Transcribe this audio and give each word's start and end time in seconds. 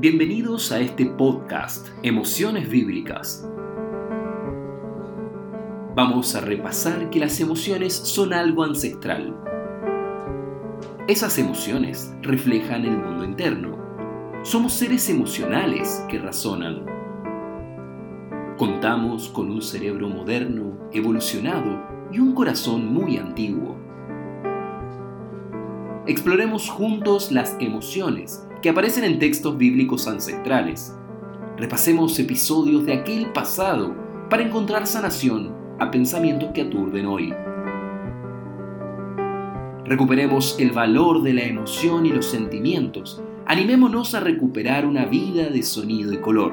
Bienvenidos 0.00 0.70
a 0.70 0.78
este 0.78 1.06
podcast, 1.06 1.88
Emociones 2.04 2.70
Bíblicas. 2.70 3.44
Vamos 5.96 6.36
a 6.36 6.40
repasar 6.40 7.10
que 7.10 7.18
las 7.18 7.40
emociones 7.40 7.94
son 7.94 8.32
algo 8.32 8.62
ancestral. 8.62 9.36
Esas 11.08 11.36
emociones 11.38 12.14
reflejan 12.22 12.84
el 12.84 12.96
mundo 12.96 13.24
interno. 13.24 13.76
Somos 14.44 14.72
seres 14.74 15.10
emocionales 15.10 16.04
que 16.08 16.20
razonan. 16.20 16.86
Contamos 18.56 19.28
con 19.30 19.50
un 19.50 19.62
cerebro 19.62 20.08
moderno, 20.08 20.78
evolucionado 20.92 21.82
y 22.12 22.20
un 22.20 22.34
corazón 22.34 22.86
muy 22.86 23.16
antiguo. 23.16 23.76
Exploremos 26.06 26.70
juntos 26.70 27.32
las 27.32 27.56
emociones 27.58 28.47
que 28.62 28.68
aparecen 28.68 29.04
en 29.04 29.18
textos 29.18 29.56
bíblicos 29.56 30.08
ancestrales. 30.08 30.94
Repasemos 31.56 32.18
episodios 32.18 32.84
de 32.86 32.94
aquel 32.94 33.32
pasado 33.32 33.94
para 34.28 34.42
encontrar 34.42 34.86
sanación 34.86 35.54
a 35.78 35.90
pensamientos 35.90 36.50
que 36.52 36.62
aturden 36.62 37.06
hoy. 37.06 37.34
Recuperemos 39.84 40.56
el 40.58 40.72
valor 40.72 41.22
de 41.22 41.32
la 41.32 41.42
emoción 41.42 42.04
y 42.04 42.10
los 42.10 42.26
sentimientos. 42.26 43.22
Animémonos 43.46 44.14
a 44.14 44.20
recuperar 44.20 44.84
una 44.84 45.06
vida 45.06 45.48
de 45.48 45.62
sonido 45.62 46.12
y 46.12 46.18
color. 46.18 46.52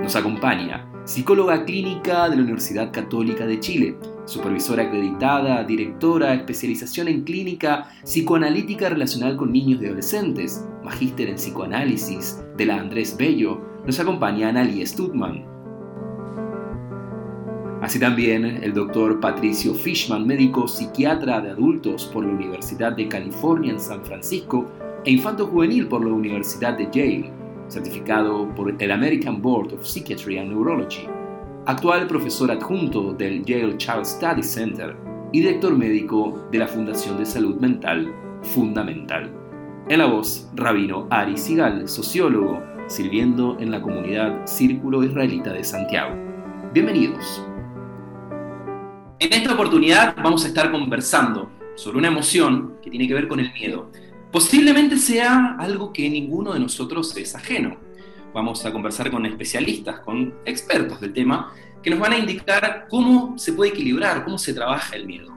Nos 0.00 0.16
acompaña 0.16 0.88
psicóloga 1.04 1.64
clínica 1.64 2.28
de 2.28 2.36
la 2.36 2.42
Universidad 2.42 2.92
Católica 2.92 3.46
de 3.46 3.60
Chile, 3.60 3.96
supervisora 4.24 4.84
acreditada, 4.84 5.64
directora, 5.64 6.34
especialización 6.34 7.08
en 7.08 7.22
clínica 7.22 7.88
psicoanalítica 8.04 8.88
relacional 8.88 9.36
con 9.36 9.52
niños 9.52 9.82
y 9.82 9.86
adolescentes, 9.86 10.66
magíster 10.82 11.28
en 11.28 11.36
psicoanálisis 11.36 12.42
de 12.56 12.66
la 12.66 12.76
Andrés 12.76 13.16
Bello, 13.16 13.60
nos 13.86 13.98
acompaña 13.98 14.48
Analia 14.48 14.86
Stutman. 14.86 15.44
Así 17.82 17.98
también 17.98 18.44
el 18.44 18.72
doctor 18.72 19.18
Patricio 19.18 19.74
Fishman, 19.74 20.24
médico 20.24 20.68
psiquiatra 20.68 21.40
de 21.40 21.50
adultos 21.50 22.04
por 22.12 22.24
la 22.24 22.32
Universidad 22.32 22.92
de 22.92 23.08
California 23.08 23.72
en 23.72 23.80
San 23.80 24.04
Francisco 24.04 24.70
e 25.04 25.10
infanto 25.10 25.48
juvenil 25.48 25.88
por 25.88 26.04
la 26.04 26.12
Universidad 26.12 26.78
de 26.78 26.88
Yale, 26.92 27.32
certificado 27.66 28.48
por 28.54 28.72
el 28.80 28.90
American 28.92 29.42
Board 29.42 29.72
of 29.72 29.84
Psychiatry 29.84 30.38
and 30.38 30.52
Neurology 30.52 31.08
actual 31.66 32.08
profesor 32.08 32.50
adjunto 32.50 33.12
del 33.12 33.44
Yale 33.44 33.76
Child 33.76 34.04
Study 34.04 34.42
Center 34.42 34.96
y 35.32 35.40
director 35.40 35.76
médico 35.76 36.48
de 36.50 36.58
la 36.58 36.66
Fundación 36.66 37.16
de 37.18 37.24
Salud 37.24 37.56
Mental 37.56 38.12
Fundamental. 38.42 39.32
En 39.88 39.98
la 39.98 40.06
voz, 40.06 40.50
Rabino 40.54 41.06
Ari 41.10 41.36
Sigal, 41.36 41.88
sociólogo, 41.88 42.60
sirviendo 42.88 43.56
en 43.60 43.70
la 43.70 43.80
comunidad 43.80 44.44
Círculo 44.44 45.04
Israelita 45.04 45.52
de 45.52 45.62
Santiago. 45.62 46.16
Bienvenidos. 46.72 47.46
En 49.20 49.32
esta 49.32 49.54
oportunidad 49.54 50.16
vamos 50.16 50.44
a 50.44 50.48
estar 50.48 50.72
conversando 50.72 51.48
sobre 51.76 51.98
una 51.98 52.08
emoción 52.08 52.74
que 52.82 52.90
tiene 52.90 53.06
que 53.06 53.14
ver 53.14 53.28
con 53.28 53.38
el 53.38 53.52
miedo. 53.52 53.88
Posiblemente 54.32 54.96
sea 54.96 55.56
algo 55.60 55.92
que 55.92 56.10
ninguno 56.10 56.54
de 56.54 56.60
nosotros 56.60 57.16
es 57.16 57.36
ajeno 57.36 57.76
vamos 58.32 58.64
a 58.64 58.72
conversar 58.72 59.10
con 59.10 59.26
especialistas, 59.26 60.00
con 60.00 60.34
expertos 60.44 61.00
del 61.00 61.12
tema, 61.12 61.52
que 61.82 61.90
nos 61.90 61.98
van 61.98 62.12
a 62.12 62.18
indicar 62.18 62.86
cómo 62.88 63.38
se 63.38 63.52
puede 63.52 63.72
equilibrar, 63.72 64.24
cómo 64.24 64.38
se 64.38 64.54
trabaja 64.54 64.96
el 64.96 65.06
miedo. 65.06 65.32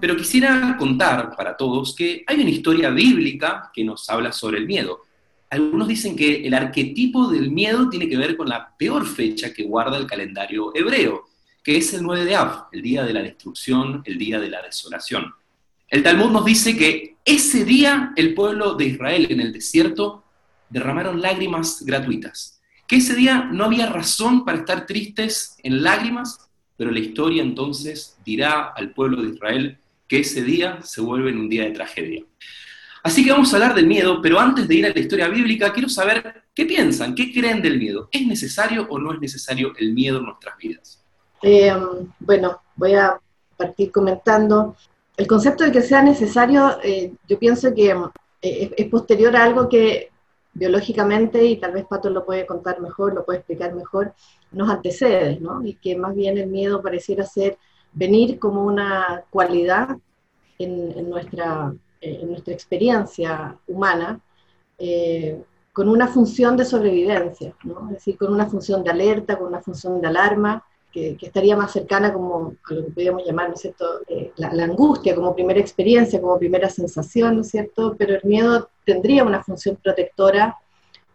Pero 0.00 0.16
quisiera 0.16 0.76
contar 0.78 1.34
para 1.36 1.56
todos 1.56 1.94
que 1.94 2.22
hay 2.26 2.40
una 2.40 2.50
historia 2.50 2.90
bíblica 2.90 3.70
que 3.72 3.82
nos 3.82 4.08
habla 4.10 4.30
sobre 4.30 4.58
el 4.58 4.66
miedo. 4.66 5.02
Algunos 5.48 5.88
dicen 5.88 6.16
que 6.16 6.46
el 6.46 6.54
arquetipo 6.54 7.28
del 7.28 7.50
miedo 7.50 7.88
tiene 7.88 8.08
que 8.08 8.16
ver 8.16 8.36
con 8.36 8.48
la 8.48 8.76
peor 8.76 9.06
fecha 9.06 9.54
que 9.54 9.62
guarda 9.62 9.96
el 9.96 10.06
calendario 10.06 10.70
hebreo, 10.74 11.24
que 11.64 11.78
es 11.78 11.94
el 11.94 12.02
9 12.02 12.24
de 12.24 12.36
Av, 12.36 12.66
el 12.72 12.82
día 12.82 13.04
de 13.04 13.12
la 13.12 13.22
destrucción, 13.22 14.02
el 14.04 14.18
día 14.18 14.38
de 14.38 14.50
la 14.50 14.62
desolación. 14.62 15.32
El 15.88 16.02
Talmud 16.02 16.30
nos 16.30 16.44
dice 16.44 16.76
que 16.76 17.16
ese 17.24 17.64
día 17.64 18.12
el 18.16 18.34
pueblo 18.34 18.74
de 18.74 18.86
Israel 18.86 19.28
en 19.30 19.40
el 19.40 19.52
desierto 19.52 20.25
derramaron 20.68 21.20
lágrimas 21.20 21.82
gratuitas. 21.84 22.60
Que 22.86 22.96
ese 22.96 23.14
día 23.14 23.48
no 23.52 23.64
había 23.64 23.86
razón 23.86 24.44
para 24.44 24.58
estar 24.58 24.86
tristes 24.86 25.56
en 25.62 25.82
lágrimas, 25.82 26.38
pero 26.76 26.90
la 26.90 27.00
historia 27.00 27.42
entonces 27.42 28.16
dirá 28.24 28.72
al 28.76 28.92
pueblo 28.92 29.22
de 29.22 29.30
Israel 29.30 29.78
que 30.06 30.20
ese 30.20 30.42
día 30.42 30.80
se 30.82 31.00
vuelve 31.00 31.30
en 31.30 31.38
un 31.38 31.48
día 31.48 31.64
de 31.64 31.70
tragedia. 31.70 32.22
Así 33.02 33.24
que 33.24 33.30
vamos 33.30 33.52
a 33.52 33.56
hablar 33.56 33.74
del 33.74 33.86
miedo, 33.86 34.20
pero 34.20 34.40
antes 34.40 34.66
de 34.66 34.74
ir 34.74 34.86
a 34.86 34.90
la 34.90 34.98
historia 34.98 35.28
bíblica, 35.28 35.72
quiero 35.72 35.88
saber 35.88 36.42
qué 36.52 36.66
piensan, 36.66 37.14
qué 37.14 37.32
creen 37.32 37.62
del 37.62 37.78
miedo. 37.78 38.08
¿Es 38.10 38.26
necesario 38.26 38.86
o 38.90 38.98
no 38.98 39.12
es 39.12 39.20
necesario 39.20 39.72
el 39.78 39.92
miedo 39.92 40.18
en 40.18 40.24
nuestras 40.24 40.56
vidas? 40.56 41.04
Eh, 41.42 41.72
bueno, 42.18 42.60
voy 42.74 42.94
a 42.94 43.16
partir 43.56 43.92
comentando. 43.92 44.74
El 45.16 45.28
concepto 45.28 45.62
de 45.62 45.70
que 45.70 45.82
sea 45.82 46.02
necesario, 46.02 46.78
eh, 46.82 47.12
yo 47.28 47.38
pienso 47.38 47.72
que 47.72 47.94
eh, 48.42 48.74
es 48.76 48.86
posterior 48.88 49.36
a 49.36 49.44
algo 49.44 49.68
que 49.68 50.10
biológicamente, 50.56 51.44
y 51.44 51.58
tal 51.58 51.72
vez 51.72 51.84
Pato 51.84 52.08
lo 52.08 52.24
puede 52.24 52.46
contar 52.46 52.80
mejor, 52.80 53.14
lo 53.14 53.24
puede 53.24 53.40
explicar 53.40 53.74
mejor, 53.74 54.14
nos 54.52 54.70
antecede, 54.70 55.38
¿no? 55.38 55.64
Y 55.64 55.74
que 55.74 55.96
más 55.96 56.14
bien 56.14 56.38
el 56.38 56.46
miedo 56.46 56.80
pareciera 56.80 57.26
ser 57.26 57.58
venir 57.92 58.38
como 58.38 58.64
una 58.64 59.22
cualidad 59.28 59.98
en, 60.58 61.10
nuestra, 61.10 61.74
eh, 62.00 62.20
en 62.22 62.30
nuestra 62.30 62.54
experiencia 62.54 63.58
humana, 63.66 64.18
eh, 64.78 65.42
con 65.74 65.90
una 65.90 66.08
función 66.08 66.56
de 66.56 66.64
sobrevivencia, 66.64 67.54
¿no? 67.64 67.88
Es 67.88 67.96
decir, 67.96 68.16
con 68.16 68.32
una 68.32 68.46
función 68.46 68.82
de 68.82 68.90
alerta, 68.90 69.38
con 69.38 69.48
una 69.48 69.60
función 69.60 70.00
de 70.00 70.08
alarma, 70.08 70.64
que, 70.96 71.26
estaría 71.26 71.56
más 71.56 71.72
cercana 71.72 72.12
como 72.12 72.54
a 72.68 72.74
lo 72.74 72.84
que 72.86 72.90
podríamos 72.90 73.26
llamar, 73.26 73.48
¿no 73.48 73.54
es 73.54 73.60
cierto?, 73.60 74.00
eh, 74.08 74.32
la, 74.36 74.52
la, 74.52 74.64
angustia 74.64 75.14
como 75.14 75.34
primera 75.34 75.60
experiencia, 75.60 76.20
como 76.20 76.38
primera 76.38 76.70
sensación, 76.70 77.36
¿no 77.36 77.40
es 77.42 77.50
cierto?, 77.50 77.94
pero 77.98 78.14
el 78.14 78.24
miedo 78.24 78.70
tendría 78.84 79.22
una 79.24 79.42
función 79.42 79.76
protectora 79.76 80.56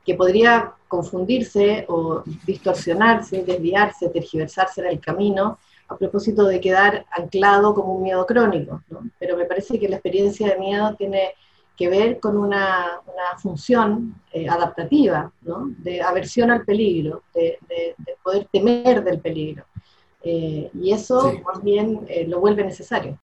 que 0.06 0.14
podría 0.14 0.74
confundirse 0.88 1.86
o 1.88 2.24
distorsionarse, 2.46 3.44
desviarse, 3.44 4.09
tergiversarse 4.09 4.81
en 4.81 4.88
el 4.88 5.00
camino 5.00 5.58
a 5.88 5.97
propósito 5.97 6.46
de 6.46 6.59
quedar 6.59 7.06
anclado 7.12 7.74
como 7.74 7.96
un 7.96 8.03
miedo 8.03 8.25
crónico. 8.25 8.84
¿no? 8.90 9.09
Pero 9.20 9.36
me 9.36 9.46
parece 9.46 9.80
que 9.80 9.90
la 9.90 9.97
experiencia 9.97 10.47
de 10.47 10.59
miedo 10.59 10.96
tiene 10.96 11.34
que 11.75 11.90
ver 11.90 12.20
con 12.20 12.38
una, 12.38 13.02
una 13.06 13.40
función 13.40 14.22
eh, 14.31 14.47
adaptativa, 14.47 15.31
¿no? 15.41 15.72
de 15.80 16.02
aversión 16.02 16.52
al 16.52 16.64
peligro, 16.64 17.24
de, 17.34 17.58
de, 17.68 17.96
poder 18.24 18.47
temer 18.52 19.03
del 19.03 19.20
peligro. 19.20 19.66
Eh, 20.24 20.70
y 20.74 20.92
eso 20.92 21.34
más 21.46 21.64
bien 21.64 22.06
eh, 22.08 22.28
lo 22.28 22.40
vuelve 22.40 22.64
necesario. 22.64 23.20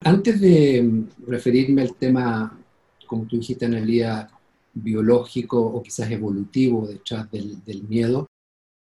Antes 0.00 0.40
de 0.40 1.04
referirme 1.26 1.82
al 1.82 1.94
tema 1.94 2.58
como 3.08 3.26
tú 3.26 3.36
dijiste, 3.38 3.64
en 3.64 3.74
el 3.74 3.86
día 3.86 4.28
biológico 4.72 5.60
o 5.60 5.82
quizás 5.82 6.08
evolutivo 6.12 6.86
detrás 6.86 7.28
del, 7.32 7.64
del 7.64 7.82
miedo, 7.82 8.28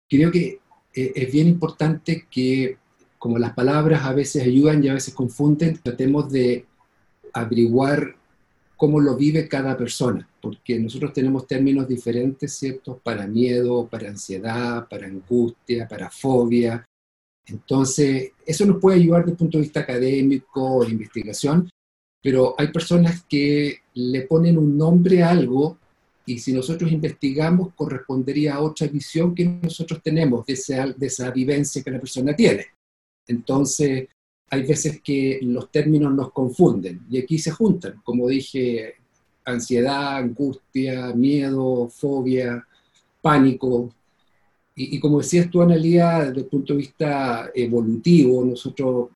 creo 0.07 0.29
que 0.29 0.59
eh, 0.93 1.11
es 1.15 1.31
bien 1.31 1.47
importante 1.47 2.27
que, 2.29 2.77
como 3.17 3.39
las 3.39 3.53
palabras 3.53 4.03
a 4.03 4.13
veces 4.13 4.43
ayudan 4.43 4.83
y 4.83 4.89
a 4.89 4.93
veces 4.93 5.15
confunden, 5.15 5.79
tratemos 5.81 6.31
de 6.31 6.65
averiguar 7.33 8.15
cómo 8.75 8.99
lo 8.99 9.15
vive 9.15 9.47
cada 9.47 9.75
persona, 9.75 10.29
porque 10.47 10.79
nosotros 10.79 11.11
tenemos 11.11 11.45
términos 11.45 11.89
diferentes, 11.89 12.53
¿cierto? 12.53 13.01
Para 13.03 13.27
miedo, 13.27 13.85
para 13.85 14.07
ansiedad, 14.07 14.87
para 14.87 15.05
angustia, 15.05 15.85
para 15.85 16.09
fobia. 16.09 16.85
Entonces, 17.45 18.31
eso 18.45 18.65
nos 18.65 18.79
puede 18.79 18.95
ayudar 18.95 19.21
desde 19.21 19.31
el 19.31 19.37
punto 19.37 19.57
de 19.57 19.63
vista 19.63 19.81
académico, 19.81 20.85
de 20.85 20.91
investigación, 20.91 21.69
pero 22.23 22.55
hay 22.57 22.69
personas 22.69 23.25
que 23.27 23.79
le 23.95 24.21
ponen 24.21 24.57
un 24.57 24.77
nombre 24.77 25.21
a 25.21 25.31
algo 25.31 25.77
y 26.25 26.39
si 26.39 26.53
nosotros 26.53 26.93
investigamos 26.93 27.73
correspondería 27.73 28.55
a 28.55 28.61
otra 28.61 28.87
visión 28.87 29.35
que 29.35 29.43
nosotros 29.43 30.01
tenemos 30.01 30.45
de 30.45 30.53
esa, 30.53 30.87
de 30.87 31.07
esa 31.07 31.29
vivencia 31.31 31.83
que 31.83 31.91
la 31.91 31.99
persona 31.99 32.33
tiene. 32.33 32.67
Entonces, 33.27 34.07
hay 34.49 34.63
veces 34.63 35.01
que 35.01 35.39
los 35.41 35.69
términos 35.69 36.13
nos 36.13 36.31
confunden 36.31 37.01
y 37.09 37.17
aquí 37.17 37.37
se 37.37 37.51
juntan, 37.51 37.99
como 38.01 38.29
dije, 38.29 38.95
ansiedad, 39.47 40.17
angustia, 40.17 41.13
miedo, 41.13 41.87
fobia, 41.87 42.65
pánico. 43.21 43.93
Y, 44.75 44.99
como 44.99 45.19
decías 45.19 45.49
tú, 45.49 45.61
Analia, 45.61 46.19
desde 46.25 46.41
el 46.41 46.45
punto 46.45 46.73
de 46.73 46.77
vista 46.77 47.49
evolutivo, 47.55 48.45
nosotros 48.45 49.09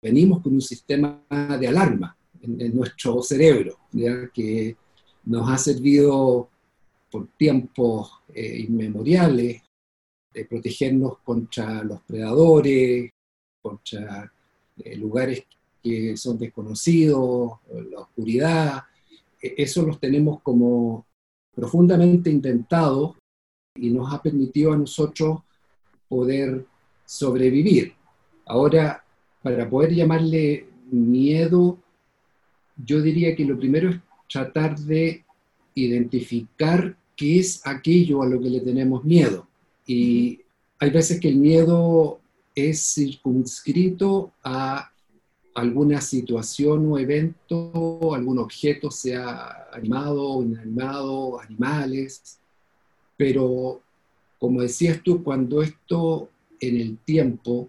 venimos 0.00 0.40
con 0.42 0.54
un 0.54 0.60
sistema 0.60 1.24
de 1.58 1.66
alarma 1.66 2.16
en, 2.40 2.76
nuestro 2.76 3.20
cerebro, 3.22 3.78
que 4.32 4.76
nos 5.24 5.50
ha 5.50 5.58
servido 5.58 6.48
por 7.10 7.28
tiempos 7.36 8.12
eh, 8.32 8.64
inmemoriales 8.68 9.62
de 10.32 10.44
protegernos 10.44 11.18
contra 11.18 11.82
los 11.82 12.00
predadores, 12.02 13.10
contra 13.60 14.32
eh, 14.78 14.96
lugares 14.96 15.44
que 15.82 16.16
son 16.16 16.38
desconocidos, 16.38 17.58
la 17.90 18.00
oscuridad, 18.00 18.82
eso 19.42 19.82
los 19.82 19.98
tenemos 19.98 20.40
como 20.42 21.04
profundamente 21.54 22.30
inventados 22.30 23.16
y 23.74 23.90
nos 23.90 24.12
ha 24.12 24.22
permitido 24.22 24.72
a 24.72 24.76
nosotros 24.76 25.40
poder 26.08 26.64
sobrevivir. 27.04 27.94
Ahora, 28.46 29.04
para 29.42 29.68
poder 29.68 29.94
llamarle 29.94 30.66
miedo, 30.90 31.78
yo 32.76 33.02
diría 33.02 33.34
que 33.34 33.44
lo 33.44 33.58
primero 33.58 33.90
es 33.90 33.96
tratar 34.30 34.78
de 34.78 35.24
identificar 35.74 36.96
qué 37.16 37.40
es 37.40 37.66
aquello 37.66 38.22
a 38.22 38.26
lo 38.26 38.40
que 38.40 38.50
le 38.50 38.60
tenemos 38.60 39.04
miedo. 39.04 39.46
Y 39.86 40.40
hay 40.78 40.90
veces 40.90 41.20
que 41.20 41.28
el 41.28 41.36
miedo 41.36 42.20
es 42.54 42.94
circunscrito 42.94 44.32
a 44.44 44.91
alguna 45.54 46.00
situación 46.00 46.90
o 46.90 46.98
evento, 46.98 48.14
algún 48.14 48.38
objeto, 48.38 48.90
sea 48.90 49.68
animado 49.72 50.22
o 50.22 50.42
inanimado, 50.42 51.40
animales, 51.40 52.38
pero 53.16 53.80
como 54.38 54.62
decías 54.62 55.02
tú, 55.02 55.22
cuando 55.22 55.62
esto 55.62 56.28
en 56.58 56.76
el 56.80 56.98
tiempo 56.98 57.68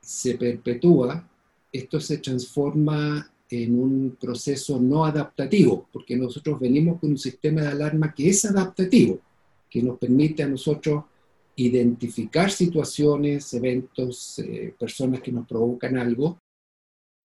se 0.00 0.36
perpetúa, 0.36 1.28
esto 1.72 2.00
se 2.00 2.18
transforma 2.18 3.30
en 3.50 3.80
un 3.80 4.16
proceso 4.20 4.80
no 4.80 5.04
adaptativo, 5.04 5.86
porque 5.92 6.16
nosotros 6.16 6.58
venimos 6.58 6.98
con 6.98 7.10
un 7.10 7.18
sistema 7.18 7.62
de 7.62 7.68
alarma 7.68 8.14
que 8.14 8.28
es 8.28 8.44
adaptativo, 8.44 9.20
que 9.70 9.82
nos 9.82 9.98
permite 9.98 10.42
a 10.42 10.48
nosotros 10.48 11.04
identificar 11.56 12.50
situaciones, 12.50 13.52
eventos, 13.54 14.38
eh, 14.38 14.74
personas 14.78 15.20
que 15.20 15.32
nos 15.32 15.46
provocan 15.46 15.96
algo, 15.96 16.38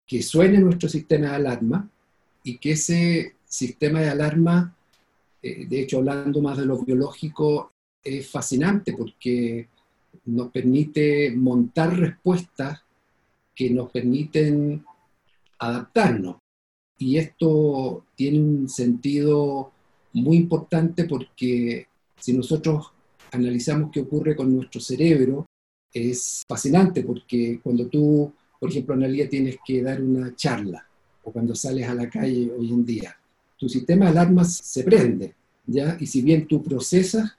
que 0.05 0.21
suene 0.21 0.59
nuestro 0.59 0.89
sistema 0.89 1.29
de 1.29 1.35
alarma 1.35 1.89
y 2.43 2.57
que 2.57 2.71
ese 2.71 3.35
sistema 3.45 4.01
de 4.01 4.09
alarma, 4.09 4.75
eh, 5.41 5.65
de 5.65 5.81
hecho 5.81 5.99
hablando 5.99 6.41
más 6.41 6.57
de 6.57 6.65
lo 6.65 6.77
biológico, 6.79 7.71
es 8.03 8.29
fascinante 8.29 8.93
porque 8.93 9.67
nos 10.25 10.51
permite 10.51 11.31
montar 11.31 11.97
respuestas 11.97 12.81
que 13.55 13.69
nos 13.69 13.91
permiten 13.91 14.83
adaptarnos. 15.59 16.37
Y 16.97 17.17
esto 17.17 18.05
tiene 18.15 18.39
un 18.39 18.69
sentido 18.69 19.71
muy 20.13 20.37
importante 20.37 21.05
porque 21.05 21.87
si 22.19 22.33
nosotros 22.33 22.91
analizamos 23.31 23.91
qué 23.91 24.01
ocurre 24.01 24.35
con 24.35 24.55
nuestro 24.55 24.79
cerebro, 24.79 25.45
es 25.91 26.43
fascinante 26.47 27.03
porque 27.03 27.59
cuando 27.61 27.87
tú, 27.87 28.31
por 28.63 28.69
ejemplo, 28.69 28.95
Analia, 28.95 29.27
tienes 29.27 29.57
que 29.65 29.83
dar 29.83 30.01
una 30.01 30.33
charla 30.37 30.87
o 31.21 31.33
cuando 31.33 31.53
sales 31.53 31.85
a 31.85 31.93
la 31.93 32.09
calle 32.09 32.49
hoy 32.57 32.69
en 32.69 32.85
día, 32.85 33.13
tu 33.57 33.67
sistema 33.67 34.05
de 34.05 34.11
alarmas 34.11 34.53
se 34.53 34.85
prende, 34.85 35.35
¿ya? 35.67 35.97
Y 35.99 36.05
si 36.05 36.21
bien 36.21 36.47
tú 36.47 36.63
procesas 36.63 37.29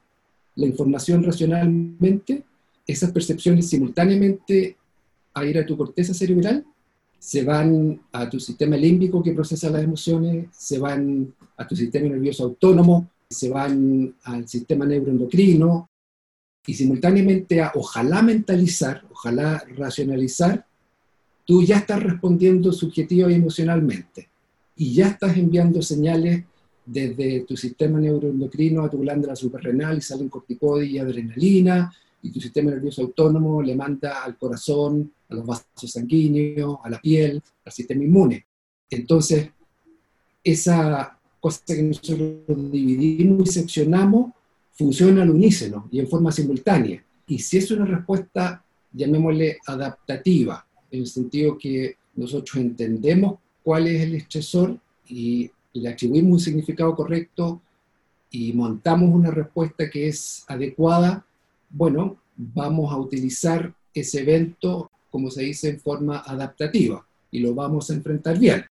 la 0.54 0.66
información 0.66 1.24
racionalmente, 1.24 2.44
esas 2.86 3.10
percepciones 3.10 3.70
simultáneamente 3.70 4.76
a 5.32 5.46
ir 5.46 5.56
a 5.58 5.64
tu 5.64 5.78
corteza 5.78 6.12
cerebral 6.12 6.62
se 7.18 7.42
van 7.42 7.98
a 8.12 8.28
tu 8.28 8.38
sistema 8.38 8.76
límbico 8.76 9.22
que 9.22 9.32
procesa 9.32 9.70
las 9.70 9.82
emociones, 9.82 10.48
se 10.52 10.78
van 10.78 11.32
a 11.56 11.66
tu 11.66 11.74
sistema 11.74 12.06
nervioso 12.06 12.44
autónomo, 12.44 13.08
se 13.30 13.48
van 13.48 14.14
al 14.24 14.46
sistema 14.46 14.84
neuroendocrino 14.84 15.88
y 16.66 16.74
simultáneamente 16.74 17.62
a 17.62 17.72
ojalá 17.76 18.20
mentalizar, 18.20 19.06
ojalá 19.10 19.64
racionalizar, 19.74 20.66
tú 21.44 21.62
ya 21.62 21.78
estás 21.78 22.02
respondiendo 22.02 22.72
subjetiva 22.72 23.30
y 23.30 23.34
emocionalmente 23.34 24.28
y 24.76 24.94
ya 24.94 25.08
estás 25.08 25.36
enviando 25.36 25.82
señales 25.82 26.44
desde 26.84 27.40
tu 27.40 27.56
sistema 27.56 27.98
neuroendocrino 27.98 28.82
a 28.82 28.90
tu 28.90 28.98
glándula 28.98 29.36
suprarrenal 29.36 29.98
y 29.98 30.02
salen 30.02 30.28
corticoides 30.28 30.90
y 30.90 30.98
adrenalina 30.98 31.92
y 32.22 32.30
tu 32.30 32.40
sistema 32.40 32.70
nervioso 32.70 33.02
autónomo 33.02 33.62
le 33.62 33.74
manda 33.74 34.24
al 34.24 34.36
corazón, 34.38 35.12
a 35.28 35.34
los 35.34 35.46
vasos 35.46 35.90
sanguíneos, 35.90 36.78
a 36.82 36.88
la 36.88 37.00
piel, 37.00 37.42
al 37.64 37.72
sistema 37.72 38.02
inmune. 38.02 38.46
Entonces, 38.88 39.50
esa 40.42 41.18
cosa 41.38 41.60
que 41.66 41.82
nosotros 41.82 42.18
dividimos 42.72 43.50
y 43.50 43.52
seccionamos 43.52 44.32
funciona 44.72 45.22
al 45.22 45.30
unísono 45.30 45.88
y 45.90 46.00
en 46.00 46.08
forma 46.08 46.32
simultánea. 46.32 47.04
Y 47.26 47.38
si 47.38 47.58
es 47.58 47.70
una 47.70 47.84
respuesta, 47.84 48.64
llamémosle 48.92 49.58
adaptativa, 49.66 50.66
en 50.94 51.00
el 51.00 51.06
sentido 51.06 51.58
que 51.58 51.96
nosotros 52.14 52.56
entendemos 52.56 53.38
cuál 53.62 53.88
es 53.88 54.02
el 54.02 54.14
estresor 54.14 54.78
y 55.08 55.50
le 55.72 55.88
atribuimos 55.88 56.32
un 56.32 56.40
significado 56.40 56.94
correcto 56.94 57.60
y 58.30 58.52
montamos 58.52 59.12
una 59.12 59.30
respuesta 59.30 59.90
que 59.90 60.08
es 60.08 60.44
adecuada, 60.48 61.24
bueno, 61.70 62.16
vamos 62.36 62.92
a 62.92 62.96
utilizar 62.96 63.72
ese 63.92 64.22
evento, 64.22 64.90
como 65.10 65.30
se 65.30 65.42
dice, 65.42 65.70
en 65.70 65.80
forma 65.80 66.18
adaptativa 66.18 67.04
y 67.30 67.40
lo 67.40 67.54
vamos 67.54 67.90
a 67.90 67.94
enfrentar 67.94 68.38
bien. 68.38 68.64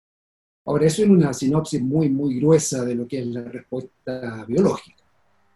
Ahora, 0.66 0.86
eso 0.86 1.04
es 1.04 1.10
una 1.10 1.34
sinopsis 1.34 1.82
muy, 1.82 2.10
muy 2.10 2.40
gruesa 2.40 2.86
de 2.86 2.96
lo 2.96 3.08
que 3.08 3.20
es 3.20 3.28
la 3.28 3.44
respuesta 3.44 4.46
biológica. 4.48 5.04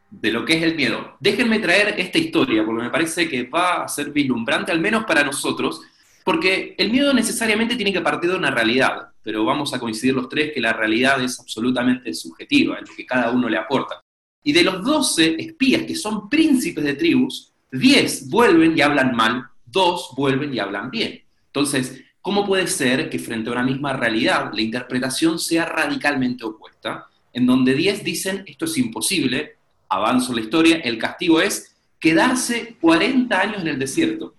De 0.09 0.31
lo 0.31 0.43
que 0.43 0.57
es 0.57 0.63
el 0.63 0.75
miedo. 0.75 1.15
Déjenme 1.19 1.59
traer 1.59 1.99
esta 1.99 2.17
historia, 2.17 2.65
porque 2.65 2.83
me 2.83 2.89
parece 2.89 3.27
que 3.29 3.43
va 3.43 3.83
a 3.83 3.87
ser 3.87 4.11
vislumbrante, 4.11 4.71
al 4.71 4.81
menos 4.81 5.05
para 5.05 5.23
nosotros, 5.23 5.81
porque 6.27 6.75
el 6.77 6.91
miedo 6.91 7.13
necesariamente 7.13 7.77
tiene 7.77 7.93
que 7.93 8.01
partir 8.01 8.29
de 8.29 8.35
una 8.35 8.51
realidad, 8.51 9.11
pero 9.23 9.45
vamos 9.45 9.73
a 9.73 9.79
coincidir 9.79 10.13
los 10.13 10.27
tres 10.27 10.51
que 10.53 10.59
la 10.59 10.73
realidad 10.73 11.23
es 11.23 11.39
absolutamente 11.39 12.13
subjetiva, 12.13 12.75
es 12.75 12.89
lo 12.89 12.93
que 12.97 13.05
cada 13.05 13.31
uno 13.31 13.47
le 13.47 13.55
aporta. 13.55 14.03
Y 14.43 14.51
de 14.51 14.61
los 14.61 14.83
12 14.83 15.41
espías 15.41 15.83
que 15.83 15.95
son 15.95 16.27
príncipes 16.27 16.83
de 16.83 16.95
tribus, 16.95 17.53
10 17.71 18.29
vuelven 18.29 18.77
y 18.77 18.81
hablan 18.81 19.15
mal, 19.15 19.45
2 19.67 20.15
vuelven 20.17 20.53
y 20.53 20.59
hablan 20.59 20.91
bien. 20.91 21.23
Entonces, 21.45 22.03
¿cómo 22.21 22.45
puede 22.45 22.67
ser 22.67 23.09
que 23.09 23.19
frente 23.19 23.49
a 23.49 23.53
una 23.53 23.63
misma 23.63 23.93
realidad 23.93 24.51
la 24.53 24.61
interpretación 24.61 25.39
sea 25.39 25.63
radicalmente 25.63 26.43
opuesta? 26.43 27.07
En 27.31 27.45
donde 27.45 27.73
10 27.73 28.03
dicen 28.03 28.43
esto 28.45 28.65
es 28.65 28.77
imposible, 28.77 29.55
avanzo 29.87 30.33
la 30.33 30.41
historia, 30.41 30.75
el 30.79 30.97
castigo 30.97 31.39
es 31.39 31.77
quedarse 32.01 32.75
40 32.81 33.39
años 33.39 33.61
en 33.61 33.67
el 33.67 33.79
desierto. 33.79 34.33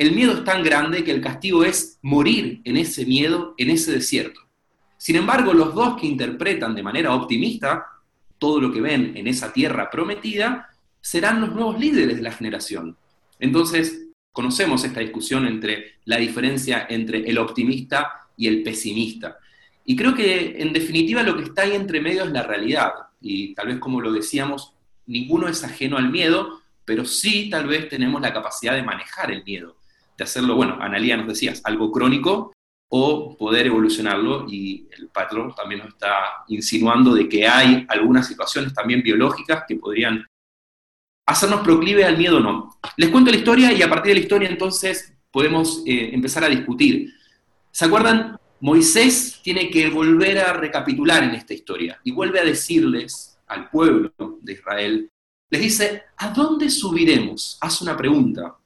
El 0.00 0.12
miedo 0.12 0.32
es 0.32 0.44
tan 0.44 0.62
grande 0.62 1.04
que 1.04 1.10
el 1.10 1.20
castigo 1.20 1.62
es 1.62 1.98
morir 2.00 2.62
en 2.64 2.78
ese 2.78 3.04
miedo, 3.04 3.54
en 3.58 3.68
ese 3.68 3.92
desierto. 3.92 4.40
Sin 4.96 5.16
embargo, 5.16 5.52
los 5.52 5.74
dos 5.74 6.00
que 6.00 6.06
interpretan 6.06 6.74
de 6.74 6.82
manera 6.82 7.14
optimista 7.14 7.84
todo 8.40 8.60
lo 8.60 8.72
que 8.72 8.80
ven 8.80 9.12
en 9.14 9.28
esa 9.28 9.52
tierra 9.52 9.90
prometida, 9.90 10.70
serán 11.00 11.42
los 11.42 11.54
nuevos 11.54 11.78
líderes 11.78 12.16
de 12.16 12.22
la 12.22 12.32
generación. 12.32 12.96
Entonces, 13.38 14.06
conocemos 14.32 14.82
esta 14.82 15.00
discusión 15.00 15.46
entre 15.46 15.96
la 16.06 16.16
diferencia 16.16 16.86
entre 16.88 17.28
el 17.28 17.36
optimista 17.38 18.26
y 18.38 18.48
el 18.48 18.62
pesimista. 18.62 19.36
Y 19.84 19.94
creo 19.94 20.14
que 20.14 20.56
en 20.58 20.72
definitiva 20.72 21.22
lo 21.22 21.36
que 21.36 21.44
está 21.44 21.62
ahí 21.62 21.74
entre 21.74 22.00
medio 22.00 22.24
es 22.24 22.30
la 22.30 22.42
realidad. 22.42 22.92
Y 23.20 23.54
tal 23.54 23.68
vez 23.68 23.78
como 23.78 24.00
lo 24.00 24.10
decíamos, 24.10 24.72
ninguno 25.06 25.46
es 25.46 25.62
ajeno 25.62 25.98
al 25.98 26.10
miedo, 26.10 26.62
pero 26.86 27.04
sí 27.04 27.50
tal 27.50 27.66
vez 27.66 27.90
tenemos 27.90 28.22
la 28.22 28.32
capacidad 28.32 28.74
de 28.74 28.82
manejar 28.82 29.30
el 29.30 29.44
miedo, 29.44 29.76
de 30.20 30.24
hacerlo, 30.24 30.54
bueno, 30.54 30.76
Analía 30.78 31.16
nos 31.16 31.28
decías, 31.28 31.62
algo 31.64 31.90
crónico 31.90 32.52
o 32.90 33.38
poder 33.38 33.66
evolucionarlo 33.66 34.44
y 34.46 34.86
el 34.98 35.08
patrón 35.08 35.54
también 35.54 35.80
nos 35.80 35.94
está 35.94 36.44
insinuando 36.48 37.14
de 37.14 37.26
que 37.26 37.48
hay 37.48 37.86
algunas 37.88 38.26
situaciones 38.26 38.74
también 38.74 39.02
biológicas 39.02 39.64
que 39.66 39.76
podrían 39.76 40.26
hacernos 41.26 41.62
proclive 41.62 42.04
al 42.04 42.18
miedo 42.18 42.36
o 42.36 42.40
no. 42.40 42.78
Les 42.98 43.08
cuento 43.08 43.30
la 43.30 43.38
historia 43.38 43.72
y 43.72 43.80
a 43.80 43.88
partir 43.88 44.10
de 44.10 44.16
la 44.16 44.20
historia 44.20 44.48
entonces 44.50 45.16
podemos 45.30 45.82
eh, 45.86 46.10
empezar 46.12 46.44
a 46.44 46.48
discutir. 46.48 47.14
¿Se 47.70 47.86
acuerdan? 47.86 48.36
Moisés 48.60 49.40
tiene 49.42 49.70
que 49.70 49.88
volver 49.88 50.38
a 50.38 50.52
recapitular 50.52 51.22
en 51.22 51.30
esta 51.30 51.54
historia 51.54 51.98
y 52.04 52.12
vuelve 52.12 52.40
a 52.40 52.44
decirles 52.44 53.38
al 53.46 53.70
pueblo 53.70 54.12
de 54.42 54.52
Israel, 54.52 55.10
les 55.48 55.62
dice, 55.62 56.02
¿a 56.18 56.28
dónde 56.28 56.68
subiremos? 56.68 57.56
Hace 57.62 57.84
una 57.84 57.96
pregunta. 57.96 58.59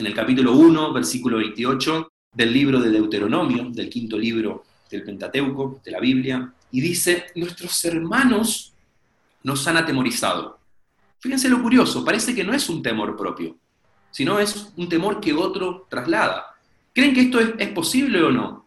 En 0.00 0.06
el 0.06 0.14
capítulo 0.14 0.54
1, 0.54 0.94
versículo 0.94 1.36
28, 1.36 2.10
del 2.32 2.54
libro 2.54 2.80
de 2.80 2.90
Deuteronomio, 2.90 3.68
del 3.68 3.90
quinto 3.90 4.16
libro 4.16 4.64
del 4.90 5.02
Pentateuco, 5.02 5.78
de 5.84 5.90
la 5.90 6.00
Biblia, 6.00 6.54
y 6.70 6.80
dice, 6.80 7.26
nuestros 7.34 7.84
hermanos 7.84 8.72
nos 9.42 9.68
han 9.68 9.76
atemorizado. 9.76 10.58
Fíjense 11.18 11.50
lo 11.50 11.60
curioso, 11.62 12.02
parece 12.02 12.34
que 12.34 12.42
no 12.42 12.54
es 12.54 12.70
un 12.70 12.82
temor 12.82 13.14
propio, 13.14 13.58
sino 14.10 14.38
es 14.38 14.72
un 14.74 14.88
temor 14.88 15.20
que 15.20 15.34
otro 15.34 15.86
traslada. 15.90 16.46
¿Creen 16.94 17.12
que 17.12 17.20
esto 17.20 17.38
es, 17.38 17.68
posible 17.68 18.22
o 18.22 18.30
no? 18.30 18.64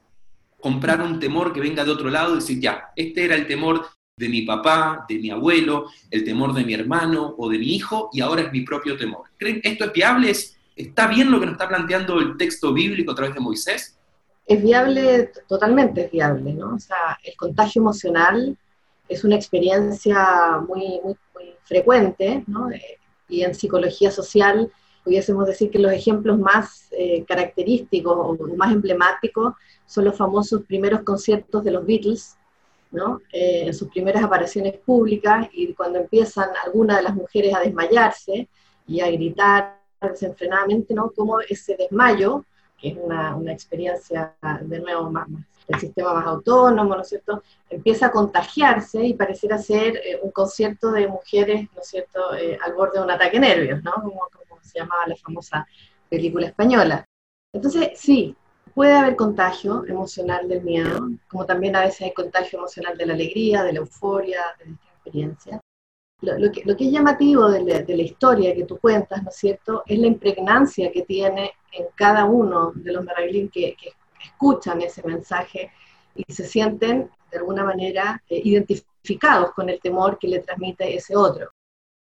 Comprar 0.60 1.02
un 1.02 1.20
temor 1.20 1.52
que 1.52 1.62
venga 1.62 1.84
de 1.84 1.90
otro 1.90 2.12
lado 2.12 2.34
y 2.34 2.42
decir, 2.42 2.60
ya, 2.60 2.92
este 2.96 3.26
era 3.26 3.34
el 3.34 3.48
temor 3.48 3.88
de 4.16 4.30
mi 4.30 4.44
papá, 4.44 5.04
de 5.10 5.18
mi 5.18 5.32
abuelo, 5.32 5.88
el 6.12 6.24
temor 6.24 6.54
de 6.54 6.64
mi 6.64 6.76
hermano 6.76 7.34
o 7.40 7.50
de 7.50 7.58
mi 7.58 7.74
hijo, 7.74 8.12
y 8.14 8.22
ahora 8.22 8.44
es 8.44 8.52
mi 8.52 8.62
propio 8.62 8.96
temor. 8.96 9.32
¿Creen 9.36 9.62
esto 9.64 9.86
es 9.86 9.94
viable? 9.94 10.30
¿Es, 10.30 10.60
¿Está 10.76 11.08
bien 11.08 11.32
lo 11.32 11.40
que 11.40 11.46
nos 11.46 11.54
está 11.54 11.68
planteando 11.68 12.20
el 12.20 12.38
texto 12.38 12.74
bíblico 12.74 13.12
a 13.12 13.16
través 13.16 13.36
de 13.36 13.40
Moisés? 13.40 13.98
Es 14.46 14.62
viable, 14.62 15.32
totalmente 15.48 16.06
es 16.06 16.12
viable, 16.12 16.54
¿no? 16.54 16.76
O 16.76 16.80
sea, 16.80 17.18
el 17.24 17.36
contagio 17.36 17.82
emocional 17.82 18.58
es 19.08 19.24
una 19.24 19.36
experiencia 19.36 20.60
muy, 20.68 21.00
muy, 21.04 21.16
frecuente, 21.66 22.44
¿no? 22.48 22.70
y 23.30 23.42
en 23.42 23.56
psicología 23.56 24.12
social 24.12 24.70
pudiésemos 25.04 25.48
decir 25.48 25.72
que 25.72 25.80
los 25.80 25.92
ejemplos 25.92 26.38
más 26.38 26.88
eh, 26.92 27.24
característicos 27.26 28.14
o 28.16 28.56
más 28.56 28.72
emblemáticos 28.72 29.54
son 29.86 30.06
los 30.06 30.18
famosos 30.18 30.64
primeros 30.64 31.02
conciertos 31.02 31.64
de 31.64 31.72
los 31.72 31.86
Beatles, 31.86 32.38
¿no? 32.92 33.22
Eh, 33.32 33.64
en 33.68 33.74
sus 33.74 33.90
primeras 33.90 34.24
apariciones 34.24 34.78
públicas 34.78 35.48
y 35.52 35.74
cuando 35.74 36.00
empiezan 36.00 36.50
algunas 36.64 36.98
de 36.98 37.04
las 37.04 37.16
mujeres 37.16 37.54
a 37.54 37.60
desmayarse 37.60 38.48
y 38.88 39.02
a 39.02 39.10
gritar 39.10 39.83
desenfrenadamente, 40.10 40.94
¿no? 40.94 41.12
Como 41.12 41.40
ese 41.42 41.76
desmayo, 41.78 42.46
que 42.78 42.90
es 42.90 42.98
una, 42.98 43.36
una 43.36 43.54
experiencia 43.54 44.36
de 44.62 44.80
nuevo 44.80 45.10
más, 45.10 45.30
más 45.30 45.46
el 45.68 45.80
sistema 45.80 46.14
más 46.14 46.26
autónomo, 46.26 46.96
¿no 46.96 47.02
es 47.02 47.10
cierto?, 47.10 47.44
empieza 47.70 48.08
a 48.08 48.12
contagiarse 48.12 49.04
y 49.04 49.14
pareciera 49.14 49.58
ser 49.58 49.98
eh, 49.98 50.20
un 50.22 50.32
concierto 50.32 50.92
de 50.92 51.08
mujeres, 51.08 51.68
¿no 51.74 51.82
es 51.82 51.88
cierto?, 51.88 52.34
eh, 52.36 52.58
al 52.64 52.74
borde 52.74 53.00
de 53.00 53.06
un 53.06 53.12
ataque 53.12 53.40
nervios, 53.40 53.84
¿no?, 53.84 53.94
como, 53.94 54.28
como, 54.48 54.62
se 54.62 54.80
llamaba 54.80 55.08
la 55.08 55.16
famosa 55.16 55.68
película 56.10 56.48
española. 56.48 57.06
Entonces, 57.54 57.92
sí, 57.96 58.36
puede 58.74 58.94
haber 58.94 59.16
contagio 59.16 59.86
emocional 59.88 60.48
del 60.48 60.64
miedo, 60.64 61.10
como 61.28 61.46
también 61.46 61.76
a 61.76 61.82
veces 61.82 62.02
hay 62.02 62.14
contagio 62.14 62.60
emocional 62.60 62.98
de 62.98 63.06
la 63.06 63.14
alegría, 63.14 63.64
de 63.64 63.74
la 63.74 63.80
euforia, 63.80 64.42
de 64.58 64.72
esta 64.72 64.88
experiencia. 64.96 65.63
Lo, 66.24 66.52
que, 66.52 66.64
lo, 66.64 66.78
que, 66.78 66.86
es 66.86 66.92
llamativo 66.92 67.50
de 67.52 67.64
la, 67.64 67.80
de 67.82 67.98
la, 67.98 68.04
historia 68.04 68.56
que 68.56 68.64
tú 68.64 68.78
cuentas, 68.78 69.22
¿no 69.22 69.30
es 69.30 69.36
cierto?, 69.36 69.84
es 69.86 70.00
la 70.00 70.08
impregnancia 70.08 70.90
que 70.90 71.02
tiene 71.02 71.52
en 71.74 71.88
cada 71.96 72.24
uno 72.24 72.72
de 72.76 72.94
los 72.94 73.04
Maravilín 73.04 73.50
que, 73.50 73.76
que 73.76 73.92
escuchan 74.24 74.82
ese 74.82 75.04
mensaje 75.04 75.72
y 76.16 76.32
se 76.32 76.46
sienten 76.46 77.10
de 77.30 77.38
alguna 77.38 77.66
manera 77.66 78.22
eh, 78.30 78.40
identificados 78.42 79.52
con 79.52 79.68
el 79.70 79.82
temor 79.82 80.18
que 80.18 80.30
le 80.30 80.40
transmite 80.40 80.96
ese 80.96 81.16
otro. 81.16 81.52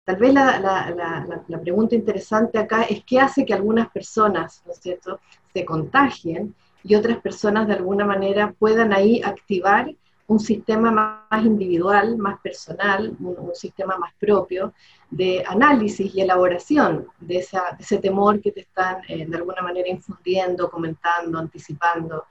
Tal 0.05 0.17
vez 0.17 0.33
la, 0.33 0.59
la, 0.59 1.43
la, 1.47 1.59
pregunta 1.59 1.95
interesante 1.95 2.57
acá 2.57 2.83
es 2.83 3.03
qué 3.05 3.19
hace 3.19 3.45
que 3.45 3.53
algunas 3.53 3.89
personas, 3.89 4.61
¿no 4.65 4.73
es 4.73 4.79
cierto?, 4.79 5.19
se 5.53 5.65
contagien 5.65 6.55
y 6.83 6.95
otras 6.95 7.19
personas 7.19 7.67
de 7.67 7.73
alguna 7.73 8.05
manera 8.05 8.53
puedan 8.57 8.93
ahí 8.93 9.21
activar 9.23 9.91
un 10.31 10.39
sistema 10.39 10.91
más 10.91 11.45
individual, 11.45 12.17
más 12.17 12.39
personal, 12.39 13.13
un, 13.19 13.53
sistema 13.53 13.97
más 13.97 14.13
propio 14.17 14.73
de 15.09 15.43
análisis 15.45 16.15
y 16.15 16.21
elaboración 16.21 17.07
de, 17.19 17.39
esa, 17.39 17.75
ese 17.77 17.97
temor 17.97 18.39
que 18.39 18.53
te 18.53 18.61
están 18.61 19.01
eh, 19.09 19.25
de 19.27 19.35
alguna 19.35 19.61
manera 19.61 19.89
infundiendo, 19.89 20.69
comentando, 20.69 21.37
anticipando 21.37 22.23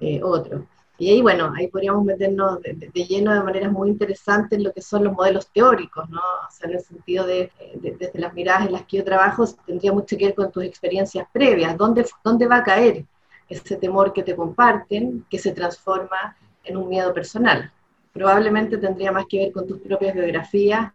eh. 0.00 0.20
Y 0.96 1.10
ahí, 1.10 1.22
bueno, 1.22 1.52
ahí 1.56 1.68
podríamos 1.68 2.04
meternos 2.04 2.60
de, 2.62 3.04
lleno 3.04 3.32
de 3.32 3.42
maneras 3.42 3.70
muy 3.70 3.88
interesantes 3.88 4.56
en 4.56 4.64
lo 4.64 4.72
que 4.72 4.80
son 4.80 5.04
los 5.04 5.12
modelos 5.12 5.48
teóricos, 5.52 6.08
¿no? 6.08 6.20
O 6.20 6.50
sea, 6.50 6.68
en 6.68 6.76
el 6.76 6.80
sentido 6.80 7.26
de, 7.26 7.50
desde 7.74 8.18
las 8.18 8.32
miradas 8.34 8.66
en 8.66 8.72
las 8.72 8.84
que 8.84 8.98
yo 8.98 9.04
trabajo, 9.04 9.44
tendría 9.66 9.92
mucho 9.92 10.16
que 10.16 10.26
ver 10.26 10.34
con 10.34 10.52
tus 10.52 10.64
experiencias 10.64 11.26
previas. 11.32 11.76
¿Dónde, 11.76 12.04
dónde 12.22 12.46
va 12.46 12.58
a 12.58 12.64
caer 12.64 13.04
ese 13.48 13.76
temor 13.76 14.12
que 14.12 14.22
te 14.22 14.36
comparten, 14.36 15.26
que 15.28 15.38
se 15.38 15.52
transforma 15.52 16.36
en 16.64 16.76
un 16.76 16.88
miedo 16.88 17.12
personal. 17.12 17.70
Probablemente 18.12 18.78
tendría 18.78 19.12
más 19.12 19.26
que 19.28 19.38
ver 19.38 19.52
con 19.52 19.66
tus 19.66 19.78
propias 19.80 20.14
biografías, 20.14 20.92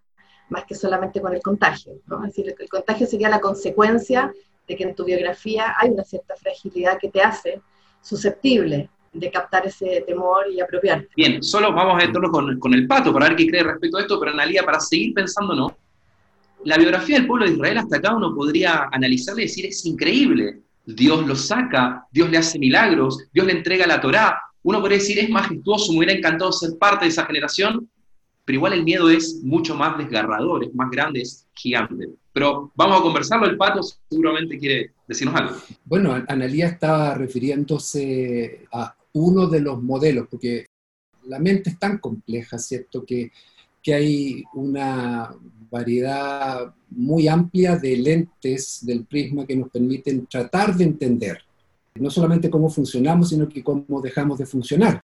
más 0.49 0.65
que 0.65 0.75
solamente 0.75 1.21
con 1.21 1.33
el 1.33 1.41
contagio. 1.41 1.93
el 1.93 2.69
contagio 2.69 3.05
sería 3.05 3.29
la 3.29 3.39
consecuencia 3.39 4.33
de 4.67 4.75
que 4.75 4.83
en 4.83 4.95
tu 4.95 5.03
biografía 5.05 5.75
hay 5.77 5.89
una 5.89 6.03
cierta 6.03 6.35
fragilidad 6.35 6.97
que 6.99 7.09
te 7.09 7.21
hace 7.21 7.61
susceptible 8.01 8.89
de 9.11 9.31
captar 9.31 9.65
ese 9.65 10.03
temor 10.05 10.45
y 10.51 10.61
apropiarte. 10.61 11.09
Bien, 11.15 11.41
solo 11.41 11.73
vamos 11.73 11.95
a 11.95 12.05
meterlo 12.05 12.29
con, 12.29 12.59
con, 12.59 12.73
el 12.73 12.87
pato 12.87 13.11
para 13.11 13.27
ver 13.27 13.35
qué 13.35 13.47
cree 13.47 13.63
respecto 13.63 13.97
a 13.97 14.01
esto, 14.01 14.19
pero 14.19 14.31
Analia, 14.31 14.63
para 14.63 14.79
seguir 14.79 15.13
pensando, 15.13 15.55
¿no? 15.55 15.75
La 16.65 16.77
biografía 16.77 17.17
del 17.17 17.27
pueblo 17.27 17.45
de 17.45 17.53
Israel 17.53 17.77
hasta 17.77 17.97
acá 17.97 18.15
uno 18.15 18.35
podría 18.35 18.89
analizarle 18.91 19.43
y 19.43 19.45
decir, 19.45 19.65
es 19.65 19.85
increíble. 19.85 20.59
Dios 20.85 21.25
lo 21.25 21.35
saca, 21.35 22.05
Dios 22.11 22.29
le 22.29 22.37
hace 22.37 22.59
milagros, 22.59 23.25
Dios 23.31 23.45
le 23.45 23.53
entrega 23.53 23.87
la 23.87 24.01
Torá, 24.01 24.39
uno 24.63 24.79
podría 24.79 24.97
decir, 24.97 25.19
es 25.19 25.29
majestuoso, 25.29 25.91
me 25.91 25.99
hubiera 25.99 26.13
encantado 26.13 26.51
ser 26.51 26.77
parte 26.77 27.05
de 27.05 27.09
esa 27.09 27.25
generación, 27.25 27.89
pero 28.45 28.57
igual 28.57 28.73
el 28.73 28.83
miedo 28.83 29.09
es 29.09 29.41
mucho 29.43 29.75
más 29.75 29.97
desgarrador, 29.97 30.63
es 30.63 30.73
más 30.73 30.89
grande, 30.89 31.21
es 31.21 31.47
gigante. 31.53 32.09
Pero 32.33 32.71
vamos 32.75 32.99
a 32.99 33.03
conversarlo, 33.03 33.45
el 33.45 33.57
pato 33.57 33.81
seguramente 34.09 34.57
quiere 34.57 34.91
decirnos 35.07 35.35
algo. 35.35 35.55
Bueno, 35.85 36.23
Analía 36.27 36.67
estaba 36.67 37.13
refiriéndose 37.13 38.65
a 38.71 38.95
uno 39.13 39.47
de 39.47 39.61
los 39.61 39.81
modelos, 39.81 40.27
porque 40.29 40.65
la 41.25 41.39
mente 41.39 41.71
es 41.71 41.79
tan 41.79 41.99
compleja, 41.99 42.57
¿cierto? 42.57 43.05
Que, 43.05 43.31
que 43.81 43.93
hay 43.93 44.43
una 44.53 45.33
variedad 45.69 46.73
muy 46.89 47.27
amplia 47.27 47.77
de 47.77 47.97
lentes 47.97 48.79
del 48.81 49.05
prisma 49.05 49.45
que 49.45 49.55
nos 49.55 49.69
permiten 49.69 50.25
tratar 50.25 50.75
de 50.75 50.83
entender 50.85 51.43
no 51.99 52.09
solamente 52.09 52.49
cómo 52.49 52.69
funcionamos, 52.69 53.29
sino 53.29 53.47
que 53.47 53.63
cómo 53.63 54.01
dejamos 54.01 54.39
de 54.39 54.45
funcionar. 54.45 55.01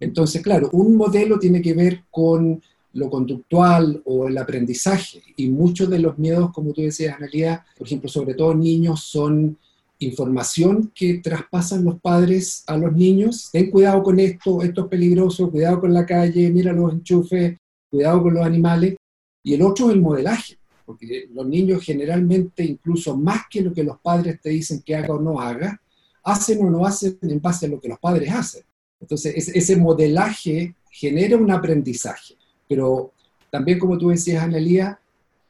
Entonces, 0.00 0.42
claro, 0.42 0.70
un 0.72 0.96
modelo 0.96 1.38
tiene 1.38 1.60
que 1.60 1.74
ver 1.74 2.04
con 2.10 2.62
lo 2.94 3.10
conductual 3.10 4.02
o 4.04 4.28
el 4.28 4.38
aprendizaje, 4.38 5.22
y 5.36 5.48
muchos 5.48 5.90
de 5.90 5.98
los 5.98 6.18
miedos, 6.18 6.52
como 6.52 6.72
tú 6.72 6.82
decías, 6.82 7.16
Analia, 7.16 7.64
por 7.76 7.86
ejemplo, 7.86 8.08
sobre 8.08 8.34
todo 8.34 8.54
niños, 8.54 9.04
son 9.04 9.56
información 10.00 10.92
que 10.94 11.18
traspasan 11.18 11.84
los 11.84 12.00
padres 12.00 12.62
a 12.66 12.76
los 12.76 12.92
niños. 12.92 13.50
Ten 13.52 13.70
cuidado 13.70 14.02
con 14.02 14.20
esto, 14.20 14.62
esto 14.62 14.82
es 14.82 14.86
peligroso, 14.88 15.50
cuidado 15.50 15.80
con 15.80 15.92
la 15.92 16.06
calle, 16.06 16.50
mira 16.50 16.72
los 16.72 16.92
enchufes, 16.92 17.56
cuidado 17.90 18.22
con 18.22 18.34
los 18.34 18.44
animales. 18.44 18.96
Y 19.42 19.54
el 19.54 19.62
otro 19.62 19.88
es 19.88 19.94
el 19.94 20.00
modelaje, 20.00 20.58
porque 20.84 21.28
los 21.32 21.46
niños 21.46 21.82
generalmente, 21.82 22.64
incluso 22.64 23.16
más 23.16 23.42
que 23.50 23.62
lo 23.62 23.72
que 23.72 23.84
los 23.84 23.98
padres 23.98 24.40
te 24.40 24.50
dicen 24.50 24.82
que 24.84 24.94
haga 24.94 25.14
o 25.14 25.20
no 25.20 25.40
haga, 25.40 25.80
hacen 26.24 26.64
o 26.64 26.70
no 26.70 26.86
hacen 26.86 27.18
en 27.22 27.40
base 27.40 27.66
a 27.66 27.68
lo 27.68 27.80
que 27.80 27.88
los 27.88 27.98
padres 27.98 28.30
hacen. 28.32 28.62
Entonces, 29.00 29.48
ese 29.48 29.76
modelaje 29.76 30.74
genera 30.90 31.36
un 31.36 31.50
aprendizaje, 31.50 32.34
pero 32.68 33.12
también 33.50 33.78
como 33.78 33.96
tú 33.96 34.08
decías, 34.08 34.42
Analia, 34.42 34.98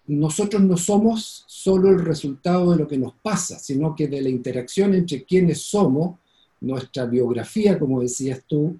nosotros 0.07 0.63
no 0.63 0.77
somos 0.77 1.45
solo 1.47 1.91
el 1.91 2.05
resultado 2.05 2.73
de 2.73 2.79
lo 2.79 2.89
que 2.89 2.99
nos 2.99 3.15
pasa, 3.23 3.59
sino 3.59 3.95
que 3.95 4.09
de 4.09 4.23
la 4.23 4.29
interacción 4.29 4.95
entre 4.95 5.25
quienes 5.25 5.61
somos, 5.61 6.17
nuestra 6.61 7.05
biografía, 7.07 7.79
como 7.79 8.01
decías 8.01 8.43
tú, 8.47 8.77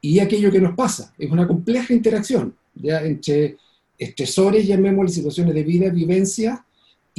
y 0.00 0.20
aquello 0.20 0.50
que 0.50 0.60
nos 0.60 0.74
pasa. 0.74 1.12
Es 1.18 1.30
una 1.30 1.46
compleja 1.46 1.92
interacción 1.92 2.54
¿ya? 2.74 3.02
entre 3.02 3.58
estresores, 3.98 4.66
llamémosle 4.66 5.12
situaciones 5.12 5.54
de 5.54 5.64
vida, 5.64 5.90
vivencia, 5.90 6.64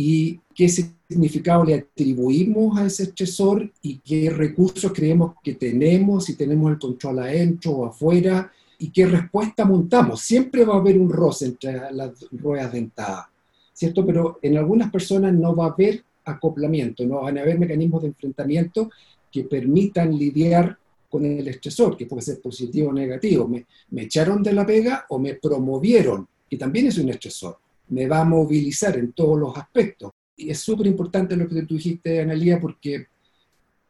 y 0.01 0.39
qué 0.56 0.70
significado 0.70 1.65
le 1.65 1.74
atribuimos 1.74 2.79
a 2.79 2.86
ese 2.86 3.03
estresor 3.03 3.70
y 3.82 3.98
qué 3.98 4.29
recursos 4.29 4.94
creemos 4.94 5.34
que 5.44 5.56
tenemos, 5.56 6.24
si 6.24 6.38
tenemos 6.38 6.72
el 6.72 6.79
control 6.79 7.20
adentro 7.20 7.72
o 7.72 7.86
afuera, 7.86 8.50
y 8.77 8.91
qué 8.91 9.08
respuesta 9.08 9.65
montamos. 9.65 10.22
Siempre 10.22 10.63
va 10.63 10.75
a 10.75 10.77
haber 10.77 10.98
un 10.98 11.10
roce 11.10 11.48
entre 11.48 11.91
las 11.91 12.13
ruedas 12.32 12.72
dentadas, 12.72 13.25
¿cierto? 13.74 14.06
Pero 14.06 14.39
en 14.41 14.58
algunas 14.58 14.89
personas 14.89 15.34
no 15.34 15.53
va 15.53 15.65
a 15.65 15.72
haber 15.72 16.01
acoplamiento, 16.24 17.06
no 17.06 17.24
van 17.24 17.38
a 17.38 17.41
haber 17.41 17.60
mecanismos 17.60 18.01
de 18.03 18.08
enfrentamiento 18.08 18.89
que 19.29 19.44
permitan 19.44 20.18
lidiar 20.18 20.77
con 21.10 21.25
el 21.25 21.46
estresor, 21.46 21.98
que 21.98 22.06
puede 22.06 22.22
ser 22.22 22.39
positivo 22.39 22.91
o 22.91 22.94
negativo. 22.94 23.50
Me, 23.50 23.65
me 23.89 24.03
echaron 24.03 24.41
de 24.41 24.53
la 24.53 24.65
pega 24.65 25.06
o 25.10 25.20
me 25.20 25.34
promovieron, 25.34 26.25
que 26.50 26.56
también 26.56 26.88
es 26.88 26.98
un 26.98 27.10
estresor 27.10 27.58
me 27.89 28.08
va 28.08 28.22
a 28.22 28.25
movilizar 28.25 28.98
en 28.98 29.12
todos 29.13 29.39
los 29.39 29.58
aspectos. 29.58 30.12
Y 30.36 30.50
es 30.50 30.60
súper 30.60 30.88
importante 30.88 31.36
lo 31.36 31.48
que 31.48 31.63
tú 31.63 31.75
dijiste, 31.75 32.22
Analia, 32.22 32.60
porque 32.60 33.08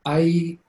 hay 0.03 0.59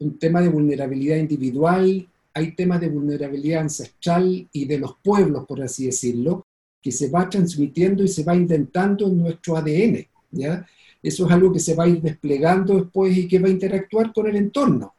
un 0.00 0.18
tema 0.18 0.40
de 0.40 0.48
vulnerabilidad 0.48 1.16
individual, 1.16 2.06
hay 2.34 2.52
temas 2.52 2.80
de 2.80 2.88
vulnerabilidad 2.88 3.62
ancestral 3.62 4.48
y 4.52 4.64
de 4.64 4.78
los 4.78 4.96
pueblos, 5.02 5.46
por 5.46 5.62
así 5.62 5.86
decirlo, 5.86 6.46
que 6.82 6.90
se 6.90 7.08
va 7.08 7.28
transmitiendo 7.28 8.02
y 8.02 8.08
se 8.08 8.24
va 8.24 8.34
intentando 8.34 9.06
en 9.06 9.18
nuestro 9.18 9.56
ADN. 9.56 10.06
¿ya? 10.32 10.66
Eso 11.02 11.26
es 11.26 11.32
algo 11.32 11.52
que 11.52 11.60
se 11.60 11.74
va 11.74 11.84
a 11.84 11.88
ir 11.88 12.00
desplegando 12.00 12.76
después 12.76 13.16
y 13.16 13.28
que 13.28 13.38
va 13.38 13.48
a 13.48 13.52
interactuar 13.52 14.12
con 14.12 14.26
el 14.26 14.36
entorno. 14.36 14.94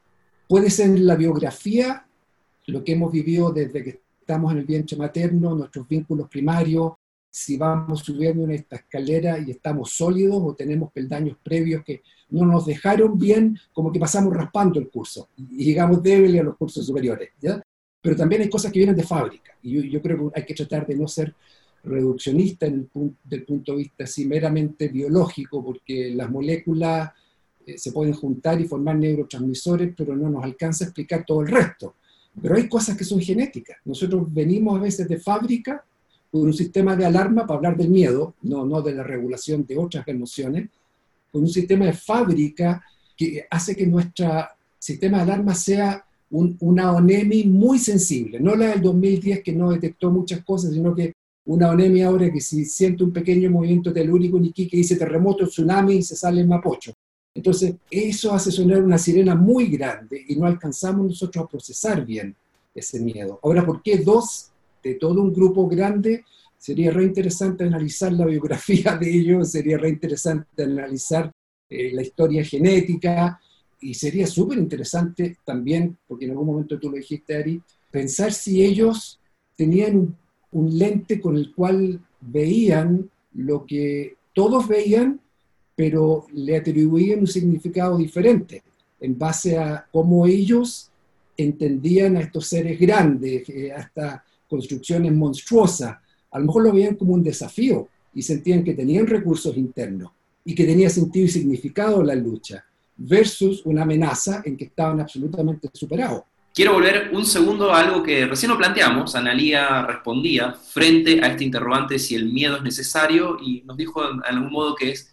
Puede 0.48 0.70
ser 0.70 0.88
en 0.88 1.06
la 1.06 1.16
biografía, 1.16 2.06
lo 2.68 2.84
que 2.84 2.94
hemos 2.94 3.12
vivido 3.12 3.52
desde 3.52 3.84
que 3.84 4.02
estamos 4.20 4.52
en 4.54 4.60
el 4.60 4.66
vientre 4.66 4.96
materno, 4.98 5.56
nuestros 5.56 5.88
vínculos 5.88 6.30
primarios, 6.30 6.94
si 7.36 7.58
vamos 7.58 8.02
subiendo 8.02 8.44
en 8.44 8.52
esta 8.52 8.76
escalera 8.76 9.40
y 9.40 9.50
estamos 9.50 9.90
sólidos 9.90 10.38
o 10.40 10.54
tenemos 10.54 10.92
peldaños 10.92 11.36
previos 11.42 11.84
que 11.84 12.04
no 12.30 12.46
nos 12.46 12.68
dejaron 12.68 13.18
bien, 13.18 13.58
como 13.74 13.92
que 13.92 14.00
pasamos 14.00 14.36
raspando 14.36 14.80
el 14.80 14.88
curso 14.88 15.30
y 15.36 15.66
llegamos 15.66 16.04
débiles 16.04 16.42
a 16.42 16.44
los 16.44 16.56
cursos 16.56 16.86
superiores. 16.86 17.32
¿ya? 17.42 17.60
Pero 18.00 18.16
también 18.16 18.44
hay 18.44 18.50
cosas 18.52 18.72
que 18.72 18.78
vienen 18.78 18.96
de 18.96 19.02
fábrica 19.02 19.52
y 19.64 19.90
yo, 19.90 20.00
creo 20.00 20.32
que 20.32 20.40
hay 20.40 20.46
que 20.46 20.54
tratar 20.54 20.86
de 20.86 20.96
no 20.96 21.08
ser 21.08 21.34
reduccionista 21.84 22.68
en 22.68 22.76
el 22.76 22.86
punto, 22.86 23.18
del 23.24 23.44
punto 23.46 23.72
de 23.72 23.78
vista 23.80 24.04
así 24.04 24.28
meramente 24.28 24.90
biológico, 24.90 25.66
porque 25.66 26.14
las 26.14 26.30
moléculas 26.30 27.10
eh, 27.66 27.80
se 27.80 27.92
pueden 27.92 28.14
juntar 28.14 28.62
y 28.62 28.66
formar 28.66 28.96
neurotransmisores, 28.98 29.92
pero 29.98 30.16
no 30.16 30.30
nos 30.30 30.44
alcanza 30.44 30.86
a 30.86 30.88
explicar 30.90 31.26
todo 31.26 31.42
el 31.42 31.48
resto. 31.48 31.96
Pero 32.40 32.56
hay 32.56 32.70
cosas 32.70 32.96
que 32.96 33.04
son 33.04 33.20
genéticas. 33.20 33.78
Nosotros 33.86 34.32
venimos 34.32 34.78
a 34.78 34.84
veces 34.84 35.08
de 35.08 35.18
fábrica 35.18 35.84
con 36.34 36.42
un 36.42 36.54
sistema 36.54 36.96
de 36.96 37.06
alarma 37.06 37.46
para 37.46 37.58
hablar 37.58 37.78
del 37.78 37.90
miedo, 37.90 38.34
no, 38.42 38.66
no 38.66 38.82
de 38.82 38.96
la 38.96 39.04
regulación 39.04 39.68
de 39.68 39.78
otras 39.78 40.08
emociones, 40.08 40.68
con 41.32 41.44
un 41.44 41.48
sistema 41.48 41.86
de 41.86 41.94
fábrica 41.94 42.84
que 43.16 43.46
hace 43.52 43.76
que 43.76 43.86
nuestro 43.86 44.44
sistema 44.80 45.18
de 45.18 45.24
alarma 45.32 45.54
sea 45.54 46.04
una 46.32 46.92
ONEMI 46.92 47.44
muy 47.44 47.78
sensible, 47.78 48.40
no 48.40 48.56
la 48.56 48.70
del 48.70 48.82
2010 48.82 49.44
que 49.44 49.54
no 49.54 49.70
detectó 49.70 50.10
muchas 50.10 50.44
cosas, 50.44 50.74
sino 50.74 50.96
que 50.96 51.14
una 51.46 51.70
ONEMI 51.70 52.02
ahora 52.02 52.34
que 52.34 52.42
si 52.42 52.66
siente 52.66 53.04
un 53.04 53.14
pequeño 53.14 53.52
movimiento 53.52 53.94
telúrico 53.94 54.38
en 54.38 54.46
Iquique 54.46 54.78
dice 54.78 54.96
terremoto, 54.96 55.46
tsunami 55.46 55.98
y 55.98 56.02
se 56.02 56.16
sale 56.16 56.42
en 56.42 56.48
Mapocho. 56.48 56.94
Entonces, 57.36 57.76
eso 57.92 58.34
hace 58.34 58.52
sonar 58.52 58.82
una 58.82 58.98
sirena 58.98 59.36
muy 59.36 59.68
grande 59.68 60.26
y 60.28 60.36
no 60.36 60.48
alcanzamos 60.48 61.06
nosotros 61.06 61.46
a 61.46 61.48
procesar 61.48 62.04
bien 62.04 62.36
ese 62.74 63.00
miedo. 63.00 63.40
Ahora, 63.44 63.64
¿por 63.64 63.84
qué 63.84 64.00
dos 64.00 64.50
de 64.84 64.96
todo 64.96 65.22
un 65.22 65.34
grupo 65.34 65.68
grande? 65.68 66.26
Sería 66.58 66.92
reinteresante 66.92 67.64
analizar 67.64 68.14
la 68.14 68.26
biografía 68.26 68.98
de 68.98 69.10
ellos, 69.10 69.52
sería 69.52 69.78
reinteresante 69.78 70.64
analizar 70.64 71.32
eh, 71.70 71.92
la 71.94 72.02
historia 72.02 72.44
genética, 72.44 73.40
y 73.84 73.94
sería 73.94 74.26
súper 74.26 74.58
interesante 74.58 75.38
también, 75.44 75.98
porque 76.08 76.26
en 76.26 76.32
algún 76.32 76.48
momento 76.48 76.80
tú 76.80 76.90
lo 76.90 76.98
dijiste, 76.98 77.36
Ari, 77.36 77.62
pensar 77.92 78.32
si 78.32 78.64
ellos 78.64 79.20
tenían 79.58 80.16
un, 80.52 80.78
lente 80.78 81.20
con 81.20 81.36
el 81.36 81.54
cual 81.54 82.00
veían 82.22 83.10
lo 83.34 83.66
que 83.66 84.16
todos 84.34 84.68
veían, 84.68 85.20
pero 85.76 86.28
le 86.34 86.56
atribuían 86.56 87.20
un 87.20 87.28
significado 87.28 87.98
diferente 87.98 88.64
en 89.02 89.18
base 89.18 89.58
a 89.58 89.86
cómo 89.92 90.26
ellos 90.26 90.90
entendían 91.36 92.16
a 92.16 92.22
estos 92.22 92.48
seres 92.48 92.80
grandes, 92.80 93.50
eh, 93.50 93.74
construcciones 94.48 95.14
monstruosas. 95.14 95.98
A 96.32 96.40
lo 96.40 96.46
mejor 96.46 96.64
lo 96.64 96.74
veían 96.74 96.96
como 96.96 97.14
un 97.14 97.24
desafío 97.24 97.88
y 98.14 98.22
sentían 98.22 98.64
que 98.64 98.74
tenían 98.74 99.08
recursos 99.08 99.56
internos 99.58 100.12
y 100.46 100.54
que 100.56 100.66
tenía 100.66 100.90
sentido 100.90 101.26
y 101.26 101.30
significado 101.30 102.04
la 102.04 102.16
lucha 102.16 102.66
versus 102.96 103.66
una 103.66 103.84
amenaza 103.84 104.42
en 104.46 104.58
que 104.58 104.66
estaban 104.66 105.00
absolutamente 105.00 105.70
superados. 105.74 106.24
Quiero 106.54 106.74
volver 106.74 107.10
un 107.14 107.26
segundo 107.26 107.74
a 107.74 107.80
algo 107.80 108.04
que 108.04 108.28
recién 108.28 108.52
lo 108.52 108.58
planteamos. 108.58 109.16
Analía 109.16 109.82
respondía 109.88 110.54
frente 110.54 111.20
a 111.24 111.30
este 111.30 111.46
interrogante 111.46 111.98
si 111.98 112.14
el 112.14 112.32
miedo 112.32 112.58
es 112.58 112.62
necesario 112.62 113.38
y 113.42 113.64
nos 113.66 113.76
dijo 113.76 114.08
en 114.08 114.22
algún 114.24 114.52
modo 114.52 114.76
que 114.76 114.92
es 114.92 115.12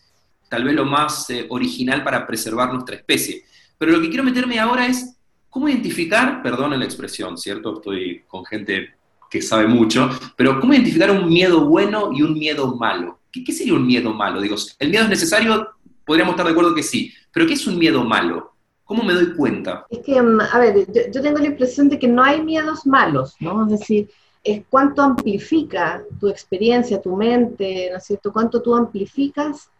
tal 0.51 0.65
vez 0.65 0.75
lo 0.75 0.85
más 0.85 1.31
eh, 1.31 1.47
original 1.49 2.05
para 2.05 2.27
preservar 2.27 2.73
nuestra 2.73 2.97
especie. 2.97 3.45
Pero 3.79 3.93
lo 3.93 4.03
que 4.03 4.09
quiero 4.09 4.23
meterme 4.23 4.59
ahora 4.59 4.87
es 4.87 5.17
cómo 5.49 5.67
identificar, 5.69 6.43
perdón 6.43 6.79
la 6.79 6.85
expresión, 6.85 7.39
¿cierto? 7.39 7.77
Estoy 7.77 8.25
con 8.29 8.45
gente 8.45 8.91
que 9.31 9.41
sabe 9.41 9.67
mucho, 9.69 10.11
pero 10.37 10.61
cómo 10.61 10.75
identificar 10.75 11.11
un 11.11 11.29
miedo 11.29 11.65
bueno 11.67 12.11
y 12.13 12.23
un 12.23 12.35
miedo 12.35 12.75
malo. 12.75 13.21
¿Qué, 13.31 13.45
qué 13.45 13.53
sería 13.53 13.75
un 13.75 13.87
miedo 13.87 14.13
malo? 14.13 14.41
Digo, 14.41 14.57
¿el 14.79 14.91
miedo 14.91 15.05
es 15.05 15.11
necesario? 15.11 15.69
Podríamos 16.05 16.33
estar 16.33 16.45
de 16.45 16.53
acuerdo 16.53 16.75
que 16.75 16.83
sí, 16.83 17.13
pero 17.33 17.47
¿qué 17.47 17.55
es 17.55 17.67
un 17.67 17.79
miedo 17.79 18.05
malo? 18.05 18.53
¿Cómo 18.85 19.05
me 19.05 19.15
doy 19.15 19.35
cuenta? 19.37 19.87
Es 19.89 20.01
que, 20.01 20.21
mm, 20.21 20.41
a 20.41 20.59
ver, 20.59 20.87
yo, 21.13 21.23
tengo 21.23 21.39
la 21.39 21.47
impresión 21.47 21.89
de 21.89 21.97
que 21.97 22.09
no 22.09 22.25
hay 22.25 22.43
miedos 22.43 22.85
malos, 22.85 23.37
¿no? 23.39 23.65
Es 23.67 23.79
decir, 23.79 24.11
es 24.43 24.63
cuánto 24.69 25.03
amplifica 25.03 26.03
tu 26.19 26.29
experiencia, 26.29 27.01
tu 27.01 27.15
mente, 27.15 27.89
¿no 27.93 27.99
es 27.99 28.05
cierto? 28.05 28.33
Cuánto 28.33 28.61
tú 28.61 28.75
amplificas 28.75 29.71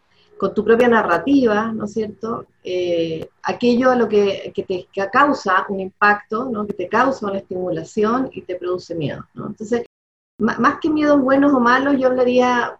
con 0.41 0.55
tu 0.55 0.65
propia 0.65 0.87
narrativa, 0.87 1.71
¿no 1.71 1.85
es 1.85 1.93
cierto? 1.93 2.47
Eh, 2.63 3.29
aquello 3.43 3.91
a 3.91 3.95
lo 3.95 4.09
que, 4.09 4.51
que 4.55 4.63
te 4.63 4.87
que 4.91 5.07
causa 5.11 5.67
un 5.69 5.79
impacto, 5.79 6.45
¿no? 6.45 6.65
Que 6.65 6.73
te 6.73 6.87
causa 6.87 7.27
una 7.27 7.37
estimulación 7.37 8.27
y 8.33 8.41
te 8.41 8.55
produce 8.55 8.95
miedo, 8.95 9.23
¿no? 9.35 9.45
Entonces, 9.45 9.85
más 10.39 10.79
que 10.81 10.89
miedos 10.89 11.21
buenos 11.21 11.53
o 11.53 11.59
malos, 11.59 11.95
yo 11.99 12.07
hablaría 12.07 12.75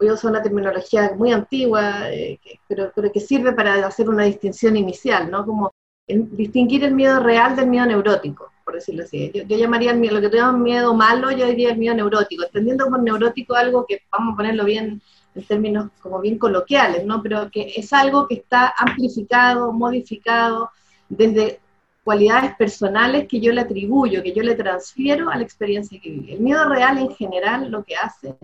voy 0.00 0.08
a 0.08 0.14
usar 0.14 0.32
una 0.32 0.42
terminología 0.42 1.12
muy 1.16 1.30
antigua, 1.30 2.10
eh, 2.10 2.40
pero, 2.66 2.90
pero, 2.92 3.12
que 3.12 3.20
sirve 3.20 3.52
para 3.52 3.86
hacer 3.86 4.08
una 4.08 4.24
distinción 4.24 4.76
inicial, 4.76 5.30
¿no? 5.30 5.46
Como 5.46 5.70
distinguir 6.08 6.82
el 6.82 6.94
miedo 6.96 7.20
real 7.20 7.54
del 7.54 7.68
miedo 7.68 7.86
neurótico, 7.86 8.50
por 8.64 8.74
decirlo 8.74 9.04
así. 9.04 9.30
Yo, 9.32 9.56
llamaría 9.56 9.92
el 9.92 10.00
lo 10.00 10.20
que 10.20 10.36
llamas 10.36 10.60
miedo 10.60 10.92
malo, 10.92 11.30
yo 11.30 11.46
diría 11.46 11.70
el 11.70 11.78
miedo 11.78 11.94
neurótico, 11.94 12.42
entendiendo 12.46 12.88
por 12.88 13.00
neurótico 13.00 13.54
algo 13.54 13.86
que, 13.86 14.02
vamos 14.10 14.34
a 14.34 14.36
ponerlo 14.38 14.64
bien 14.64 15.00
en 15.36 15.44
términos 15.44 15.90
como 16.00 16.20
bien 16.20 16.38
coloquiales, 16.38 17.04
¿no? 17.04 17.22
Pero 17.22 17.50
que 17.50 17.72
es 17.76 17.92
algo 17.92 18.26
que 18.26 18.36
está 18.36 18.74
amplificado, 18.78 19.72
modificado, 19.72 20.70
desde 21.08 21.60
cualidades 22.02 22.56
personales 22.56 23.26
que 23.28 23.40
yo 23.40 23.52
le 23.52 23.60
atribuyo, 23.60 24.22
que 24.22 24.32
yo 24.32 24.42
le 24.42 24.54
transfiero 24.54 25.28
a 25.28 25.36
la 25.36 25.42
experiencia 25.42 26.00
que 26.00 26.10
viví. 26.10 26.32
El 26.32 26.40
miedo 26.40 26.64
real 26.68 26.98
en 26.98 27.14
general 27.14 27.70
lo 27.70 27.84
que 27.84 27.96
hace 27.96 28.36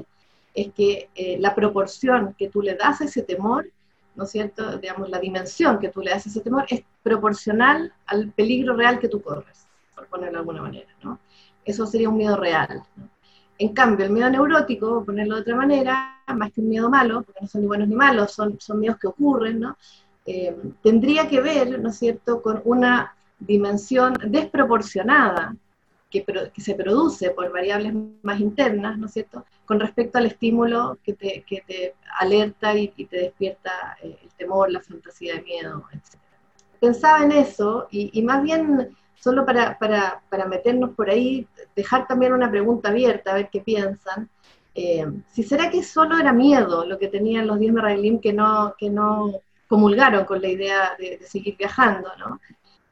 es 0.54 0.72
que 0.74 1.08
eh, 1.14 1.38
la 1.38 1.54
proporción 1.54 2.34
que 2.36 2.48
tú 2.48 2.60
le 2.60 2.74
das 2.74 3.00
a 3.00 3.04
ese 3.04 3.22
temor, 3.22 3.66
¿no 4.14 4.24
es 4.24 4.30
cierto? 4.30 4.78
Digamos, 4.78 5.08
la 5.08 5.18
dimensión 5.18 5.78
que 5.78 5.88
tú 5.88 6.00
le 6.02 6.10
das 6.10 6.26
a 6.26 6.28
ese 6.28 6.40
temor 6.40 6.66
es 6.68 6.82
proporcional 7.02 7.92
al 8.06 8.30
peligro 8.32 8.76
real 8.76 8.98
que 8.98 9.08
tú 9.08 9.22
corres, 9.22 9.66
por 9.94 10.06
ponerlo 10.08 10.32
de 10.32 10.38
alguna 10.40 10.62
manera, 10.62 10.88
¿no? 11.02 11.18
Eso 11.64 11.86
sería 11.86 12.08
un 12.08 12.16
miedo 12.16 12.36
real. 12.36 12.82
En 13.58 13.74
cambio, 13.74 14.06
el 14.06 14.12
miedo 14.12 14.30
neurótico, 14.30 15.04
ponerlo 15.04 15.36
de 15.36 15.42
otra 15.42 15.56
manera, 15.56 16.22
más 16.34 16.52
que 16.52 16.60
un 16.60 16.68
miedo 16.68 16.90
malo, 16.90 17.22
porque 17.22 17.40
no 17.40 17.48
son 17.48 17.60
ni 17.60 17.66
buenos 17.66 17.88
ni 17.88 17.94
malos, 17.94 18.32
son, 18.32 18.58
son 18.60 18.80
miedos 18.80 18.98
que 18.98 19.06
ocurren, 19.06 19.60
¿no? 19.60 19.76
Eh, 20.24 20.56
tendría 20.82 21.28
que 21.28 21.40
ver, 21.40 21.80
¿no 21.80 21.90
es 21.90 21.98
cierto?, 21.98 22.42
con 22.42 22.62
una 22.64 23.14
dimensión 23.38 24.14
desproporcionada 24.26 25.56
que, 26.10 26.24
se 26.58 26.74
produce 26.74 27.30
por 27.30 27.50
variables 27.50 27.94
más 28.22 28.38
internas, 28.38 28.98
¿no 28.98 29.06
es 29.06 29.12
cierto?, 29.12 29.44
con 29.64 29.80
respecto 29.80 30.18
al 30.18 30.26
estímulo 30.26 30.98
que 31.02 31.14
te, 31.14 31.44
que 31.46 31.62
te 31.66 31.94
alerta 32.18 32.74
y, 32.74 32.88
te 32.88 33.16
despierta 33.16 33.96
eh, 34.02 34.18
el 34.22 34.28
temor, 34.34 34.70
la 34.70 34.80
fantasía 34.80 35.36
de 35.36 35.42
miedo, 35.42 35.84
etc. 35.92 36.20
Pensaba 36.78 37.24
en 37.24 37.32
eso 37.32 37.88
y, 37.90 38.20
más 38.22 38.42
bien, 38.42 38.94
solo 39.22 39.46
para, 39.46 39.78
para, 39.78 40.22
para, 40.28 40.46
meternos 40.46 40.90
por 40.90 41.08
ahí, 41.10 41.46
dejar 41.76 42.06
también 42.06 42.32
una 42.32 42.50
pregunta 42.50 42.88
abierta, 42.88 43.30
a 43.30 43.34
ver 43.34 43.50
qué 43.50 43.60
piensan. 43.60 44.28
Eh, 44.74 45.06
si 45.30 45.42
será 45.42 45.70
que 45.70 45.82
solo 45.82 46.18
era 46.18 46.32
miedo 46.32 46.86
lo 46.86 46.98
que 46.98 47.08
tenían 47.08 47.46
los 47.46 47.58
10 47.58 47.74
Merraelim 47.74 48.20
que 48.20 48.32
no, 48.32 48.74
que 48.78 48.88
no 48.88 49.40
comulgaron 49.68 50.24
con 50.24 50.40
la 50.40 50.48
idea 50.48 50.96
de, 50.98 51.18
de 51.18 51.26
seguir 51.26 51.56
viajando, 51.56 52.10
¿no? 52.18 52.40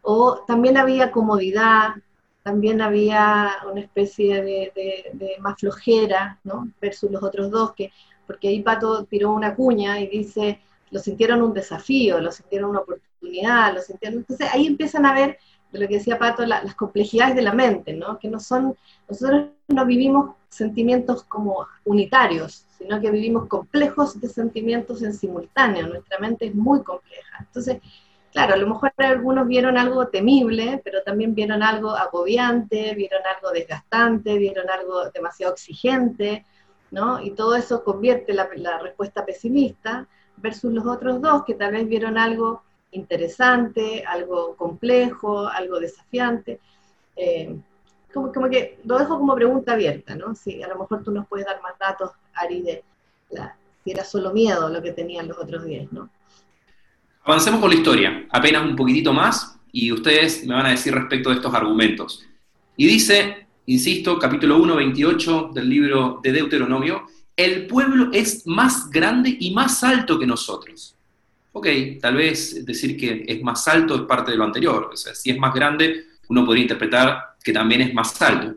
O 0.02 0.44
también 0.46 0.76
había 0.76 1.10
comodidad, 1.10 1.94
también 2.42 2.80
había 2.80 3.58
una 3.70 3.80
especie 3.80 4.42
de, 4.42 5.36
más 5.40 5.56
flojera, 5.58 6.38
¿no? 6.44 6.70
Versus 6.80 7.10
los 7.10 7.22
otros 7.22 7.50
dos, 7.50 7.74
que, 7.74 7.92
porque 8.26 8.48
ahí 8.48 8.62
Pato 8.62 9.04
tiró 9.04 9.32
una 9.32 9.54
cuña 9.54 10.00
y 10.00 10.06
dice, 10.06 10.60
lo 10.90 11.00
sintieron 11.00 11.42
un 11.42 11.52
desafío, 11.52 12.20
lo 12.20 12.32
sintieron 12.32 12.70
una 12.70 12.80
oportunidad, 12.80 13.74
lo 13.74 13.80
sintieron... 13.80 14.20
Entonces 14.20 14.48
ahí 14.52 14.66
empiezan 14.66 15.06
a 15.06 15.14
ver, 15.14 15.38
de 15.72 15.78
lo 15.78 15.88
que 15.88 15.94
decía 15.94 16.18
Pato, 16.18 16.44
las 16.44 16.74
complejidades 16.74 17.36
de 17.36 17.42
la 17.42 17.52
mente, 17.52 17.92
¿no? 17.92 18.18
Que 18.18 18.28
no 18.28 18.40
son, 18.40 18.76
nosotros 19.08 19.46
no 19.68 19.86
vivimos 19.86 20.34
sentimientos 20.48 21.24
como 21.24 21.66
unitarios, 21.84 22.66
sino 22.76 23.00
que 23.00 23.10
vivimos 23.10 23.46
complejos 23.46 24.20
de 24.20 24.28
sentimientos 24.28 25.02
en 25.02 25.14
simultáneo, 25.14 25.86
nuestra 25.86 26.18
mente 26.18 26.46
es 26.46 26.54
muy 26.54 26.82
compleja. 26.82 27.38
Entonces, 27.38 27.78
claro, 28.32 28.54
a 28.54 28.56
lo 28.56 28.66
mejor 28.66 28.92
algunos 28.96 29.46
vieron 29.46 29.76
algo 29.76 30.08
temible, 30.08 30.80
pero 30.84 31.02
también 31.02 31.34
vieron 31.34 31.62
algo 31.62 31.90
agobiante, 31.90 32.94
vieron 32.94 33.22
algo 33.36 33.50
desgastante, 33.50 34.38
vieron 34.38 34.68
algo 34.70 35.10
demasiado 35.10 35.52
exigente, 35.52 36.44
¿no? 36.90 37.22
Y 37.22 37.32
todo 37.32 37.54
eso 37.54 37.84
convierte 37.84 38.34
la, 38.34 38.48
respuesta 38.82 39.24
pesimista 39.24 40.08
versus 40.36 40.72
los 40.72 40.86
otros 40.86 41.20
dos 41.20 41.44
que 41.44 41.54
tal 41.54 41.72
vez 41.72 41.86
vieron 41.86 42.18
algo 42.18 42.62
interesante, 42.92 44.04
algo 44.06 44.56
complejo, 44.56 45.46
algo 45.46 45.80
desafiante. 45.80 46.60
Eh, 47.16 47.56
como, 48.12 48.32
como, 48.32 48.48
que 48.48 48.78
lo 48.84 48.98
dejo 48.98 49.18
como 49.18 49.34
pregunta 49.34 49.72
abierta, 49.72 50.14
¿no? 50.14 50.34
Si 50.34 50.62
a 50.62 50.68
lo 50.68 50.78
mejor 50.78 51.02
tú 51.04 51.12
nos 51.12 51.26
puedes 51.28 51.46
dar 51.46 51.60
más 51.62 51.78
datos, 51.78 52.10
Ari, 52.34 52.62
de 52.62 52.84
si 53.84 53.90
era 53.90 54.04
solo 54.04 54.32
miedo 54.32 54.68
lo 54.68 54.82
que 54.82 54.92
tenían 54.92 55.28
los 55.28 55.38
otros 55.38 55.64
diez, 55.64 55.90
¿no? 55.92 56.10
Avancemos 57.24 57.60
con 57.60 57.70
la 57.70 57.76
historia, 57.76 58.26
apenas 58.30 58.64
un 58.64 58.76
poquitito 58.76 59.12
más, 59.12 59.58
y 59.72 59.92
ustedes 59.92 60.44
me 60.46 60.54
van 60.54 60.66
a 60.66 60.70
decir 60.70 60.94
respecto 60.94 61.30
de 61.30 61.36
estos 61.36 61.54
argumentos. 61.54 62.26
Y 62.76 62.86
dice, 62.86 63.46
insisto, 63.66 64.18
capítulo 64.18 64.58
1, 64.58 64.76
28 64.76 65.50
del 65.54 65.68
libro 65.68 66.20
de 66.22 66.32
Deuteronomio, 66.32 67.06
el 67.36 67.66
pueblo 67.66 68.10
es 68.12 68.46
más 68.46 68.90
grande 68.90 69.36
y 69.38 69.52
más 69.52 69.84
alto 69.84 70.18
que 70.18 70.26
nosotros. 70.26 70.96
Ok, 71.52 71.66
tal 72.00 72.16
vez 72.16 72.64
decir 72.64 72.96
que 72.96 73.24
es 73.26 73.42
más 73.42 73.66
alto 73.68 73.94
es 73.96 74.02
parte 74.02 74.30
de 74.30 74.36
lo 74.36 74.44
anterior. 74.44 74.90
O 74.92 74.96
sea, 74.96 75.14
si 75.14 75.30
es 75.30 75.38
más 75.38 75.52
grande, 75.52 76.06
uno 76.28 76.44
podría 76.44 76.62
interpretar 76.62 77.36
que 77.42 77.52
también 77.52 77.80
es 77.80 77.94
más 77.94 78.20
alto. 78.22 78.54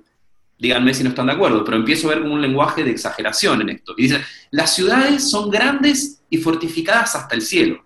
Díganme 0.60 0.94
si 0.94 1.04
no 1.04 1.10
están 1.10 1.26
de 1.28 1.34
acuerdo, 1.34 1.64
pero 1.64 1.78
empiezo 1.78 2.08
a 2.08 2.12
ver 2.12 2.22
como 2.22 2.36
un 2.36 2.42
lenguaje 2.42 2.84
de 2.84 2.92
exageración 2.92 3.62
en 3.62 3.70
esto. 3.70 3.94
Y 3.98 4.04
dice, 4.04 4.22
las 4.52 4.76
ciudades 4.76 5.30
son 5.30 5.50
grandes 5.50 6.22
y 6.30 6.38
fortificadas 6.38 7.16
hasta 7.16 7.36
el 7.36 7.42
cielo 7.42 7.84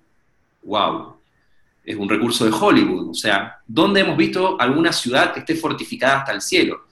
wow. 0.68 1.16
es 1.84 1.96
un 1.96 2.08
recurso 2.08 2.46
de 2.46 2.52
Hollywood. 2.52 3.10
O 3.10 3.14
sea, 3.14 3.60
¿dónde 3.66 4.02
hemos 4.02 4.18
visto 4.18 4.60
alguna 4.60 4.94
ciudad 4.94 5.34
que 5.34 5.40
esté 5.40 5.56
fortificada 5.56 6.20
hasta 6.20 6.34
el 6.34 6.42
cielo? 6.42 6.86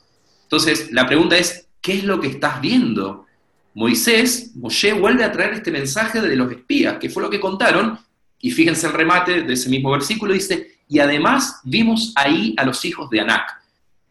Entonces, 0.43 0.91
la 0.91 1.05
pregunta 1.05 1.37
es, 1.37 1.67
¿qué 1.81 1.93
es 1.93 2.03
lo 2.03 2.19
que 2.19 2.27
estás 2.27 2.59
viendo? 2.61 3.25
Moisés, 3.73 4.55
Moshe 4.55 4.93
vuelve 4.93 5.23
a 5.23 5.31
traer 5.31 5.53
este 5.53 5.71
mensaje 5.71 6.21
de 6.21 6.35
los 6.35 6.49
espías, 6.49 6.97
que 6.97 7.09
fue 7.09 7.21
lo 7.21 7.29
que 7.29 7.41
contaron, 7.41 7.99
y 8.45 8.51
fíjense 8.51 8.85
el 8.85 8.93
remate 8.93 9.41
de 9.41 9.53
ese 9.53 9.69
mismo 9.69 9.89
versículo, 9.89 10.31
dice, 10.31 10.77
y 10.87 10.99
además 10.99 11.61
vimos 11.63 12.13
ahí 12.15 12.53
a 12.59 12.63
los 12.63 12.85
hijos 12.85 13.09
de 13.09 13.21
Anac. 13.21 13.59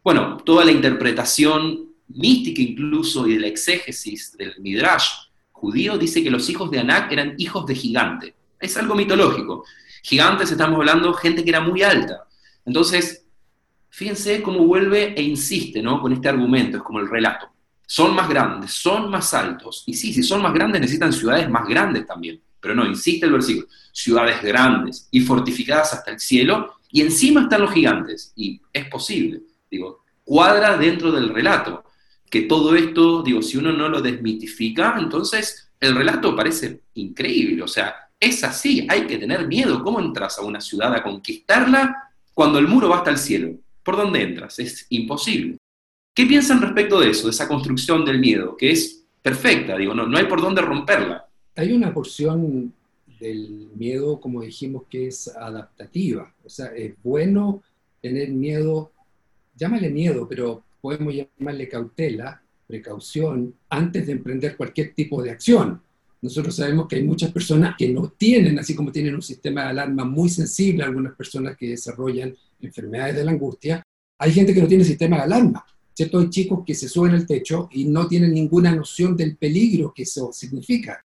Bueno, 0.03 0.35
toda 0.35 0.65
la 0.65 0.73
interpretación 0.73 1.93
mística 2.09 2.61
incluso 2.61 3.25
y 3.29 3.35
de 3.35 3.39
la 3.39 3.47
exégesis 3.47 4.35
del 4.37 4.53
Midrash 4.59 5.07
judío 5.53 5.97
dice 5.97 6.21
que 6.21 6.29
los 6.29 6.49
hijos 6.49 6.69
de 6.69 6.79
Anac 6.79 7.13
eran 7.13 7.35
hijos 7.37 7.65
de 7.65 7.75
gigante. 7.75 8.35
Es 8.59 8.75
algo 8.75 8.93
mitológico. 8.93 9.63
Gigantes 10.03 10.51
estamos 10.51 10.79
hablando 10.79 11.13
gente 11.13 11.41
que 11.41 11.51
era 11.51 11.61
muy 11.61 11.81
alta. 11.81 12.27
Entonces, 12.65 13.25
fíjense 13.89 14.41
cómo 14.41 14.65
vuelve 14.65 15.13
e 15.17 15.21
insiste 15.21 15.81
¿no? 15.81 16.01
con 16.01 16.11
este 16.11 16.27
argumento, 16.27 16.75
es 16.75 16.83
como 16.83 16.99
el 16.99 17.09
relato. 17.09 17.47
Son 17.87 18.13
más 18.13 18.27
grandes, 18.27 18.71
son 18.71 19.09
más 19.09 19.33
altos. 19.33 19.85
Y 19.85 19.93
sí, 19.93 20.13
si 20.13 20.23
son 20.23 20.41
más 20.41 20.53
grandes 20.53 20.81
necesitan 20.81 21.13
ciudades 21.13 21.49
más 21.49 21.65
grandes 21.65 22.05
también. 22.05 22.41
Pero 22.65 22.73
no, 22.73 22.87
insiste 22.87 23.27
el 23.27 23.31
versículo. 23.31 23.67
Ciudades 23.91 24.41
grandes 24.41 25.07
y 25.11 25.19
fortificadas 25.19 25.93
hasta 25.93 26.09
el 26.09 26.19
cielo, 26.19 26.77
y 26.89 27.01
encima 27.01 27.43
están 27.43 27.61
los 27.61 27.71
gigantes. 27.71 28.33
Y 28.35 28.59
es 28.73 28.89
posible, 28.89 29.41
digo, 29.69 30.03
cuadra 30.23 30.75
dentro 30.75 31.11
del 31.11 31.29
relato. 31.29 31.83
Que 32.27 32.41
todo 32.41 32.73
esto, 32.73 33.21
digo, 33.21 33.43
si 33.43 33.57
uno 33.57 33.71
no 33.71 33.87
lo 33.87 34.01
desmitifica, 34.01 34.95
entonces 34.97 35.69
el 35.79 35.93
relato 35.93 36.35
parece 36.35 36.81
increíble. 36.95 37.61
O 37.61 37.67
sea, 37.67 37.93
es 38.19 38.43
así, 38.43 38.87
hay 38.89 39.05
que 39.05 39.19
tener 39.19 39.47
miedo. 39.47 39.83
¿Cómo 39.83 39.99
entras 39.99 40.39
a 40.39 40.41
una 40.41 40.59
ciudad 40.59 40.91
a 40.95 41.03
conquistarla 41.03 41.95
cuando 42.33 42.57
el 42.57 42.67
muro 42.67 42.89
va 42.89 42.97
hasta 42.97 43.11
el 43.11 43.19
cielo? 43.19 43.59
¿Por 43.83 43.95
dónde 43.95 44.23
entras? 44.23 44.57
Es 44.57 44.87
imposible. 44.89 45.57
¿Qué 46.15 46.25
piensan 46.25 46.63
respecto 46.63 46.99
de 46.99 47.11
eso, 47.11 47.27
de 47.27 47.31
esa 47.31 47.47
construcción 47.47 48.03
del 48.03 48.17
miedo, 48.17 48.57
que 48.57 48.71
es 48.71 49.05
perfecta? 49.21 49.77
Digo, 49.77 49.93
no, 49.93 50.07
no 50.07 50.17
hay 50.17 50.25
por 50.25 50.41
dónde 50.41 50.63
romperla. 50.63 51.27
Hay 51.55 51.71
una 51.71 51.93
porción 51.93 52.73
del 53.19 53.69
miedo, 53.75 54.19
como 54.19 54.41
dijimos, 54.41 54.83
que 54.89 55.07
es 55.07 55.27
adaptativa. 55.29 56.33
O 56.43 56.49
sea, 56.49 56.67
es 56.67 56.93
bueno 57.03 57.63
tener 58.01 58.29
miedo, 58.29 58.91
llámale 59.55 59.89
miedo, 59.89 60.27
pero 60.27 60.63
podemos 60.81 61.13
llamarle 61.13 61.69
cautela, 61.69 62.41
precaución, 62.67 63.53
antes 63.69 64.05
de 64.05 64.13
emprender 64.13 64.57
cualquier 64.57 64.93
tipo 64.93 65.21
de 65.21 65.31
acción. 65.31 65.81
Nosotros 66.21 66.55
sabemos 66.55 66.87
que 66.87 66.97
hay 66.97 67.03
muchas 67.03 67.31
personas 67.31 67.75
que 67.77 67.87
no 67.89 68.09
tienen, 68.09 68.59
así 68.59 68.75
como 68.75 68.91
tienen 68.91 69.15
un 69.15 69.21
sistema 69.21 69.63
de 69.63 69.69
alarma 69.69 70.03
muy 70.03 70.29
sensible, 70.29 70.83
algunas 70.83 71.15
personas 71.15 71.55
que 71.55 71.69
desarrollan 71.69 72.35
enfermedades 72.59 73.15
de 73.15 73.23
la 73.25 73.31
angustia, 73.31 73.83
hay 74.17 74.31
gente 74.31 74.53
que 74.53 74.61
no 74.61 74.67
tiene 74.67 74.83
sistema 74.83 75.17
de 75.17 75.23
alarma. 75.23 75.65
¿cierto? 75.95 76.19
Hay 76.19 76.29
chicos 76.29 76.63
que 76.65 76.75
se 76.75 76.89
suben 76.89 77.13
al 77.13 77.25
techo 77.25 77.69
y 77.71 77.85
no 77.85 78.07
tienen 78.07 78.33
ninguna 78.33 78.75
noción 78.75 79.15
del 79.15 79.37
peligro 79.37 79.93
que 79.95 80.03
eso 80.03 80.31
significa. 80.33 81.04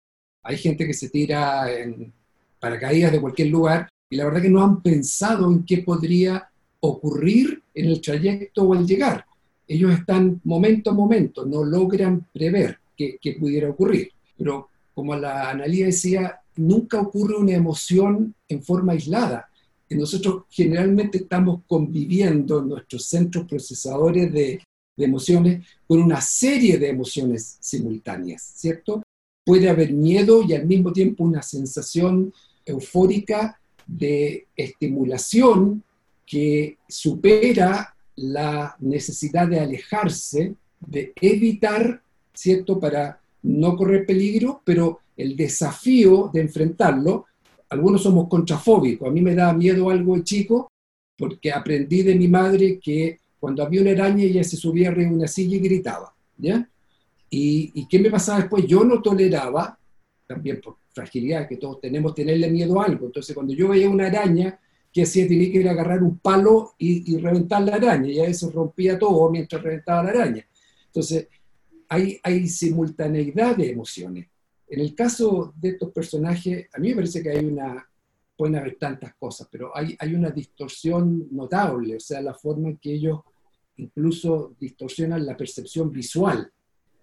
Hay 0.46 0.58
gente 0.58 0.86
que 0.86 0.94
se 0.94 1.10
tira 1.10 1.72
en 1.74 2.14
paracaídas 2.60 3.12
de 3.12 3.20
cualquier 3.20 3.48
lugar 3.48 3.90
y 4.08 4.16
la 4.16 4.26
verdad 4.26 4.44
que 4.44 4.50
no 4.50 4.64
han 4.64 4.82
pensado 4.82 5.52
en 5.52 5.66
qué 5.66 5.80
podría 5.80 6.48
ocurrir 6.80 7.64
en 7.74 7.88
el 7.88 8.00
trayecto 8.00 8.64
o 8.64 8.74
al 8.76 8.86
llegar. 8.86 9.26
Ellos 9.68 9.92
están 9.92 10.40
momento 10.44 10.92
a 10.92 10.94
momento, 10.94 11.46
no 11.48 11.64
logran 11.64 12.28
prever 12.32 12.78
qué, 12.96 13.18
qué 13.20 13.34
pudiera 13.34 13.72
ocurrir. 13.72 14.12
Pero 14.38 14.70
como 14.94 15.16
la 15.16 15.50
Analía 15.50 15.88
decía, 15.88 16.40
nunca 16.58 17.02
ocurre 17.02 17.38
una 17.38 17.54
emoción 17.54 18.36
en 18.48 18.62
forma 18.62 18.94
aislada. 18.94 19.50
nosotros 19.90 20.44
generalmente 20.52 21.18
estamos 21.18 21.62
conviviendo 21.68 22.60
en 22.60 22.70
nuestros 22.70 23.08
centros 23.08 23.48
procesadores 23.48 24.32
de, 24.32 24.62
de 24.96 25.06
emociones 25.06 25.66
con 25.88 26.04
una 26.04 26.22
serie 26.22 26.78
de 26.78 26.90
emociones 26.90 27.58
simultáneas, 27.60 28.44
¿cierto? 28.44 29.02
Puede 29.46 29.70
haber 29.70 29.94
miedo 29.94 30.44
y 30.44 30.54
al 30.54 30.66
mismo 30.66 30.92
tiempo 30.92 31.24
una 31.24 31.42
sensación 31.42 32.34
eufórica 32.66 33.60
de 33.88 34.48
estimulación 34.56 35.84
que 36.26 36.78
supera 36.90 37.96
la 38.16 38.76
necesidad 38.80 39.48
de 39.48 39.60
alejarse, 39.60 40.56
de 40.80 41.14
evitar, 41.22 42.02
¿cierto? 42.34 42.80
Para 42.80 43.20
no 43.44 43.76
correr 43.76 44.06
peligro, 44.06 44.62
pero 44.64 45.00
el 45.16 45.36
desafío 45.36 46.30
de 46.34 46.42
enfrentarlo, 46.42 47.26
algunos 47.70 48.04
somos 48.04 48.28
contrafóbicos, 48.28 49.08
a 49.08 49.12
mí 49.12 49.22
me 49.22 49.36
da 49.36 49.54
miedo 49.54 49.90
algo 49.90 50.16
de 50.16 50.24
chico, 50.24 50.70
porque 51.18 51.52
aprendí 51.52 52.04
de 52.04 52.16
mi 52.16 52.28
madre 52.28 52.80
que 52.80 53.20
cuando 53.40 53.64
había 53.64 53.82
una 53.82 53.92
araña 53.92 54.24
ella 54.24 54.44
se 54.44 54.58
subía 54.58 54.90
arriba 54.90 55.12
una 55.12 55.28
silla 55.28 55.58
y 55.58 55.60
gritaba, 55.60 56.14
¿ya? 56.38 56.68
Y, 57.36 57.71
y, 57.74 57.88
qué 57.88 58.00
me 58.00 58.10
pasaba 58.10 58.39
después? 58.39 58.65
Yo 58.65 58.84
no 58.84 59.02
toleraba, 59.02 59.78
también 60.26 60.62
por 60.62 60.78
fragilidad 60.93 61.48
que 61.48 61.58
todos 61.58 61.82
tenemos, 61.82 62.15
tenerle 62.15 62.50
miedo 62.50 62.80
a 62.80 62.86
algo. 62.86 63.08
Entonces, 63.08 63.36
cuando 63.36 63.54
yo 63.54 63.69
veía 63.69 63.89
una 63.89 64.08
araña, 64.08 64.60
que 64.93 65.04
hacía? 65.04 65.28
Tenía 65.28 65.52
que 65.52 65.60
ir 65.60 65.67
a 65.67 65.71
agarrar 65.71 66.02
un 66.02 66.19
palo 66.19 66.76
y, 66.78 67.13
y 67.13 67.17
reventar 67.17 67.62
la 67.63 67.76
araña, 67.76 68.10
y 68.10 68.19
a 68.19 68.28
veces 68.28 68.54
rompía 68.54 68.98
todo 68.98 69.30
mientras 69.30 69.62
reventaba 69.62 70.04
la 70.04 70.10
araña. 70.12 70.48
Entonces, 70.88 71.28
hay, 71.89 72.48
simultaneidad 72.48 73.58
de 73.58 73.71
emociones. 73.71 74.28
En 74.67 74.80
el 74.80 74.95
caso 74.95 75.54
de 75.58 75.69
estos 75.69 75.91
personajes, 75.91 76.67
a 76.74 76.80
mí 76.80 76.89
me 76.89 76.95
parece 76.95 77.21
que 77.21 77.30
hay 77.30 77.45
una, 77.45 77.88
pueden 78.36 78.56
haber 78.56 78.78
tantas 78.78 79.13
cosas, 79.15 79.48
pero 79.52 79.76
hay, 79.76 79.95
hay 80.00 80.15
una 80.15 80.30
distorsión 80.30 81.28
notable, 81.32 81.98
o 81.98 82.00
sea, 82.00 82.21
la 82.21 82.34
forma 82.34 82.69
en 82.69 82.78
que 82.78 82.93
ellos 82.93 83.19
incluso 83.78 84.56
distorsionan 84.60 85.26
la 85.26 85.38
percepción 85.38 85.91
visual. 85.91 86.52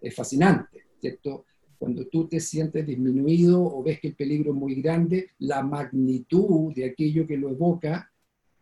Es 0.03 0.15
fascinante, 0.15 0.85
¿cierto? 1.01 1.47
Cuando 1.79 2.07
tú 2.07 2.29
te 2.29 2.41
sientes 2.41 2.87
disminuido 2.87 3.63
o 3.63 3.83
ves 3.83 4.01
que 4.01 4.09
el 4.09 4.15
peligro 4.15 4.53
es 4.53 4.57
muy 4.57 4.75
grande, 4.83 5.31
la 5.39 5.63
magnitud 5.63 6.75
de 6.75 6.85
aquello 6.85 7.27
que 7.27 7.37
lo 7.37 7.49
evoca 7.49 8.13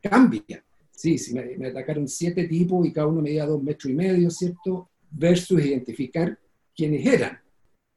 cambia. 0.00 0.64
Sí, 0.90 1.18
si 1.18 1.34
me, 1.34 1.66
atacaron 1.66 2.06
siete 2.06 2.46
tipos 2.46 2.86
y 2.86 2.92
cada 2.92 3.06
uno 3.06 3.22
medía 3.22 3.46
dos 3.46 3.62
metros 3.62 3.90
y 3.90 3.94
medio, 3.94 4.30
¿cierto? 4.30 4.90
versus 5.10 5.64
identificar 5.64 6.38
quiénes 6.74 7.04
eran. 7.06 7.38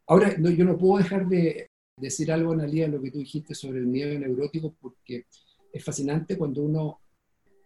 Ahora, 0.08 0.36
yo 0.38 0.66
no 0.66 0.78
puedo 0.78 0.98
dejar 0.98 1.28
de 1.28 1.70
decir 1.96 2.32
algo, 2.32 2.54
Analia, 2.54 2.88
lo 2.88 3.02
que 3.02 3.12
tú 3.12 3.20
dijiste 3.20 3.54
sobre 3.54 3.80
el 3.80 3.88
miedo 3.88 4.18
neurótico, 4.20 4.76
porque 4.82 5.26
es 5.72 5.84
fascinante 5.84 6.38
cuando 6.38 6.64
uno 6.64 7.00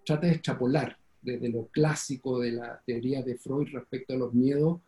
trata 0.06 0.28
de 0.28 0.34
extrapolar 0.34 0.98
desde 1.22 1.50
lo 1.50 1.68
clásico 1.68 2.40
de 2.40 2.52
la 2.52 2.82
teoría 2.86 3.22
de 3.24 3.38
Freud 3.38 3.68
respecto 3.72 4.14
a 4.14 4.18
los 4.18 4.34
miedos, 4.34 4.82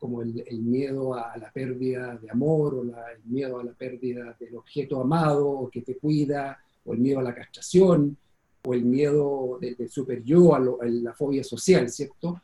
como 0.00 0.22
el, 0.22 0.62
miedo 0.62 1.14
a 1.14 1.36
la 1.36 1.52
pérdida 1.52 2.16
de 2.16 2.30
amor, 2.30 2.74
o 2.74 2.82
el 2.82 3.22
miedo 3.26 3.60
a 3.60 3.64
la 3.64 3.72
pérdida 3.72 4.34
del 4.40 4.56
objeto 4.56 5.00
amado, 5.00 5.68
que 5.70 5.82
te 5.82 5.96
cuida, 5.96 6.58
o 6.84 6.94
el 6.94 7.00
miedo 7.00 7.20
a 7.20 7.22
la 7.22 7.34
castración, 7.34 8.16
o 8.64 8.74
el 8.74 8.84
miedo 8.84 9.58
del 9.60 9.90
super 9.90 10.24
yo, 10.24 10.54
a, 10.54 10.58
a 10.58 10.86
la 10.86 11.12
fobia 11.12 11.44
social, 11.44 11.88
¿cierto? 11.90 12.40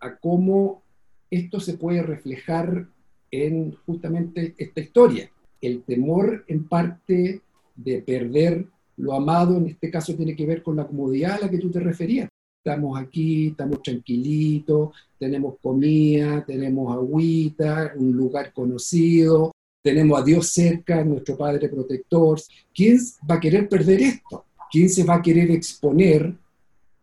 A 0.00 0.16
cómo 0.16 0.82
esto 1.30 1.60
se 1.60 1.74
puede 1.74 2.02
reflejar 2.02 2.88
en 3.30 3.72
justamente 3.84 4.54
esta 4.56 4.80
historia. 4.80 5.30
El 5.60 5.82
temor 5.82 6.44
en 6.48 6.66
parte 6.66 7.42
de 7.74 8.02
perder 8.02 8.66
lo 8.96 9.12
amado, 9.12 9.58
en 9.58 9.66
este 9.66 9.90
caso 9.90 10.14
tiene 10.14 10.34
que 10.34 10.46
ver 10.46 10.62
con 10.62 10.76
la 10.76 10.86
comodidad 10.86 11.34
a 11.34 11.40
la 11.40 11.50
que 11.50 11.58
tú 11.58 11.70
te 11.70 11.80
referías. 11.80 12.30
Estamos 12.66 12.98
aquí, 12.98 13.46
estamos 13.50 13.80
tranquilitos, 13.80 14.90
tenemos 15.20 15.54
comida, 15.62 16.44
tenemos 16.44 16.92
agüita, 16.92 17.92
un 17.94 18.10
lugar 18.10 18.52
conocido, 18.52 19.52
tenemos 19.80 20.20
a 20.20 20.24
Dios 20.24 20.48
cerca, 20.48 21.04
nuestro 21.04 21.36
Padre 21.36 21.68
protector. 21.68 22.40
¿Quién 22.74 22.98
va 23.30 23.36
a 23.36 23.40
querer 23.40 23.68
perder 23.68 24.02
esto? 24.02 24.46
¿Quién 24.68 24.88
se 24.88 25.04
va 25.04 25.14
a 25.14 25.22
querer 25.22 25.48
exponer, 25.52 26.34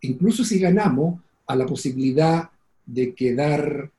incluso 0.01 0.43
si 0.43 0.59
ganamos, 0.59 1.21
a 1.47 1.55
la 1.55 1.65
posibilidad 1.65 2.49
de 2.85 3.15
quedar 3.15 3.89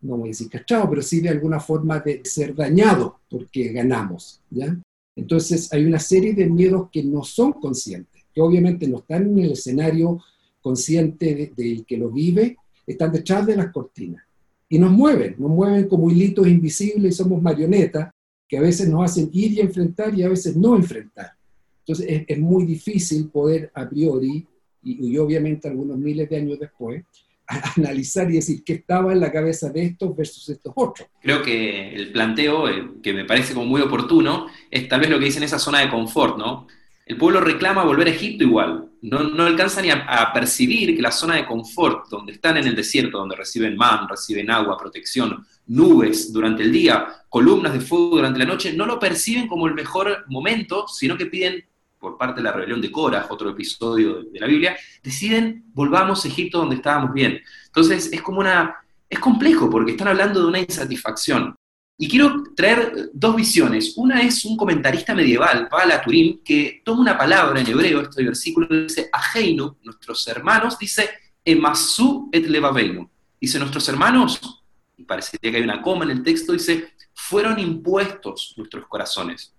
no 0.00 0.16
voy 0.16 0.28
a 0.28 0.32
decir 0.32 0.48
cachado, 0.48 0.88
pero 0.88 1.02
sí 1.02 1.20
de 1.20 1.28
alguna 1.28 1.60
forma 1.60 2.00
de 2.00 2.22
ser 2.24 2.54
dañado 2.54 3.18
porque 3.28 3.70
ganamos, 3.70 4.40
¿ya? 4.48 4.74
Entonces 5.14 5.70
hay 5.74 5.84
una 5.84 5.98
serie 5.98 6.32
de 6.32 6.48
miedos 6.48 6.88
que 6.90 7.02
no 7.02 7.22
son 7.22 7.52
conscientes, 7.52 8.24
que 8.32 8.40
obviamente 8.40 8.88
no 8.88 9.00
están 9.00 9.24
en 9.24 9.40
el 9.40 9.52
escenario 9.52 10.22
consciente 10.62 11.52
del 11.54 11.84
que 11.84 11.98
lo 11.98 12.10
vive, 12.10 12.56
están 12.86 13.12
detrás 13.12 13.46
de 13.46 13.56
las 13.56 13.70
cortinas 13.70 14.24
y 14.72 14.78
nos 14.78 14.90
mueven, 14.90 15.34
nos 15.38 15.50
mueven 15.50 15.86
como 15.86 16.10
hilitos 16.10 16.48
invisibles 16.48 17.12
y 17.12 17.16
somos 17.16 17.42
marionetas 17.42 18.10
que 18.48 18.56
a 18.56 18.62
veces 18.62 18.88
nos 18.88 19.04
hacen 19.04 19.28
ir 19.30 19.52
y 19.52 19.60
enfrentar 19.60 20.18
y 20.18 20.22
a 20.22 20.30
veces 20.30 20.56
no 20.56 20.74
enfrentar. 20.74 21.32
Entonces 21.80 22.24
es, 22.26 22.38
muy 22.38 22.64
difícil 22.64 23.28
poder 23.28 23.70
a 23.74 23.86
priori, 23.86 24.46
y, 24.82 25.18
obviamente 25.18 25.68
algunos 25.68 25.98
miles 25.98 26.26
de 26.30 26.36
años 26.38 26.58
después, 26.58 27.04
analizar 27.76 28.30
y 28.30 28.36
decir 28.36 28.64
qué 28.64 28.72
estaba 28.72 29.12
en 29.12 29.20
la 29.20 29.30
cabeza 29.30 29.68
de 29.68 29.84
estos 29.84 30.16
versus 30.16 30.48
estos 30.48 30.72
otros. 30.74 31.06
Creo 31.20 31.42
que 31.42 31.94
el 31.94 32.10
planteo, 32.10 32.66
eh, 32.70 32.92
que 33.02 33.12
me 33.12 33.26
parece 33.26 33.52
como 33.52 33.66
muy 33.66 33.82
oportuno, 33.82 34.46
es 34.70 34.88
tal 34.88 35.00
vez 35.00 35.10
lo 35.10 35.18
que 35.18 35.26
dice 35.26 35.36
en 35.36 35.44
esa 35.44 35.58
zona 35.58 35.80
de 35.80 35.90
confort, 35.90 36.38
¿no? 36.38 36.66
El 37.04 37.16
pueblo 37.16 37.40
reclama 37.40 37.84
volver 37.84 38.06
a 38.06 38.10
Egipto 38.10 38.44
igual. 38.44 38.88
No, 39.02 39.24
no 39.24 39.44
alcanza 39.44 39.82
ni 39.82 39.90
a, 39.90 40.30
percibir 40.32 40.94
que 40.94 41.02
la 41.02 41.10
zona 41.10 41.34
de 41.34 41.46
confort, 41.46 42.08
donde 42.08 42.32
están 42.32 42.56
en 42.56 42.68
el 42.68 42.76
desierto, 42.76 43.18
donde 43.18 43.34
reciben 43.34 43.76
man, 43.76 44.08
reciben 44.08 44.50
agua, 44.50 44.78
protección, 44.78 45.44
nubes 45.66 46.32
durante 46.32 46.62
el 46.62 46.70
día, 46.70 47.08
columnas 47.28 47.72
de 47.72 47.80
fuego 47.80 48.16
durante 48.16 48.38
la 48.38 48.44
noche, 48.44 48.72
no 48.72 48.86
lo 48.86 49.00
perciben 49.00 49.48
como 49.48 49.66
el 49.66 49.74
mejor 49.74 50.24
momento, 50.28 50.86
sino 50.86 51.16
que 51.16 51.26
piden, 51.26 51.64
por 51.98 52.16
parte 52.16 52.40
de 52.40 52.44
la 52.44 52.52
rebelión 52.52 52.80
de 52.80 52.92
Cora, 52.92 53.26
otro 53.28 53.50
episodio 53.50 54.22
de 54.22 54.38
la 54.38 54.46
Biblia, 54.46 54.76
deciden 55.02 55.64
volvamos 55.74 56.24
a 56.24 56.28
Egipto 56.28 56.58
donde 56.58 56.76
estábamos 56.76 57.12
bien. 57.12 57.40
Entonces 57.66 58.12
es 58.12 58.22
como 58.22 58.40
una, 58.40 58.76
es 59.08 59.18
complejo 59.18 59.68
porque 59.68 59.92
están 59.92 60.08
hablando 60.08 60.40
de 60.40 60.46
una 60.46 60.60
insatisfacción. 60.60 61.56
Y 61.98 62.08
quiero 62.08 62.42
traer 62.56 63.10
dos 63.12 63.36
visiones. 63.36 63.94
Una 63.96 64.22
es 64.22 64.44
un 64.44 64.56
comentarista 64.56 65.14
medieval, 65.14 65.68
Bala 65.70 66.02
Turim, 66.02 66.40
que 66.42 66.82
toma 66.84 67.02
una 67.02 67.18
palabra 67.18 67.60
en 67.60 67.66
hebreo, 67.66 68.00
este 68.00 68.24
versículo 68.24 68.66
dice, 68.82 69.08
Ajeinu, 69.12 69.76
nuestros 69.82 70.26
hermanos, 70.26 70.78
dice, 70.78 71.10
Emasu 71.44 72.28
et 72.32 72.46
levaveinu. 72.46 73.08
Dice, 73.40 73.58
nuestros 73.58 73.88
hermanos, 73.88 74.62
y 74.96 75.04
parecería 75.04 75.50
que 75.50 75.56
hay 75.58 75.62
una 75.62 75.82
coma 75.82 76.04
en 76.04 76.12
el 76.12 76.22
texto, 76.22 76.52
dice, 76.52 76.92
fueron 77.14 77.58
impuestos 77.58 78.54
nuestros 78.56 78.86
corazones. 78.86 79.52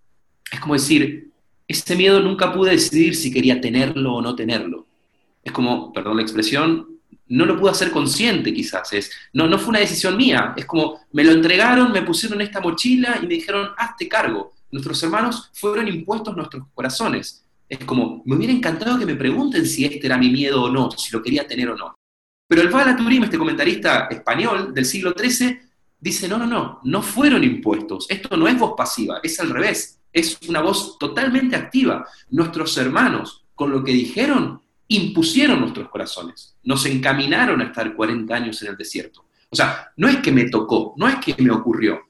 Es 0.52 0.60
como 0.60 0.74
decir, 0.74 1.32
ese 1.68 1.96
miedo 1.96 2.20
nunca 2.20 2.54
pude 2.54 2.72
decidir 2.72 3.16
si 3.16 3.32
quería 3.32 3.62
tenerlo 3.62 4.16
o 4.16 4.22
no 4.22 4.36
tenerlo. 4.36 4.86
Es 5.44 5.52
como, 5.52 5.92
perdón 5.94 6.18
la 6.18 6.24
expresión, 6.24 6.93
no 7.28 7.46
lo 7.46 7.58
pude 7.58 7.72
hacer 7.72 7.92
consciente 7.92 8.54
quizás, 8.54 8.92
es, 8.94 9.12
no, 9.34 9.48
no 9.48 9.58
fue 9.58 9.70
una 9.70 9.80
decisión 9.80 10.18
mía, 10.18 10.54
es 10.56 10.66
como 10.66 11.02
me 11.14 11.24
lo 11.24 11.32
entregaron, 11.32 11.92
me 11.92 12.02
pusieron 12.02 12.42
esta 12.42 12.60
mochila 12.60 13.20
y 13.22 13.28
me 13.28 13.36
dijeron, 13.36 13.70
hazte 13.78 14.08
cargo. 14.08 14.54
Nuestros 14.72 15.02
hermanos 15.04 15.52
fueron 15.54 15.88
impuestos 15.88 16.36
nuestros 16.36 16.66
corazones. 16.74 17.46
Es 17.70 17.80
como, 17.86 18.24
me 18.26 18.36
hubiera 18.36 18.54
encantado 18.54 18.98
que 18.98 19.06
me 19.06 19.16
pregunten 19.16 19.66
si 19.66 19.86
este 19.86 20.06
era 20.06 20.18
mi 20.18 20.30
miedo 20.30 20.64
o 20.64 20.70
no, 20.70 20.92
si 20.92 21.12
lo 21.12 21.22
quería 21.22 21.48
tener 21.48 21.70
o 21.70 21.78
no. 21.78 21.96
Pero 22.48 22.62
el 22.62 22.70
Bala 22.70 22.96
Turim, 22.96 23.24
este 23.24 23.38
comentarista 23.38 24.08
español 24.12 24.74
del 24.74 24.86
siglo 24.86 25.14
XIII, 25.18 25.60
dice, 26.00 26.28
no, 26.28 26.38
no, 26.38 26.46
no, 26.46 26.82
no 26.84 27.02
fueron 27.02 27.44
impuestos, 27.44 28.08
esto 28.10 28.36
no 28.36 28.48
es 28.48 28.60
voz 28.60 28.74
pasiva, 28.76 29.20
es 29.24 29.40
al 29.40 29.52
revés, 29.52 30.02
es 30.12 30.38
una 30.50 30.62
voz 30.62 30.98
totalmente 31.00 31.56
activa. 31.56 32.06
Nuestros 32.32 32.78
hermanos, 32.78 33.46
con 33.56 33.72
lo 33.72 33.84
que 33.84 33.94
dijeron, 33.94 34.63
impusieron 34.96 35.60
nuestros 35.60 35.90
corazones, 35.90 36.56
nos 36.64 36.86
encaminaron 36.86 37.62
a 37.62 37.66
estar 37.66 37.96
40 37.96 38.34
años 38.34 38.62
en 38.62 38.70
el 38.70 38.78
desierto. 38.78 39.26
O 39.50 39.56
sea, 39.56 39.92
no 39.98 40.08
es 40.08 40.18
que 40.18 40.32
me 40.32 40.50
tocó, 40.50 40.94
no 40.98 41.08
es 41.08 41.16
que 41.18 41.36
me 41.42 41.52
ocurrió, 41.52 42.02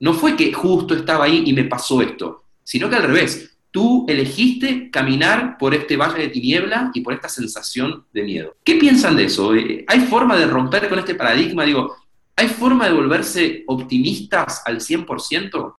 no 0.00 0.14
fue 0.14 0.36
que 0.36 0.52
justo 0.52 0.94
estaba 0.94 1.24
ahí 1.24 1.42
y 1.46 1.52
me 1.52 1.64
pasó 1.64 2.02
esto, 2.02 2.44
sino 2.62 2.88
que 2.88 2.96
al 2.96 3.04
revés, 3.04 3.56
tú 3.70 4.04
elegiste 4.08 4.90
caminar 4.90 5.56
por 5.58 5.74
este 5.74 5.96
valle 5.96 6.22
de 6.22 6.28
tiniebla 6.28 6.90
y 6.94 7.00
por 7.00 7.14
esta 7.14 7.28
sensación 7.28 8.04
de 8.12 8.22
miedo. 8.22 8.56
¿Qué 8.64 8.76
piensan 8.76 9.16
de 9.16 9.24
eso? 9.24 9.54
Eh, 9.54 9.84
¿Hay 9.88 10.00
forma 10.00 10.36
de 10.36 10.46
romper 10.46 10.88
con 10.88 10.98
este 10.98 11.14
paradigma? 11.14 11.64
Digo, 11.64 11.96
¿hay 12.36 12.48
forma 12.48 12.86
de 12.86 12.94
volverse 12.94 13.64
optimistas 13.66 14.62
al 14.66 14.80
100%? 14.80 15.74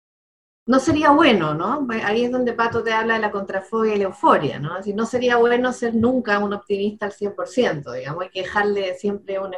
No 0.64 0.78
sería 0.78 1.10
bueno, 1.10 1.54
¿no? 1.54 1.86
Ahí 2.04 2.24
es 2.24 2.30
donde 2.30 2.52
Pato 2.52 2.82
te 2.84 2.92
habla 2.92 3.14
de 3.14 3.20
la 3.20 3.32
contrafobia 3.32 3.94
y 3.94 3.98
la 3.98 4.04
euforia, 4.04 4.60
¿no? 4.60 4.74
Así, 4.74 4.94
no 4.94 5.06
sería 5.06 5.36
bueno 5.36 5.72
ser 5.72 5.94
nunca 5.94 6.38
un 6.38 6.52
optimista 6.52 7.06
al 7.06 7.12
100%, 7.12 7.92
digamos, 7.92 8.22
hay 8.22 8.30
que 8.30 8.42
dejarle 8.42 8.94
siempre 8.94 9.40
un... 9.40 9.54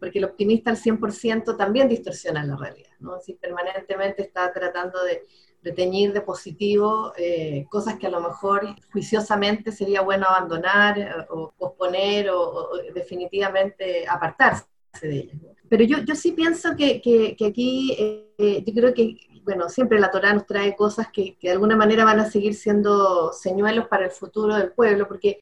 Porque 0.00 0.18
el 0.18 0.24
optimista 0.24 0.70
al 0.70 0.78
100% 0.78 1.56
también 1.56 1.86
distorsiona 1.86 2.42
la 2.42 2.56
realidad, 2.56 2.90
¿no? 3.00 3.20
Si 3.20 3.34
permanentemente 3.34 4.22
está 4.22 4.50
tratando 4.52 4.98
de, 5.04 5.26
teñir 5.72 6.14
de 6.14 6.22
positivo 6.22 7.12
eh, 7.18 7.66
cosas 7.68 7.96
que 7.96 8.06
a 8.06 8.10
lo 8.10 8.20
mejor 8.20 8.74
juiciosamente 8.90 9.70
sería 9.70 10.00
bueno 10.00 10.26
abandonar 10.26 10.98
eh, 10.98 11.10
o 11.28 11.52
posponer 11.56 12.30
o, 12.30 12.70
definitivamente 12.94 14.08
apartarse 14.08 14.64
de 15.02 15.16
ellas. 15.16 15.36
Pero 15.68 15.84
yo, 15.84 15.98
yo 15.98 16.14
sí 16.14 16.32
pienso 16.32 16.74
que, 16.74 17.00
que, 17.02 17.36
aquí, 17.46 17.94
eh, 18.38 18.64
yo 18.66 18.72
creo 18.72 18.94
que 18.94 19.16
bueno, 19.50 19.68
siempre 19.68 19.98
la 19.98 20.12
Torah 20.12 20.32
nos 20.32 20.46
trae 20.46 20.76
cosas 20.76 21.08
que, 21.12 21.36
de 21.42 21.50
alguna 21.50 21.76
manera 21.76 22.04
van 22.04 22.20
a 22.20 22.30
seguir 22.30 22.54
siendo 22.54 23.32
señuelos 23.32 23.88
para 23.88 24.04
el 24.04 24.12
futuro 24.12 24.54
del 24.54 24.72
pueblo, 24.72 25.08
porque 25.08 25.40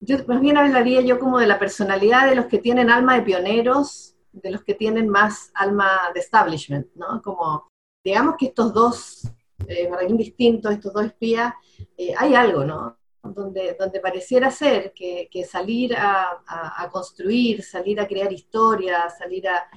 yo 0.00 0.16
más 0.26 0.40
bien 0.40 0.56
hablaría 0.56 1.02
yo 1.02 1.18
como 1.18 1.38
de 1.38 1.46
la 1.46 1.58
personalidad 1.58 2.26
de 2.26 2.36
los 2.36 2.46
que 2.46 2.58
tienen 2.58 2.88
alma 2.88 3.16
de 3.16 3.22
pioneros, 3.22 4.16
de 4.32 4.50
los 4.50 4.64
que 4.64 4.74
tienen 4.74 5.08
más 5.10 5.50
alma 5.52 6.10
de 6.14 6.20
establishment, 6.20 6.86
¿no? 6.94 7.20
Como, 7.20 7.68
digamos 8.02 8.36
que 8.38 8.46
estos 8.46 8.72
dos 8.72 9.28
eh, 9.66 9.90
distintos, 10.10 10.72
estos 10.72 10.94
dos 10.94 11.04
espías, 11.04 11.52
eh, 11.98 12.14
hay 12.16 12.34
algo, 12.34 12.64
¿no? 12.64 12.96
Donde, 13.22 13.76
donde 13.78 14.00
pareciera 14.00 14.50
ser 14.50 14.94
que, 14.94 15.28
salir 15.44 15.94
a, 15.98 16.88
construir, 16.90 17.62
salir 17.62 18.00
a 18.00 18.06
crear 18.06 18.32
historia, 18.32 19.10
salir 19.10 19.46
a, 19.48 19.68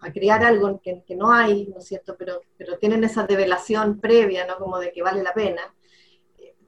a, 0.00 0.12
crear 0.12 0.44
algo 0.44 0.80
que, 0.80 1.04
no 1.16 1.32
hay, 1.32 1.66
¿no 1.66 1.78
es 1.78 1.86
cierto? 1.86 2.16
Pero, 2.18 2.40
pero 2.56 2.78
tienen 2.78 3.04
esa 3.04 3.26
develación 3.26 4.00
previa, 4.00 4.46
¿no? 4.46 4.56
Como 4.58 4.78
de 4.78 4.92
que 4.92 5.02
vale 5.02 5.22
la 5.22 5.32
pena. 5.32 5.62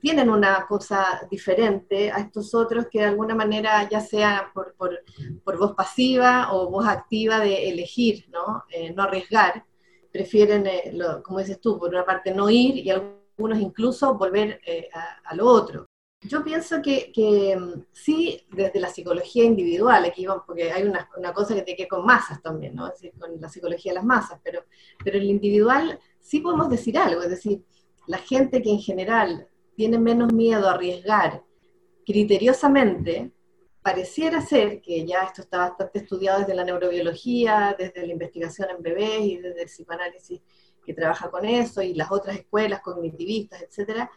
Tienen 0.00 0.30
una 0.30 0.66
cosa 0.66 1.26
diferente 1.30 2.10
a 2.10 2.20
estos 2.20 2.54
otros 2.54 2.86
que 2.90 3.00
de 3.00 3.06
alguna 3.06 3.34
manera, 3.34 3.86
ya 3.88 4.00
sea 4.00 4.50
por, 4.54 4.74
por, 4.74 5.58
voz 5.58 5.74
pasiva 5.74 6.52
o 6.52 6.70
voz 6.70 6.86
activa 6.88 7.38
de 7.38 7.68
elegir, 7.68 8.26
¿no? 8.30 8.64
Eh, 8.70 8.92
no 8.94 9.02
arriesgar, 9.02 9.64
prefieren, 10.10 10.66
eh, 10.66 10.98
como 11.22 11.38
dices 11.38 11.60
tú, 11.60 11.78
por 11.78 11.90
una 11.90 12.04
parte 12.04 12.34
no 12.34 12.48
ir 12.48 12.76
y 12.76 12.90
algunos 12.90 13.58
incluso 13.58 14.14
volver 14.14 14.60
eh, 14.66 14.88
a, 15.24 15.34
lo 15.34 15.46
otro. 15.46 15.89
Yo 16.22 16.44
pienso 16.44 16.82
que, 16.82 17.56
mm, 17.58 17.84
sí, 17.92 18.42
desde 18.50 18.78
la 18.78 18.90
psicología 18.90 19.44
individual, 19.44 20.04
aquí 20.04 20.26
vamos, 20.26 20.44
porque 20.46 20.70
hay 20.70 20.82
una, 20.82 21.08
cosa 21.32 21.54
que 21.54 21.62
tiene 21.62 21.78
que 21.78 21.88
con 21.88 22.04
masas 22.04 22.42
también, 22.42 22.74
¿no? 22.74 22.88
Es 22.88 22.94
decir, 22.94 23.12
con 23.18 23.40
la 23.40 23.48
psicología 23.48 23.92
de 23.92 23.96
las 23.96 24.04
masas, 24.04 24.38
pero, 24.44 24.64
pero 25.02 25.16
en 25.16 25.22
el 25.22 25.30
individual 25.30 25.98
sí 26.20 26.40
podemos 26.40 26.68
decir 26.68 26.98
algo, 26.98 27.22
es 27.22 27.30
decir, 27.30 27.64
la 28.06 28.18
gente 28.18 28.60
que 28.60 28.70
en 28.70 28.80
general 28.80 29.48
tiene 29.76 29.98
menos 29.98 30.32
miedo 30.32 30.68
a 30.68 30.72
arriesgar 30.72 31.42
criteriosamente, 32.04 33.32
pareciera 33.82 34.42
ser 34.42 34.82
que 34.82 35.06
ya 35.06 35.22
esto 35.22 35.40
está 35.42 35.58
bastante 35.58 36.00
estudiado 36.00 36.40
desde 36.40 36.54
la 36.54 36.64
neurobiología, 36.64 37.74
desde 37.78 38.06
la 38.06 38.12
investigación 38.12 38.68
en 38.70 38.82
bebés 38.82 39.20
y 39.22 39.36
desde 39.38 39.62
el 39.62 39.68
psicoanálisis 39.68 40.42
que 40.84 40.92
trabaja 40.92 41.30
con 41.30 41.46
eso 41.46 41.80
y 41.80 41.94
las 41.94 42.10
otras 42.10 42.36
escuelas 42.36 42.82
cognitivistas, 42.82 43.62
etcétera, 43.62 44.10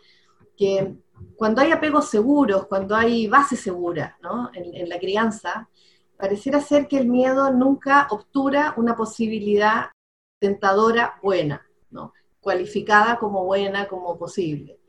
que 0.55 0.95
cuando 1.35 1.61
hay 1.61 1.71
apegos 1.71 2.09
seguros, 2.09 2.67
cuando 2.67 2.95
hay 2.95 3.27
base 3.27 3.55
segura 3.55 4.17
¿no? 4.21 4.49
en, 4.53 4.87
la 4.89 4.99
crianza, 4.99 5.69
pareciera 6.17 6.59
ser 6.59 6.87
que 6.87 6.97
el 6.97 7.07
miedo 7.07 7.51
nunca 7.51 8.07
obtura 8.11 8.73
una 8.77 8.95
posibilidad 8.95 9.91
tentadora 10.39 11.19
buena, 11.21 11.65
¿no? 11.89 12.13
cualificada 12.39 13.17
como 13.17 13.45
buena, 13.45 13.87
como 13.87 14.17
posible. 14.17 14.79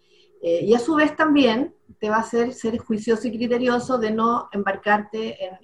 Eh, 0.42 0.64
y 0.64 0.74
a 0.74 0.78
su 0.78 0.94
vez 0.94 1.16
también 1.16 1.74
te 1.98 2.10
va 2.10 2.16
a 2.16 2.20
hacer 2.20 2.52
ser 2.52 2.76
juicioso 2.78 3.26
y 3.28 3.36
criterioso 3.36 3.98
de 3.98 4.10
no 4.10 4.48
embarcarte 4.52 5.42
en, 5.42 5.54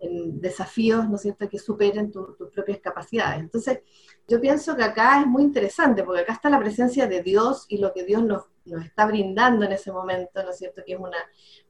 desafíos, 0.00 1.08
¿no 1.08 1.16
es 1.16 1.22
cierto?, 1.22 1.48
que 1.48 1.58
superen 1.58 2.10
tus 2.10 2.36
propias 2.54 2.78
capacidades. 2.78 3.40
Entonces, 3.40 3.80
yo 4.26 4.40
pienso 4.40 4.76
que 4.76 4.82
acá 4.82 5.20
es 5.20 5.26
muy 5.26 5.42
interesante, 5.42 6.02
porque 6.02 6.22
acá 6.22 6.32
está 6.34 6.48
la 6.48 6.58
presencia 6.58 7.06
de 7.06 7.22
Dios 7.22 7.66
y 7.68 7.78
lo 7.78 7.92
que 7.92 8.04
Dios 8.04 8.22
nos 8.22 8.44
nos 8.70 8.84
está 8.84 9.06
brindando 9.06 9.64
en 9.64 9.72
ese 9.72 9.92
momento, 9.92 10.42
¿no 10.42 10.50
es 10.50 10.58
cierto?, 10.58 10.82
que 10.84 10.94
es 10.94 11.00
una, 11.00 11.18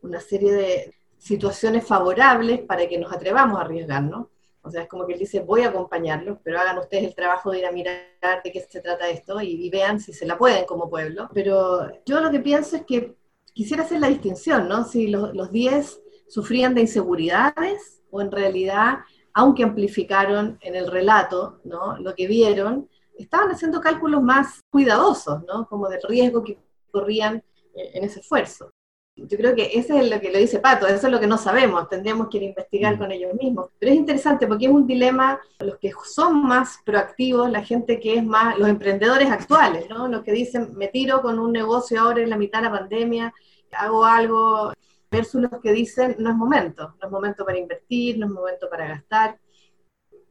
una 0.02 0.20
serie 0.20 0.52
de 0.52 0.94
situaciones 1.18 1.86
favorables 1.86 2.60
para 2.60 2.86
que 2.88 2.98
nos 2.98 3.12
atrevamos 3.12 3.58
a 3.58 3.62
arriesgarnos. 3.62 4.28
O 4.62 4.70
sea, 4.70 4.82
es 4.82 4.88
como 4.88 5.06
que 5.06 5.14
él 5.14 5.18
dice, 5.18 5.40
voy 5.40 5.62
a 5.62 5.68
acompañarlos, 5.68 6.38
pero 6.42 6.60
hagan 6.60 6.78
ustedes 6.78 7.04
el 7.04 7.14
trabajo 7.14 7.50
de 7.50 7.60
ir 7.60 7.66
a 7.66 7.72
mirar 7.72 8.42
de 8.44 8.52
qué 8.52 8.60
se 8.60 8.80
trata 8.80 9.08
esto 9.08 9.40
y, 9.40 9.70
vean 9.70 10.00
si 10.00 10.12
se 10.12 10.26
la 10.26 10.36
pueden 10.36 10.66
como 10.66 10.90
pueblo. 10.90 11.30
Pero 11.32 11.90
yo 12.04 12.20
lo 12.20 12.30
que 12.30 12.40
pienso 12.40 12.76
es 12.76 12.84
que 12.84 13.16
quisiera 13.54 13.84
hacer 13.84 14.00
la 14.00 14.08
distinción, 14.08 14.68
¿no? 14.68 14.84
Si 14.84 15.08
los 15.08 15.50
10 15.50 16.02
sufrían 16.28 16.74
de 16.74 16.82
inseguridades 16.82 17.99
o 18.10 18.20
en 18.20 18.30
realidad, 18.30 19.00
aunque 19.34 19.64
amplificaron 19.64 20.58
en 20.60 20.74
el 20.74 20.90
relato, 20.90 21.60
¿no? 21.64 21.98
Lo 21.98 22.14
que 22.14 22.26
vieron, 22.26 22.88
estaban 23.18 23.50
haciendo 23.50 23.80
cálculos 23.80 24.22
más 24.22 24.60
cuidadosos, 24.70 25.44
¿no? 25.44 25.66
Como 25.68 25.88
del 25.88 26.02
riesgo 26.02 26.42
que 26.42 26.58
corrían 26.90 27.42
eh, 27.74 27.90
en 27.94 28.04
ese 28.04 28.20
esfuerzo. 28.20 28.70
Yo 29.16 29.36
creo 29.36 29.54
que 29.54 29.70
ese 29.74 29.98
es 29.98 30.10
lo 30.10 30.20
que 30.20 30.32
lo 30.32 30.38
dice 30.38 30.60
Pato, 30.60 30.86
eso 30.86 31.06
es 31.06 31.12
lo 31.12 31.20
que 31.20 31.26
no 31.26 31.36
sabemos, 31.36 31.88
tendríamos 31.88 32.28
que 32.28 32.38
investigar 32.38 32.96
mm. 32.96 32.98
con 32.98 33.12
ellos 33.12 33.34
mismos. 33.34 33.68
Pero 33.78 33.92
es 33.92 33.98
interesante 33.98 34.46
porque 34.46 34.66
es 34.66 34.72
un 34.72 34.86
dilema, 34.86 35.38
los 35.58 35.78
que 35.78 35.92
son 36.04 36.42
más 36.42 36.78
proactivos, 36.84 37.50
la 37.50 37.62
gente 37.62 38.00
que 38.00 38.14
es 38.14 38.24
más, 38.24 38.58
los 38.58 38.68
emprendedores 38.68 39.30
actuales, 39.30 39.88
¿no? 39.90 40.08
Los 40.08 40.22
que 40.22 40.32
dicen, 40.32 40.74
me 40.74 40.88
tiro 40.88 41.20
con 41.20 41.38
un 41.38 41.52
negocio 41.52 42.00
ahora 42.00 42.22
en 42.22 42.30
la 42.30 42.38
mitad 42.38 42.60
de 42.60 42.70
la 42.70 42.78
pandemia, 42.78 43.34
hago 43.72 44.04
algo, 44.04 44.72
versus 45.10 45.42
los 45.42 45.60
que 45.60 45.72
dicen, 45.72 46.16
no 46.18 46.30
es 46.30 46.36
momento, 46.36 46.94
no 47.00 47.06
es 47.06 47.10
momento 47.10 47.44
para 47.44 47.58
invertir, 47.58 48.18
no 48.18 48.26
es 48.26 48.32
momento 48.32 48.68
para 48.70 48.88
gastar. 48.88 49.38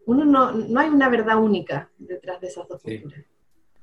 Uno 0.05 0.25
no, 0.25 0.51
no 0.51 0.79
hay 0.79 0.89
una 0.89 1.09
verdad 1.09 1.37
única 1.37 1.89
detrás 1.97 2.41
de 2.41 2.47
esas 2.47 2.67
dos 2.67 2.81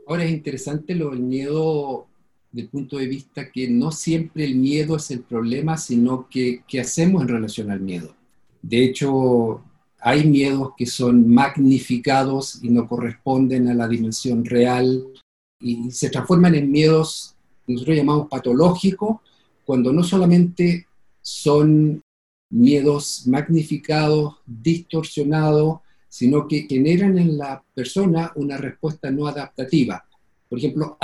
Ahora 0.06 0.24
es 0.24 0.30
interesante 0.30 0.94
lo, 0.94 1.12
el 1.12 1.20
miedo 1.20 2.06
del 2.52 2.68
punto 2.68 2.96
de 2.96 3.06
vista 3.06 3.50
que 3.50 3.68
no 3.68 3.90
siempre 3.90 4.44
el 4.44 4.54
miedo 4.54 4.96
es 4.96 5.10
el 5.10 5.20
problema, 5.20 5.76
sino 5.76 6.28
que 6.28 6.62
qué 6.66 6.80
hacemos 6.80 7.22
en 7.22 7.28
relación 7.28 7.70
al 7.70 7.80
miedo. 7.80 8.14
De 8.62 8.84
hecho, 8.84 9.62
hay 10.00 10.24
miedos 10.24 10.70
que 10.76 10.86
son 10.86 11.28
magnificados 11.28 12.62
y 12.62 12.70
no 12.70 12.86
corresponden 12.88 13.68
a 13.68 13.74
la 13.74 13.88
dimensión 13.88 14.44
real 14.44 15.04
y 15.60 15.90
se 15.90 16.10
transforman 16.10 16.54
en 16.54 16.70
miedos 16.70 17.34
que 17.66 17.72
nosotros 17.72 17.96
llamamos 17.96 18.28
patológicos, 18.28 19.18
cuando 19.64 19.92
no 19.92 20.04
solamente 20.04 20.85
son 21.26 22.04
miedos 22.50 23.26
magnificados, 23.26 24.36
distorsionados, 24.46 25.80
sino 26.08 26.46
que 26.46 26.68
generan 26.68 27.18
en 27.18 27.36
la 27.36 27.64
persona 27.74 28.30
una 28.36 28.56
respuesta 28.56 29.10
no 29.10 29.26
adaptativa. 29.26 30.06
Por 30.48 30.60
ejemplo, 30.60 30.96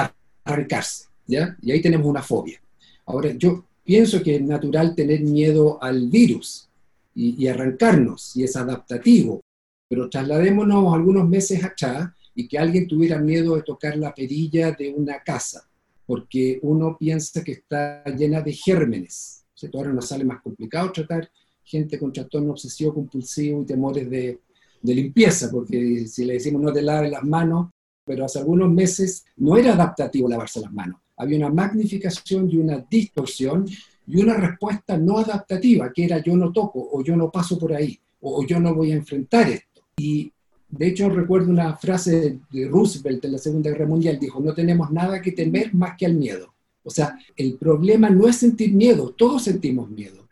arrancarse, 0.44 1.06
¿ya? 1.26 1.56
Y 1.61 1.72
ahí 1.72 1.82
tenemos 1.82 2.06
una 2.06 2.22
fobia. 2.22 2.62
Ahora, 3.04 3.32
yo 3.32 3.64
pienso 3.82 4.22
que 4.22 4.37
es 4.37 4.42
natural 4.42 4.94
tener 4.94 5.22
miedo 5.22 5.82
al 5.82 6.08
virus 6.08 6.68
y, 7.16 7.44
arrancarnos, 7.48 8.37
y 8.37 8.44
es 8.44 8.54
adaptativo, 8.54 9.40
pero 9.88 10.08
trasladémonos 10.08 10.94
algunos 10.94 11.28
meses 11.28 11.64
atrás 11.64 12.11
y 12.32 12.46
que 12.46 12.58
alguien 12.58 12.87
tuviera 12.87 13.18
miedo 13.18 13.56
de 13.56 13.62
tocar 13.62 13.96
la 13.96 14.14
perilla 14.14 14.70
de 14.70 14.94
una 14.94 15.18
casa, 15.18 15.68
porque 16.06 16.61
uno 16.62 16.96
piensa 16.96 17.42
que 17.42 17.52
está 17.52 18.04
llena 18.04 18.40
de 18.40 18.52
gérmenes. 18.52 19.41
Entonces, 19.66 19.87
ahora 19.87 19.94
nos 19.94 20.09
sale 20.09 20.25
más 20.25 20.40
complicado 20.42 20.92
tratar 20.92 21.31
gente 21.64 21.98
con 21.98 22.12
trastorno 22.12 22.53
obsesivo 22.53 22.94
compulsivo 22.94 23.62
y 23.62 23.66
temores 23.66 24.11
de, 24.11 24.40
de 24.83 24.94
limpieza, 24.94 25.51
porque 25.51 26.07
si 26.07 26.25
le 26.25 26.35
decimos 26.35 26.61
no 26.61 26.72
te 26.72 26.83
laves 26.83 27.11
las 27.11 27.22
manos, 27.22 27.70
pero 28.05 28.25
hace 28.25 28.40
algunos 28.40 28.70
meses 28.70 29.25
no 29.37 29.57
era 29.57 29.75
adaptativo 29.75 30.29
lavarse 30.29 30.61
las 30.61 30.72
manos. 30.72 31.01
Había 31.16 31.38
una 31.38 31.51
magnificación 31.51 32.51
y 32.51 32.57
una 32.57 32.85
distorsión 32.90 33.66
y 34.07 34.20
una 34.20 34.35
respuesta 34.35 34.98
no 34.98 35.18
adaptativa, 35.18 35.92
que 35.92 36.05
era 36.05 36.22
yo 36.22 36.37
no 36.37 36.53
toco 36.53 36.88
o 36.92 37.03
yo 37.05 37.16
no 37.16 37.31
paso 37.31 37.59
por 37.59 37.72
ahí 37.72 37.98
o 38.20 38.44
yo 38.44 38.59
no 38.59 38.75
voy 38.75 38.92
a 38.92 38.96
enfrentar 38.96 39.48
esto. 39.48 39.83
Y 39.96 40.33
de 40.68 40.88
hecho 40.88 41.09
recuerdo 41.09 41.51
una 41.51 41.77
frase 41.77 42.40
de 42.51 42.68
Roosevelt 42.68 43.25
en 43.25 43.33
la 43.33 43.38
Segunda 43.38 43.70
Guerra 43.70 43.87
Mundial, 43.87 44.18
dijo, 44.18 44.40
no 44.40 44.55
tenemos 44.55 44.90
nada 44.90 45.20
que 45.20 45.33
temer 45.33 45.75
más 45.75 45.96
que 45.96 46.07
al 46.07 46.14
miedo. 46.14 46.52
O 46.85 46.90
sea, 46.90 47.16
el 47.37 47.55
problema 47.55 48.11
no 48.11 48.29
es 48.29 48.37
sentir 48.37 48.73
miedo, 48.73 49.14
todos 49.16 49.45
sentimos 49.45 49.90
miedo. 49.90 50.29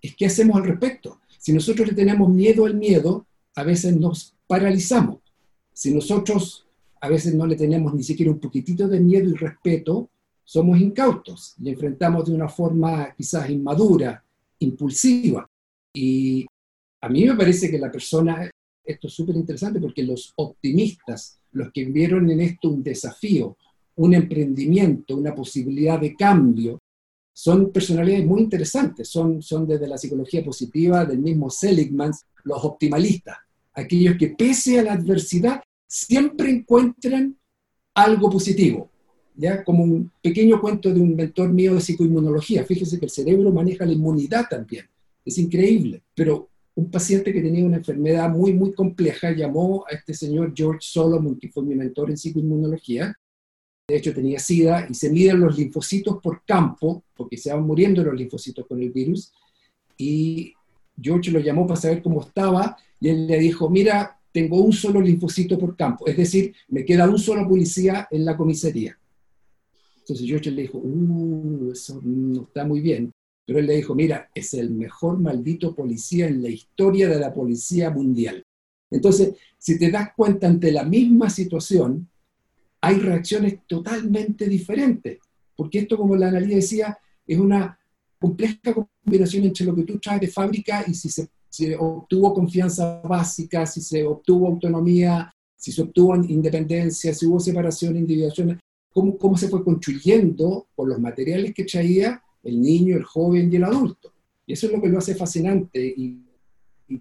Es 0.00 0.14
qué 0.16 0.26
hacemos 0.26 0.56
al 0.56 0.64
respecto. 0.64 1.20
Si 1.38 1.52
nosotros 1.52 1.88
le 1.88 1.94
tenemos 1.94 2.28
miedo 2.28 2.66
al 2.66 2.74
miedo, 2.74 3.26
a 3.54 3.62
veces 3.62 3.96
nos 3.96 4.34
paralizamos. 4.46 5.20
Si 5.72 5.92
nosotros 5.92 6.66
a 7.00 7.08
veces 7.08 7.34
no 7.34 7.46
le 7.46 7.56
tenemos 7.56 7.94
ni 7.94 8.02
siquiera 8.02 8.30
un 8.30 8.38
poquitito 8.38 8.86
de 8.86 9.00
miedo 9.00 9.28
y 9.28 9.34
respeto, 9.34 10.10
somos 10.44 10.78
incautos 10.78 11.54
y 11.60 11.70
enfrentamos 11.70 12.26
de 12.26 12.34
una 12.34 12.48
forma 12.48 13.14
quizás 13.16 13.48
inmadura, 13.50 14.24
impulsiva. 14.58 15.46
Y 15.94 16.46
a 17.00 17.08
mí 17.08 17.24
me 17.24 17.34
parece 17.34 17.70
que 17.70 17.78
la 17.78 17.90
persona, 17.90 18.50
esto 18.84 19.06
es 19.06 19.14
súper 19.14 19.34
interesante 19.36 19.80
porque 19.80 20.02
los 20.02 20.32
optimistas, 20.36 21.40
los 21.52 21.72
que 21.72 21.84
vieron 21.86 22.30
en 22.30 22.40
esto 22.40 22.68
un 22.68 22.82
desafío, 22.82 23.56
un 23.96 24.14
emprendimiento, 24.14 25.16
una 25.16 25.34
posibilidad 25.34 26.00
de 26.00 26.14
cambio, 26.14 26.78
son 27.32 27.72
personalidades 27.72 28.26
muy 28.26 28.42
interesantes, 28.42 29.08
son, 29.08 29.42
son 29.42 29.66
desde 29.66 29.88
la 29.88 29.98
psicología 29.98 30.44
positiva, 30.44 31.04
del 31.04 31.18
mismo 31.18 31.50
Seligman, 31.50 32.12
los 32.44 32.64
optimalistas, 32.64 33.38
aquellos 33.72 34.16
que 34.16 34.28
pese 34.28 34.78
a 34.78 34.82
la 34.82 34.92
adversidad 34.92 35.62
siempre 35.86 36.50
encuentran 36.50 37.36
algo 37.94 38.30
positivo, 38.30 38.90
¿ya? 39.36 39.64
Como 39.64 39.84
un 39.84 40.10
pequeño 40.20 40.60
cuento 40.60 40.92
de 40.92 41.00
un 41.00 41.14
mentor 41.14 41.52
mío 41.52 41.74
de 41.74 41.80
psicoinmunología. 41.80 42.64
Fíjese 42.64 42.98
que 42.98 43.06
el 43.06 43.10
cerebro 43.10 43.52
maneja 43.52 43.84
la 43.84 43.92
inmunidad 43.92 44.46
también. 44.48 44.86
Es 45.24 45.38
increíble. 45.38 46.02
Pero 46.14 46.48
un 46.74 46.90
paciente 46.90 47.32
que 47.32 47.42
tenía 47.42 47.64
una 47.64 47.76
enfermedad 47.76 48.30
muy, 48.30 48.54
muy 48.54 48.72
compleja 48.72 49.32
llamó 49.32 49.84
a 49.86 49.94
este 49.94 50.14
señor 50.14 50.52
George 50.56 50.80
Solomon, 50.80 51.38
que 51.38 51.50
fue 51.50 51.62
mi 51.62 51.74
mentor 51.74 52.10
en 52.10 52.16
psicoinmunología. 52.16 53.14
De 53.88 53.96
hecho, 53.96 54.14
tenía 54.14 54.38
SIDA 54.38 54.86
y 54.88 54.94
se 54.94 55.10
miden 55.10 55.40
los 55.40 55.58
linfocitos 55.58 56.18
por 56.22 56.44
campo, 56.44 57.04
porque 57.14 57.36
se 57.36 57.52
van 57.52 57.64
muriendo 57.64 58.02
los 58.02 58.14
linfocitos 58.14 58.66
con 58.66 58.80
el 58.80 58.90
virus. 58.90 59.32
Y 59.98 60.54
George 61.00 61.30
lo 61.30 61.40
llamó 61.40 61.66
para 61.66 61.80
saber 61.80 62.02
cómo 62.02 62.22
estaba 62.22 62.76
y 63.00 63.08
él 63.08 63.26
le 63.26 63.38
dijo, 63.38 63.68
mira, 63.68 64.18
tengo 64.32 64.62
un 64.62 64.72
solo 64.72 65.00
linfocito 65.00 65.58
por 65.58 65.76
campo, 65.76 66.06
es 66.06 66.16
decir, 66.16 66.54
me 66.68 66.84
queda 66.84 67.08
un 67.08 67.18
solo 67.18 67.46
policía 67.46 68.08
en 68.10 68.24
la 68.24 68.36
comisaría. 68.36 68.98
Entonces 69.98 70.26
George 70.26 70.50
le 70.50 70.62
dijo, 70.62 70.78
uh, 70.78 71.72
eso 71.72 72.00
no 72.02 72.42
está 72.42 72.64
muy 72.64 72.80
bien. 72.80 73.12
Pero 73.44 73.58
él 73.58 73.66
le 73.66 73.76
dijo, 73.76 73.94
mira, 73.94 74.30
es 74.34 74.54
el 74.54 74.70
mejor 74.70 75.18
maldito 75.18 75.74
policía 75.74 76.26
en 76.26 76.42
la 76.42 76.48
historia 76.48 77.08
de 77.08 77.18
la 77.18 77.34
policía 77.34 77.90
mundial. 77.90 78.44
Entonces, 78.90 79.34
si 79.58 79.78
te 79.78 79.90
das 79.90 80.10
cuenta 80.16 80.46
ante 80.46 80.70
la 80.70 80.84
misma 80.84 81.28
situación, 81.28 82.08
hay 82.82 82.98
reacciones 82.98 83.60
totalmente 83.66 84.48
diferentes. 84.48 85.18
Porque 85.56 85.78
esto, 85.78 85.96
como 85.96 86.16
la 86.16 86.28
analía 86.28 86.56
decía, 86.56 86.98
es 87.26 87.38
una 87.38 87.78
compleja 88.18 88.58
combinación 88.74 89.44
entre 89.44 89.64
lo 89.64 89.74
que 89.74 89.84
tú 89.84 89.98
traes 89.98 90.20
de 90.20 90.28
fábrica 90.28 90.84
y 90.86 90.94
si 90.94 91.08
se, 91.08 91.28
obtuvo 91.78 92.34
confianza 92.34 93.00
básica, 93.02 93.66
si 93.66 93.80
se 93.80 94.04
obtuvo 94.04 94.48
autonomía, 94.48 95.32
si 95.56 95.70
se 95.70 95.82
obtuvo 95.82 96.16
independencia, 96.16 97.14
si 97.14 97.26
hubo 97.26 97.38
separación, 97.38 97.96
individuación, 97.96 98.58
cómo, 98.90 99.16
cómo 99.16 99.36
se 99.36 99.48
fue 99.48 99.62
construyendo 99.62 100.66
por 100.74 100.88
los 100.88 100.98
materiales 100.98 101.54
que 101.54 101.64
traía 101.64 102.20
el 102.42 102.60
niño, 102.60 102.96
el 102.96 103.04
joven 103.04 103.52
y 103.52 103.56
el 103.56 103.64
adulto. 103.64 104.12
Y 104.46 104.54
eso 104.54 104.66
es 104.66 104.72
lo 104.72 104.82
que 104.82 104.88
lo 104.88 104.98
hace 104.98 105.14
fascinante 105.14 105.94
y 105.96 106.18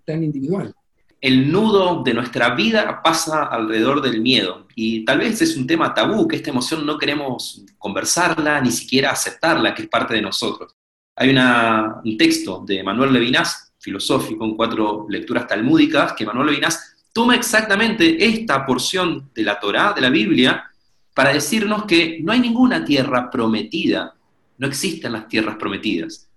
tan 0.05 0.23
individual 0.23 0.75
el 1.21 1.51
nudo 1.51 2.01
de 2.03 2.15
nuestra 2.15 2.55
vida 2.55 3.01
pasa 3.03 3.43
alrededor 3.43 4.01
del 4.01 4.21
miedo. 4.21 4.67
Y 4.75 5.05
tal 5.05 5.19
vez 5.19 5.39
es 5.43 5.55
un 5.55 5.67
tema 5.67 5.93
tabú, 5.93 6.27
que 6.27 6.35
esta 6.35 6.49
emoción 6.49 6.83
no 6.83 6.97
queremos 6.97 7.63
conversarla, 7.77 8.59
ni 8.59 8.71
siquiera 8.71 9.11
aceptarla, 9.11 9.75
que 9.75 9.83
es 9.83 9.87
parte 9.87 10.15
de 10.15 10.21
nosotros. 10.23 10.75
Hay 11.15 11.29
un 11.29 12.17
texto 12.17 12.63
de 12.65 12.83
Manuel 12.83 13.13
Levinas, 13.13 13.71
filosófico, 13.77 14.45
en 14.45 14.55
cuatro 14.55 15.05
lecturas 15.09 15.45
talmúdicas, 15.45 16.13
que 16.13 16.25
Manuel 16.25 16.47
Levinas 16.47 16.95
toma 17.13 17.35
exactamente 17.35 18.25
esta 18.25 18.65
porción 18.65 19.29
de 19.35 19.43
la 19.43 19.59
Torá, 19.59 19.93
de 19.93 20.01
la 20.01 20.09
Biblia, 20.09 20.71
para 21.13 21.33
decirnos 21.33 21.85
que 21.85 22.19
no 22.23 22.31
hay 22.31 22.39
ninguna 22.39 22.83
tierra 22.83 23.29
prometida, 23.29 24.15
no 24.57 24.67
existen 24.67 25.11
las 25.11 25.27
tierras 25.27 25.57
prometidas, 25.57 26.30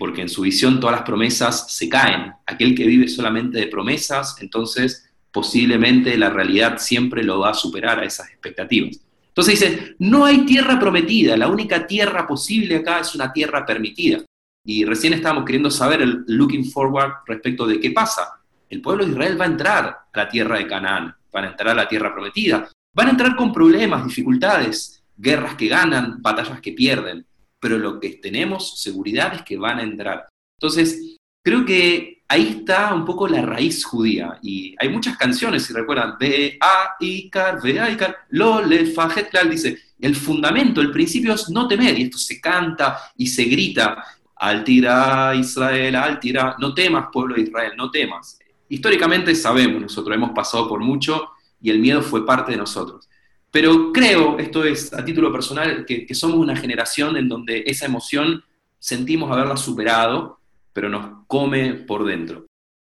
porque 0.00 0.22
en 0.22 0.30
su 0.30 0.40
visión 0.40 0.80
todas 0.80 0.96
las 0.96 1.04
promesas 1.04 1.70
se 1.76 1.86
caen. 1.86 2.32
Aquel 2.46 2.74
que 2.74 2.86
vive 2.86 3.06
solamente 3.06 3.58
de 3.58 3.66
promesas, 3.66 4.34
entonces 4.40 5.12
posiblemente 5.30 6.16
la 6.16 6.30
realidad 6.30 6.78
siempre 6.78 7.22
lo 7.22 7.40
va 7.40 7.50
a 7.50 7.54
superar 7.54 8.00
a 8.00 8.06
esas 8.06 8.30
expectativas. 8.30 8.98
Entonces 9.28 9.60
dice, 9.60 9.96
no 9.98 10.24
hay 10.24 10.46
tierra 10.46 10.80
prometida, 10.80 11.36
la 11.36 11.48
única 11.48 11.86
tierra 11.86 12.26
posible 12.26 12.76
acá 12.76 13.00
es 13.00 13.14
una 13.14 13.30
tierra 13.30 13.66
permitida. 13.66 14.24
Y 14.64 14.86
recién 14.86 15.12
estábamos 15.12 15.44
queriendo 15.44 15.70
saber 15.70 16.00
el 16.00 16.24
looking 16.28 16.64
forward 16.70 17.12
respecto 17.26 17.66
de 17.66 17.78
qué 17.78 17.90
pasa. 17.90 18.40
El 18.70 18.80
pueblo 18.80 19.04
de 19.04 19.10
Israel 19.10 19.38
va 19.38 19.44
a 19.44 19.48
entrar 19.48 19.84
a 19.84 20.18
la 20.18 20.28
tierra 20.30 20.56
de 20.56 20.66
Canaán, 20.66 21.14
van 21.30 21.44
a 21.44 21.48
entrar 21.48 21.68
a 21.72 21.82
la 21.82 21.88
tierra 21.88 22.14
prometida, 22.14 22.66
van 22.94 23.08
a 23.08 23.10
entrar 23.10 23.36
con 23.36 23.52
problemas, 23.52 24.06
dificultades, 24.06 25.02
guerras 25.14 25.56
que 25.56 25.68
ganan, 25.68 26.22
batallas 26.22 26.58
que 26.62 26.72
pierden, 26.72 27.26
pero 27.60 27.78
lo 27.78 28.00
que 28.00 28.10
tenemos 28.10 28.80
seguridad 28.80 29.34
es 29.34 29.42
que 29.42 29.56
van 29.56 29.78
a 29.78 29.82
entrar. 29.82 30.28
Entonces, 30.58 31.18
creo 31.44 31.64
que 31.64 32.22
ahí 32.28 32.58
está 32.60 32.94
un 32.94 33.04
poco 33.04 33.28
la 33.28 33.42
raíz 33.42 33.84
judía. 33.84 34.38
Y 34.42 34.74
hay 34.78 34.88
muchas 34.88 35.16
canciones, 35.16 35.64
si 35.64 35.72
recuerdan, 35.72 36.16
de 36.18 36.56
A, 36.60 36.96
Icar, 37.00 37.60
Ve, 37.62 37.80
Icar, 37.92 38.16
Lo, 38.30 38.64
Le, 38.64 38.86
Fajet, 38.86 39.30
dice, 39.48 39.78
el 40.00 40.16
fundamento, 40.16 40.80
el 40.80 40.90
principio 40.90 41.34
es 41.34 41.50
no 41.50 41.68
temer, 41.68 41.98
y 41.98 42.04
esto 42.04 42.18
se 42.18 42.40
canta 42.40 42.98
y 43.16 43.26
se 43.26 43.44
grita, 43.44 44.04
Altira 44.36 45.34
Israel, 45.34 45.96
Altira, 45.96 46.56
no 46.58 46.72
temas 46.72 47.08
pueblo 47.12 47.34
de 47.34 47.42
Israel, 47.42 47.72
no 47.76 47.90
temas. 47.90 48.38
Históricamente 48.68 49.34
sabemos, 49.34 49.82
nosotros 49.82 50.14
hemos 50.14 50.30
pasado 50.30 50.68
por 50.68 50.80
mucho 50.80 51.32
y 51.60 51.68
el 51.70 51.80
miedo 51.80 52.00
fue 52.00 52.24
parte 52.24 52.52
de 52.52 52.58
nosotros. 52.58 53.09
Pero 53.50 53.92
creo, 53.92 54.38
esto 54.38 54.64
es 54.64 54.92
a 54.92 55.04
título 55.04 55.32
personal, 55.32 55.84
que, 55.84 56.14
somos 56.14 56.38
una 56.38 56.56
generación 56.56 57.16
en 57.16 57.28
donde 57.28 57.64
esa 57.66 57.86
emoción 57.86 58.44
sentimos 58.78 59.30
haberla 59.30 59.56
superado 59.56 60.40
pero 60.72 60.88
nos 60.88 61.26
come 61.26 61.74
por 61.74 62.04
dentro. 62.04 62.46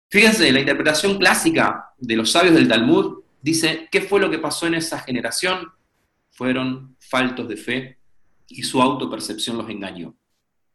Fíjense, 0.10 0.52
la 0.52 0.60
interpretación 0.60 1.18
clásica 1.18 1.94
de 1.98 2.16
los 2.16 2.32
sabios 2.32 2.56
del 2.56 2.68
Talmud 2.68 3.20
dice, 3.42 3.88
¿qué 3.92 4.02
fue 4.02 4.20
lo 4.20 4.30
que 4.30 4.40
pasó 4.40 4.68
en 4.68 4.76
esa 4.76 5.00
generación? 5.00 5.72
Fueron 6.32 6.96
faltos 7.00 7.48
de 7.48 7.58
fe 7.58 7.98
y 8.48 8.64
su 8.64 8.82
autopercepción 8.82 9.58
los 9.58 9.70
engañó. 9.70 10.14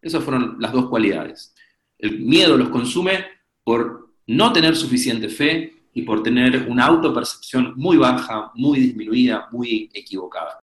Esas 0.00 0.24
fueron 0.24 0.56
las 0.58 0.72
dos 0.72 0.88
cualidades. 0.88 1.54
El 1.98 2.20
miedo 2.20 2.56
los 2.56 2.70
consume 2.70 3.24
por 3.62 4.14
no 4.26 4.52
tener 4.52 4.74
suficiente 4.74 5.28
fe 5.28 5.75
y 5.96 6.02
por 6.02 6.22
tener 6.22 6.66
una 6.68 6.84
autopercepción 6.84 7.72
muy 7.74 7.96
baja, 7.96 8.52
muy 8.54 8.78
disminuida, 8.80 9.48
muy 9.50 9.90
equivocada. 9.94 10.60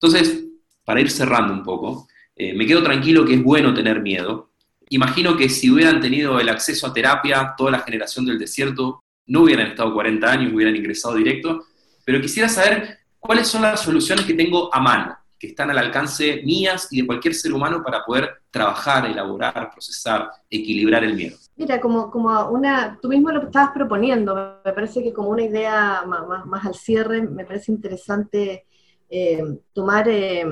Entonces, 0.00 0.46
para 0.84 1.00
ir 1.00 1.08
cerrando 1.12 1.52
un 1.52 1.62
poco, 1.62 2.08
eh, 2.34 2.52
me 2.54 2.66
quedo 2.66 2.82
tranquilo 2.82 3.24
que 3.24 3.34
es 3.34 3.42
bueno 3.42 3.72
tener 3.72 4.02
miedo. 4.02 4.50
Imagino 4.88 5.36
que 5.36 5.48
si 5.48 5.70
hubieran 5.70 6.00
tenido 6.00 6.40
el 6.40 6.48
acceso 6.48 6.88
a 6.88 6.92
terapia, 6.92 7.54
toda 7.56 7.70
la 7.70 7.78
generación 7.78 8.26
del 8.26 8.36
desierto 8.36 9.04
no 9.26 9.42
hubieran 9.42 9.68
estado 9.68 9.94
40 9.94 10.28
años, 10.28 10.52
hubieran 10.52 10.74
ingresado 10.74 11.14
directo, 11.14 11.66
pero 12.04 12.20
quisiera 12.20 12.48
saber 12.48 12.98
cuáles 13.20 13.46
son 13.46 13.62
las 13.62 13.80
soluciones 13.80 14.26
que 14.26 14.34
tengo 14.34 14.74
a 14.74 14.80
mano, 14.80 15.16
que 15.38 15.46
están 15.46 15.70
al 15.70 15.78
alcance 15.78 16.42
mías 16.44 16.88
y 16.90 17.00
de 17.00 17.06
cualquier 17.06 17.34
ser 17.34 17.52
humano 17.52 17.80
para 17.80 18.04
poder 18.04 18.42
trabajar, 18.54 19.04
elaborar, 19.06 19.72
procesar, 19.72 20.30
equilibrar 20.48 21.02
el 21.02 21.14
miedo. 21.16 21.36
Mira, 21.56 21.80
como, 21.80 22.08
como 22.08 22.50
una, 22.50 22.96
tú 23.02 23.08
mismo 23.08 23.32
lo 23.32 23.42
estabas 23.42 23.72
proponiendo, 23.72 24.60
me 24.64 24.72
parece 24.72 25.02
que 25.02 25.12
como 25.12 25.30
una 25.30 25.42
idea 25.42 26.04
más, 26.06 26.46
más, 26.46 26.64
al 26.64 26.74
cierre, 26.74 27.20
me 27.22 27.44
parece 27.44 27.72
interesante 27.72 28.66
eh, 29.10 29.42
tomar 29.72 30.08
eh, 30.08 30.46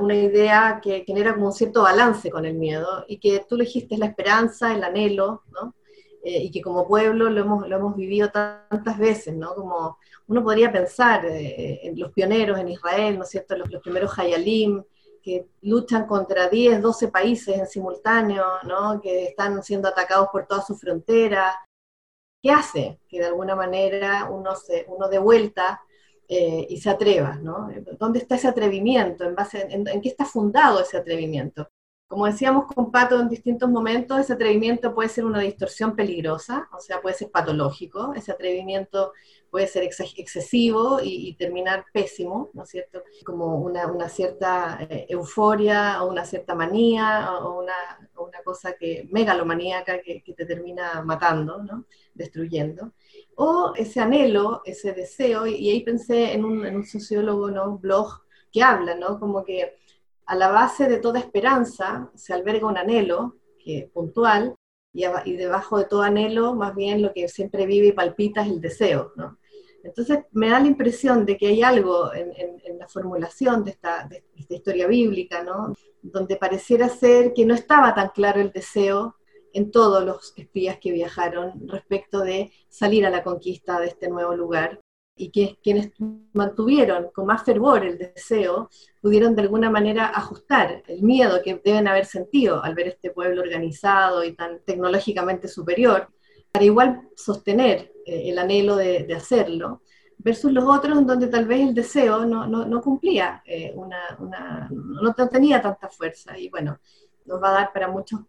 una 0.00 0.14
idea 0.16 0.80
que 0.82 1.04
genera 1.06 1.34
como 1.34 1.46
un 1.46 1.52
cierto 1.52 1.82
balance 1.82 2.28
con 2.28 2.44
el 2.44 2.54
miedo 2.54 3.04
y 3.06 3.18
que 3.18 3.46
tú 3.48 3.56
es 3.60 3.98
la 3.98 4.06
esperanza, 4.06 4.74
el 4.74 4.82
anhelo, 4.82 5.44
¿no? 5.52 5.76
Eh, 6.24 6.42
y 6.44 6.50
que 6.50 6.60
como 6.60 6.88
pueblo 6.88 7.30
lo 7.30 7.40
hemos, 7.40 7.68
lo 7.68 7.76
hemos 7.76 7.94
vivido 7.94 8.30
tantas 8.32 8.98
veces, 8.98 9.36
¿no? 9.36 9.54
Como 9.54 9.98
uno 10.26 10.42
podría 10.42 10.72
pensar 10.72 11.24
en 11.24 11.96
los 12.00 12.10
pioneros 12.10 12.58
en 12.58 12.70
Israel, 12.70 13.16
¿no 13.16 13.22
es 13.22 13.30
cierto? 13.30 13.56
Los, 13.56 13.70
los 13.70 13.80
primeros 13.80 14.18
Hayalim, 14.18 14.82
que 15.24 15.48
luchan 15.62 16.06
contra 16.06 16.48
10, 16.48 16.82
12 16.82 17.08
países 17.08 17.58
en 17.58 17.66
simultáneo, 17.66 18.44
¿no? 18.64 19.00
que 19.00 19.24
están 19.24 19.62
siendo 19.62 19.88
atacados 19.88 20.28
por 20.30 20.46
toda 20.46 20.60
su 20.60 20.76
frontera. 20.76 21.66
¿Qué 22.42 22.50
hace 22.50 23.00
que 23.08 23.20
de 23.20 23.26
alguna 23.26 23.56
manera 23.56 24.28
uno, 24.30 24.54
se, 24.54 24.84
uno 24.86 25.08
de 25.08 25.18
vuelta 25.18 25.80
eh, 26.28 26.66
y 26.68 26.76
se 26.76 26.90
atreva? 26.90 27.36
¿no? 27.36 27.70
¿Dónde 27.98 28.18
está 28.18 28.34
ese 28.34 28.48
atrevimiento? 28.48 29.24
¿En, 29.24 29.34
base, 29.34 29.66
en 29.70 30.00
qué 30.02 30.08
está 30.10 30.26
fundado 30.26 30.80
ese 30.80 30.98
atrevimiento? 30.98 31.70
Como 32.14 32.26
decíamos 32.26 32.66
con 32.66 32.92
Pato 32.92 33.20
en 33.20 33.28
distintos 33.28 33.68
momentos, 33.68 34.20
ese 34.20 34.34
atrevimiento 34.34 34.94
puede 34.94 35.08
ser 35.08 35.24
una 35.24 35.40
distorsión 35.40 35.96
peligrosa, 35.96 36.68
o 36.72 36.78
sea, 36.78 37.02
puede 37.02 37.16
ser 37.16 37.28
patológico, 37.32 38.14
ese 38.14 38.30
atrevimiento 38.30 39.12
puede 39.50 39.66
ser 39.66 39.82
excesivo 39.82 41.00
y, 41.02 41.34
terminar 41.34 41.86
pésimo, 41.92 42.50
¿no 42.54 42.62
es 42.62 42.68
cierto? 42.68 43.02
Como 43.24 43.56
una, 43.56 44.08
cierta 44.08 44.78
eh, 44.88 45.06
euforia 45.08 46.04
o 46.04 46.08
una 46.08 46.24
cierta 46.24 46.54
manía 46.54 47.32
o 47.40 47.60
una, 47.60 47.74
una 48.16 48.42
cosa 48.44 48.76
que 48.78 49.08
megalomaníaca 49.10 50.00
que, 50.00 50.22
que, 50.22 50.34
te 50.34 50.46
termina 50.46 51.02
matando, 51.02 51.64
¿no? 51.64 51.86
Destruyendo. 52.14 52.92
O 53.34 53.72
ese 53.74 53.98
anhelo, 53.98 54.62
ese 54.64 54.92
deseo, 54.92 55.48
y, 55.48 55.68
ahí 55.68 55.80
pensé 55.82 56.32
en 56.32 56.44
un, 56.44 56.64
en 56.64 56.76
un 56.76 56.86
sociólogo, 56.86 57.50
¿no? 57.50 57.70
Un 57.70 57.80
blog 57.80 58.22
que 58.52 58.62
habla, 58.62 58.94
¿no? 58.94 59.18
Como 59.18 59.44
que 59.44 59.82
a 60.26 60.34
la 60.36 60.48
base 60.48 60.88
de 60.88 60.98
toda 60.98 61.18
esperanza 61.18 62.10
se 62.14 62.32
alberga 62.32 62.66
un 62.66 62.78
anhelo 62.78 63.36
que, 63.58 63.90
puntual, 63.92 64.54
y, 64.92 65.36
debajo 65.36 65.78
de 65.78 65.86
todo 65.86 66.02
anhelo, 66.02 66.54
más 66.54 66.74
bien 66.74 67.02
lo 67.02 67.12
que 67.12 67.28
siempre 67.28 67.66
vive 67.66 67.88
y 67.88 67.92
palpita 67.92 68.42
es 68.42 68.48
el 68.48 68.60
deseo. 68.60 69.12
Entonces 69.82 70.20
me 70.32 70.50
da 70.50 70.60
la 70.60 70.68
impresión 70.68 71.26
de 71.26 71.36
que 71.36 71.48
hay 71.48 71.62
algo 71.62 72.14
en, 72.14 72.32
la 72.78 72.88
formulación 72.88 73.64
de 73.64 73.72
esta, 73.72 74.06
de 74.08 74.24
esta, 74.36 74.54
historia 74.54 74.86
bíblica, 74.86 75.42
¿no? 75.42 75.74
donde 76.02 76.36
pareciera 76.36 76.88
ser 76.88 77.32
que 77.32 77.44
no 77.44 77.54
estaba 77.54 77.94
tan 77.94 78.10
claro 78.10 78.40
el 78.40 78.52
deseo 78.52 79.16
en 79.52 79.70
todos 79.70 80.04
los 80.04 80.32
espías 80.36 80.78
que 80.78 80.92
viajaron 80.92 81.68
respecto 81.68 82.20
de 82.20 82.52
salir 82.68 83.06
a 83.06 83.10
la 83.10 83.22
conquista 83.22 83.80
de 83.80 83.86
este 83.86 84.08
nuevo 84.08 84.34
lugar 84.34 84.80
y 85.16 85.30
que 85.30 85.58
quienes 85.62 85.92
mantuvieron 86.32 87.10
con 87.12 87.26
más 87.26 87.44
fervor 87.44 87.84
el 87.84 87.98
deseo 87.98 88.68
pudieron 89.00 89.34
de 89.36 89.42
alguna 89.42 89.70
manera 89.70 90.06
ajustar 90.06 90.82
el 90.88 91.02
miedo 91.02 91.40
que 91.42 91.60
deben 91.64 91.86
haber 91.86 92.04
sentido 92.04 92.62
al 92.62 92.74
ver 92.74 92.88
este 92.88 93.10
pueblo 93.10 93.42
organizado 93.42 94.24
y 94.24 94.32
tan 94.32 94.60
tecnológicamente 94.64 95.46
superior, 95.46 96.08
para 96.50 96.64
igual 96.64 97.08
sostener 97.16 97.92
eh, 98.06 98.30
el 98.30 98.38
anhelo 98.38 98.76
de, 98.76 99.12
hacerlo, 99.14 99.82
versus 100.18 100.52
los 100.52 100.64
otros 100.64 100.98
en 100.98 101.06
donde 101.06 101.28
tal 101.28 101.46
vez 101.46 101.60
el 101.60 101.74
deseo 101.74 102.24
no, 102.24 102.46
no, 102.46 102.80
cumplía, 102.80 103.42
eh, 103.44 103.72
una, 103.74 104.16
una, 104.18 104.68
no 104.70 105.14
tenía 105.14 105.60
tanta 105.60 105.88
fuerza. 105.88 106.38
Y 106.38 106.48
bueno, 106.48 106.78
nos 107.24 107.42
va 107.42 107.50
a 107.50 107.52
dar 107.52 107.72
para 107.72 107.88
muchas 107.88 108.20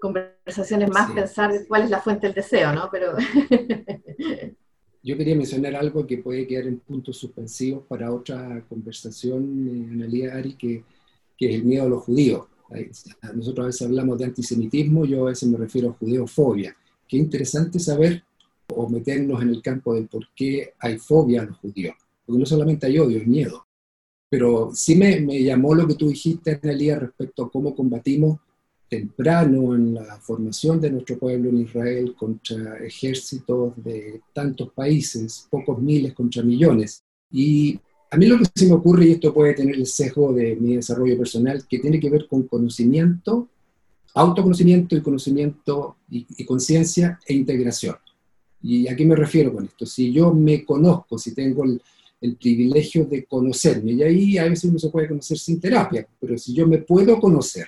conversaciones 0.00 0.90
más 0.90 1.10
pensar 1.12 1.52
cuál 1.68 1.82
es 1.82 1.90
la 1.90 2.00
fuente 2.00 2.26
del 2.26 2.34
deseo, 2.34 2.72
¿no? 2.72 2.88
Pero 2.90 3.14
Yo 5.06 5.16
quería 5.16 5.36
mencionar 5.36 5.76
algo 5.76 6.04
que 6.04 6.18
puede 6.18 6.48
quedar 6.48 6.66
en 6.66 6.80
puntos 6.80 7.16
suspensivos 7.16 7.84
para 7.86 8.12
otra 8.12 8.64
conversación, 8.68 9.68
eh, 9.68 9.92
Analia 9.92 10.34
Ari, 10.34 10.54
que, 10.54 10.82
que, 11.38 11.48
es 11.48 11.54
el 11.54 11.64
miedo 11.64 11.84
a 11.84 11.88
los 11.88 12.02
judíos. 12.02 12.48
Nosotros 13.32 13.62
a 13.62 13.66
veces 13.68 13.82
hablamos 13.82 14.18
de 14.18 14.24
antisemitismo, 14.24 15.04
yo 15.04 15.24
a 15.24 15.30
veces 15.30 15.48
me 15.48 15.58
refiero 15.58 15.90
a 15.90 15.92
judeofobia. 15.92 16.76
Qué 17.06 17.18
interesante 17.18 17.78
saber 17.78 18.24
o 18.74 18.88
meternos 18.88 19.40
en 19.42 19.50
el 19.50 19.62
campo 19.62 19.94
de 19.94 20.02
por 20.02 20.26
qué 20.34 20.72
hay 20.80 20.98
fobia 20.98 21.42
a 21.42 21.44
los 21.44 21.58
judíos. 21.58 21.94
Porque 22.24 22.40
no 22.40 22.46
solamente 22.46 22.88
hay 22.88 22.98
odio, 22.98 23.20
hay 23.20 23.26
miedo. 23.26 23.64
Pero 24.28 24.72
sí 24.74 24.96
me, 24.96 25.20
me 25.20 25.40
llamó 25.40 25.72
lo 25.72 25.86
que 25.86 25.94
tú 25.94 26.08
dijiste, 26.08 26.58
Analia, 26.60 26.98
respecto 26.98 27.44
a 27.44 27.50
cómo 27.52 27.76
combatimos 27.76 28.40
temprano 28.88 29.74
en 29.74 29.94
la 29.94 30.18
formación 30.20 30.80
de 30.80 30.90
nuestro 30.90 31.18
pueblo 31.18 31.50
en 31.50 31.62
Israel 31.62 32.14
contra 32.16 32.78
ejércitos 32.78 33.72
de 33.82 34.20
tantos 34.32 34.72
países, 34.72 35.46
pocos 35.50 35.80
miles 35.80 36.14
contra 36.14 36.42
millones. 36.42 37.02
Y 37.30 37.78
a 38.10 38.16
mí 38.16 38.26
lo 38.26 38.38
que 38.38 38.44
se 38.54 38.66
me 38.66 38.74
ocurre, 38.74 39.06
y 39.06 39.12
esto 39.12 39.34
puede 39.34 39.54
tener 39.54 39.74
el 39.74 39.86
sesgo 39.86 40.32
de 40.32 40.56
mi 40.56 40.76
desarrollo 40.76 41.18
personal, 41.18 41.66
que 41.68 41.78
tiene 41.78 41.98
que 41.98 42.10
ver 42.10 42.28
con 42.28 42.44
conocimiento, 42.44 43.48
autoconocimiento 44.14 44.96
y 44.96 45.02
conocimiento 45.02 45.96
y, 46.08 46.44
conciencia 46.44 47.18
e 47.26 47.34
integración. 47.34 47.96
¿Y 48.62 48.88
a 48.88 48.96
qué 48.96 49.04
me 49.04 49.16
refiero 49.16 49.52
con 49.52 49.64
esto? 49.64 49.84
Si 49.84 50.12
yo 50.12 50.32
me 50.32 50.64
conozco, 50.64 51.18
si 51.18 51.34
tengo 51.34 51.64
el, 51.64 51.82
el 52.20 52.36
privilegio 52.36 53.04
de 53.04 53.24
conocerme, 53.24 53.92
y 53.92 54.02
ahí 54.02 54.38
a 54.38 54.44
veces 54.44 54.70
uno 54.70 54.78
se 54.78 54.90
puede 54.90 55.08
conocer 55.08 55.38
sin 55.38 55.60
terapia, 55.60 56.06
pero 56.20 56.38
si 56.38 56.54
yo 56.54 56.66
me 56.66 56.78
puedo 56.78 57.18
conocer, 57.20 57.66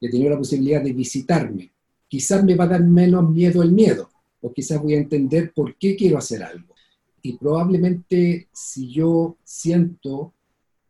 he 0.00 0.10
tenido 0.10 0.30
la 0.30 0.38
posibilidad 0.38 0.82
de 0.82 0.92
visitarme, 0.92 1.70
quizás 2.08 2.44
me 2.44 2.54
va 2.54 2.64
a 2.64 2.68
dar 2.68 2.84
menos 2.84 3.28
miedo 3.30 3.62
el 3.62 3.72
miedo, 3.72 4.10
o 4.40 4.52
quizás 4.52 4.80
voy 4.80 4.94
a 4.94 4.98
entender 4.98 5.52
por 5.52 5.76
qué 5.76 5.96
quiero 5.96 6.18
hacer 6.18 6.42
algo. 6.42 6.74
Y 7.22 7.32
probablemente 7.34 8.48
si 8.52 8.92
yo 8.92 9.36
siento 9.42 10.32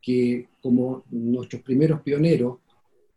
que 0.02 0.48
como 0.60 1.04
nuestros 1.10 1.62
primeros 1.62 2.02
pioneros, 2.02 2.58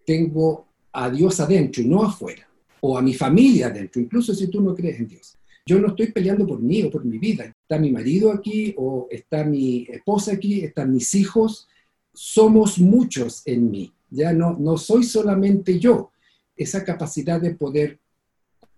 tengo 0.06 0.68
a 0.94 1.10
Dios 1.10 1.40
adentro 1.40 1.82
y 1.82 1.88
no 1.88 2.04
afuera, 2.04 2.48
o 2.82 2.98
a 2.98 3.02
mi 3.02 3.14
familia 3.14 3.68
adentro, 3.68 4.02
incluso 4.02 4.34
si 4.34 4.48
tú 4.48 4.62
no 4.62 4.74
crees 4.74 5.00
en 5.00 5.08
Dios. 5.08 5.36
Yo 5.66 5.80
no 5.80 5.90
estoy 5.90 6.12
peleando 6.12 6.48
por 6.48 6.60
mí 6.60 6.82
o 6.82 6.90
por 6.90 7.06
mi 7.06 7.20
vida. 7.20 7.46
Está 7.46 7.78
mi 7.78 7.92
marido 7.92 8.32
aquí, 8.32 8.74
o 8.76 9.08
está 9.12 9.44
mi 9.44 9.86
esposa 9.88 10.32
aquí, 10.32 10.62
están 10.62 10.92
mis 10.92 11.14
hijos. 11.14 11.68
Somos 12.12 12.80
muchos 12.80 13.44
en 13.46 13.70
mí 13.70 13.94
ya 14.10 14.34
no, 14.34 14.58
no 14.60 14.78
soy 14.78 15.04
solamente 15.04 15.80
yo. 15.80 16.12
Esa 16.56 16.84
capacidad 16.84 17.40
de 17.40 17.56
poder 17.56 18.00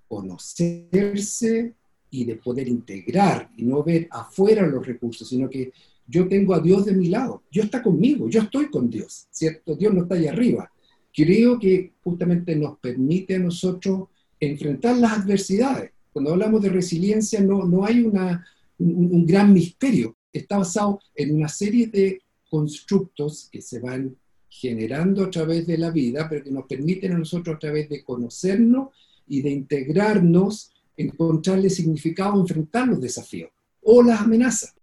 conocerse 0.07 1.73
y 2.09 2.25
de 2.25 2.35
poder 2.35 2.67
integrar 2.67 3.49
y 3.55 3.63
no 3.63 3.83
ver 3.83 4.07
afuera 4.11 4.67
los 4.67 4.85
recursos, 4.85 5.29
sino 5.29 5.49
que 5.49 5.71
yo 6.05 6.27
tengo 6.27 6.53
a 6.53 6.59
Dios 6.59 6.85
de 6.85 6.93
mi 6.93 7.07
lado, 7.07 7.43
Dios 7.49 7.65
está 7.65 7.81
conmigo, 7.81 8.27
yo 8.27 8.41
estoy 8.41 8.69
con 8.69 8.89
Dios, 8.89 9.27
¿cierto? 9.31 9.75
Dios 9.75 9.93
no 9.93 10.03
está 10.03 10.15
ahí 10.15 10.27
arriba. 10.27 10.69
Creo 11.13 11.57
que 11.57 11.93
justamente 12.03 12.55
nos 12.55 12.77
permite 12.79 13.35
a 13.35 13.39
nosotros 13.39 14.09
enfrentar 14.39 14.97
las 14.97 15.19
adversidades. 15.19 15.91
Cuando 16.11 16.31
hablamos 16.31 16.61
de 16.61 16.69
resiliencia 16.69 17.39
no, 17.39 17.63
no 17.63 17.85
hay 17.85 18.01
una, 18.01 18.45
un 18.77 19.25
gran 19.25 19.53
misterio, 19.53 20.17
está 20.33 20.57
basado 20.57 20.99
en 21.15 21.35
una 21.35 21.47
serie 21.47 21.87
de 21.87 22.21
constructos 22.49 23.47
que 23.49 23.61
se 23.61 23.79
van 23.79 24.15
generando 24.51 25.23
a 25.23 25.31
través 25.31 25.65
de 25.65 25.77
la 25.77 25.89
vida, 25.91 26.27
pero 26.29 26.43
que 26.43 26.51
nos 26.51 26.65
permiten 26.65 27.13
a 27.13 27.17
nosotros 27.17 27.55
a 27.55 27.59
través 27.59 27.87
de 27.87 28.03
conocernos 28.03 28.89
y 29.25 29.41
de 29.41 29.49
integrarnos, 29.49 30.71
encontrarle 30.97 31.69
significado, 31.69 32.39
enfrentar 32.39 32.87
los 32.87 32.99
desafíos 32.99 33.49
o 33.81 34.03
las 34.03 34.19
amenazas. 34.19 34.75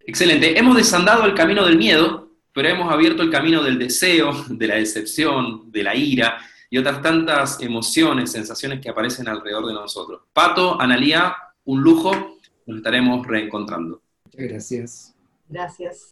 Excelente. 0.00 0.58
Hemos 0.58 0.76
desandado 0.76 1.24
el 1.24 1.34
camino 1.34 1.64
del 1.64 1.78
miedo, 1.78 2.32
pero 2.52 2.68
hemos 2.68 2.92
abierto 2.92 3.22
el 3.22 3.30
camino 3.30 3.62
del 3.62 3.78
deseo, 3.78 4.32
de 4.48 4.66
la 4.66 4.74
decepción, 4.74 5.70
de 5.70 5.82
la 5.84 5.94
ira 5.94 6.38
y 6.68 6.76
otras 6.76 7.00
tantas 7.00 7.60
emociones, 7.60 8.32
sensaciones 8.32 8.80
que 8.80 8.90
aparecen 8.90 9.28
alrededor 9.28 9.66
de 9.66 9.72
nosotros. 9.72 10.22
Pato, 10.32 10.80
Analía, 10.80 11.36
un 11.64 11.80
lujo, 11.80 12.10
nos 12.66 12.78
estaremos 12.78 13.24
reencontrando. 13.24 14.02
Muchas 14.24 14.48
gracias. 14.48 15.14
Gracias. 15.48 16.02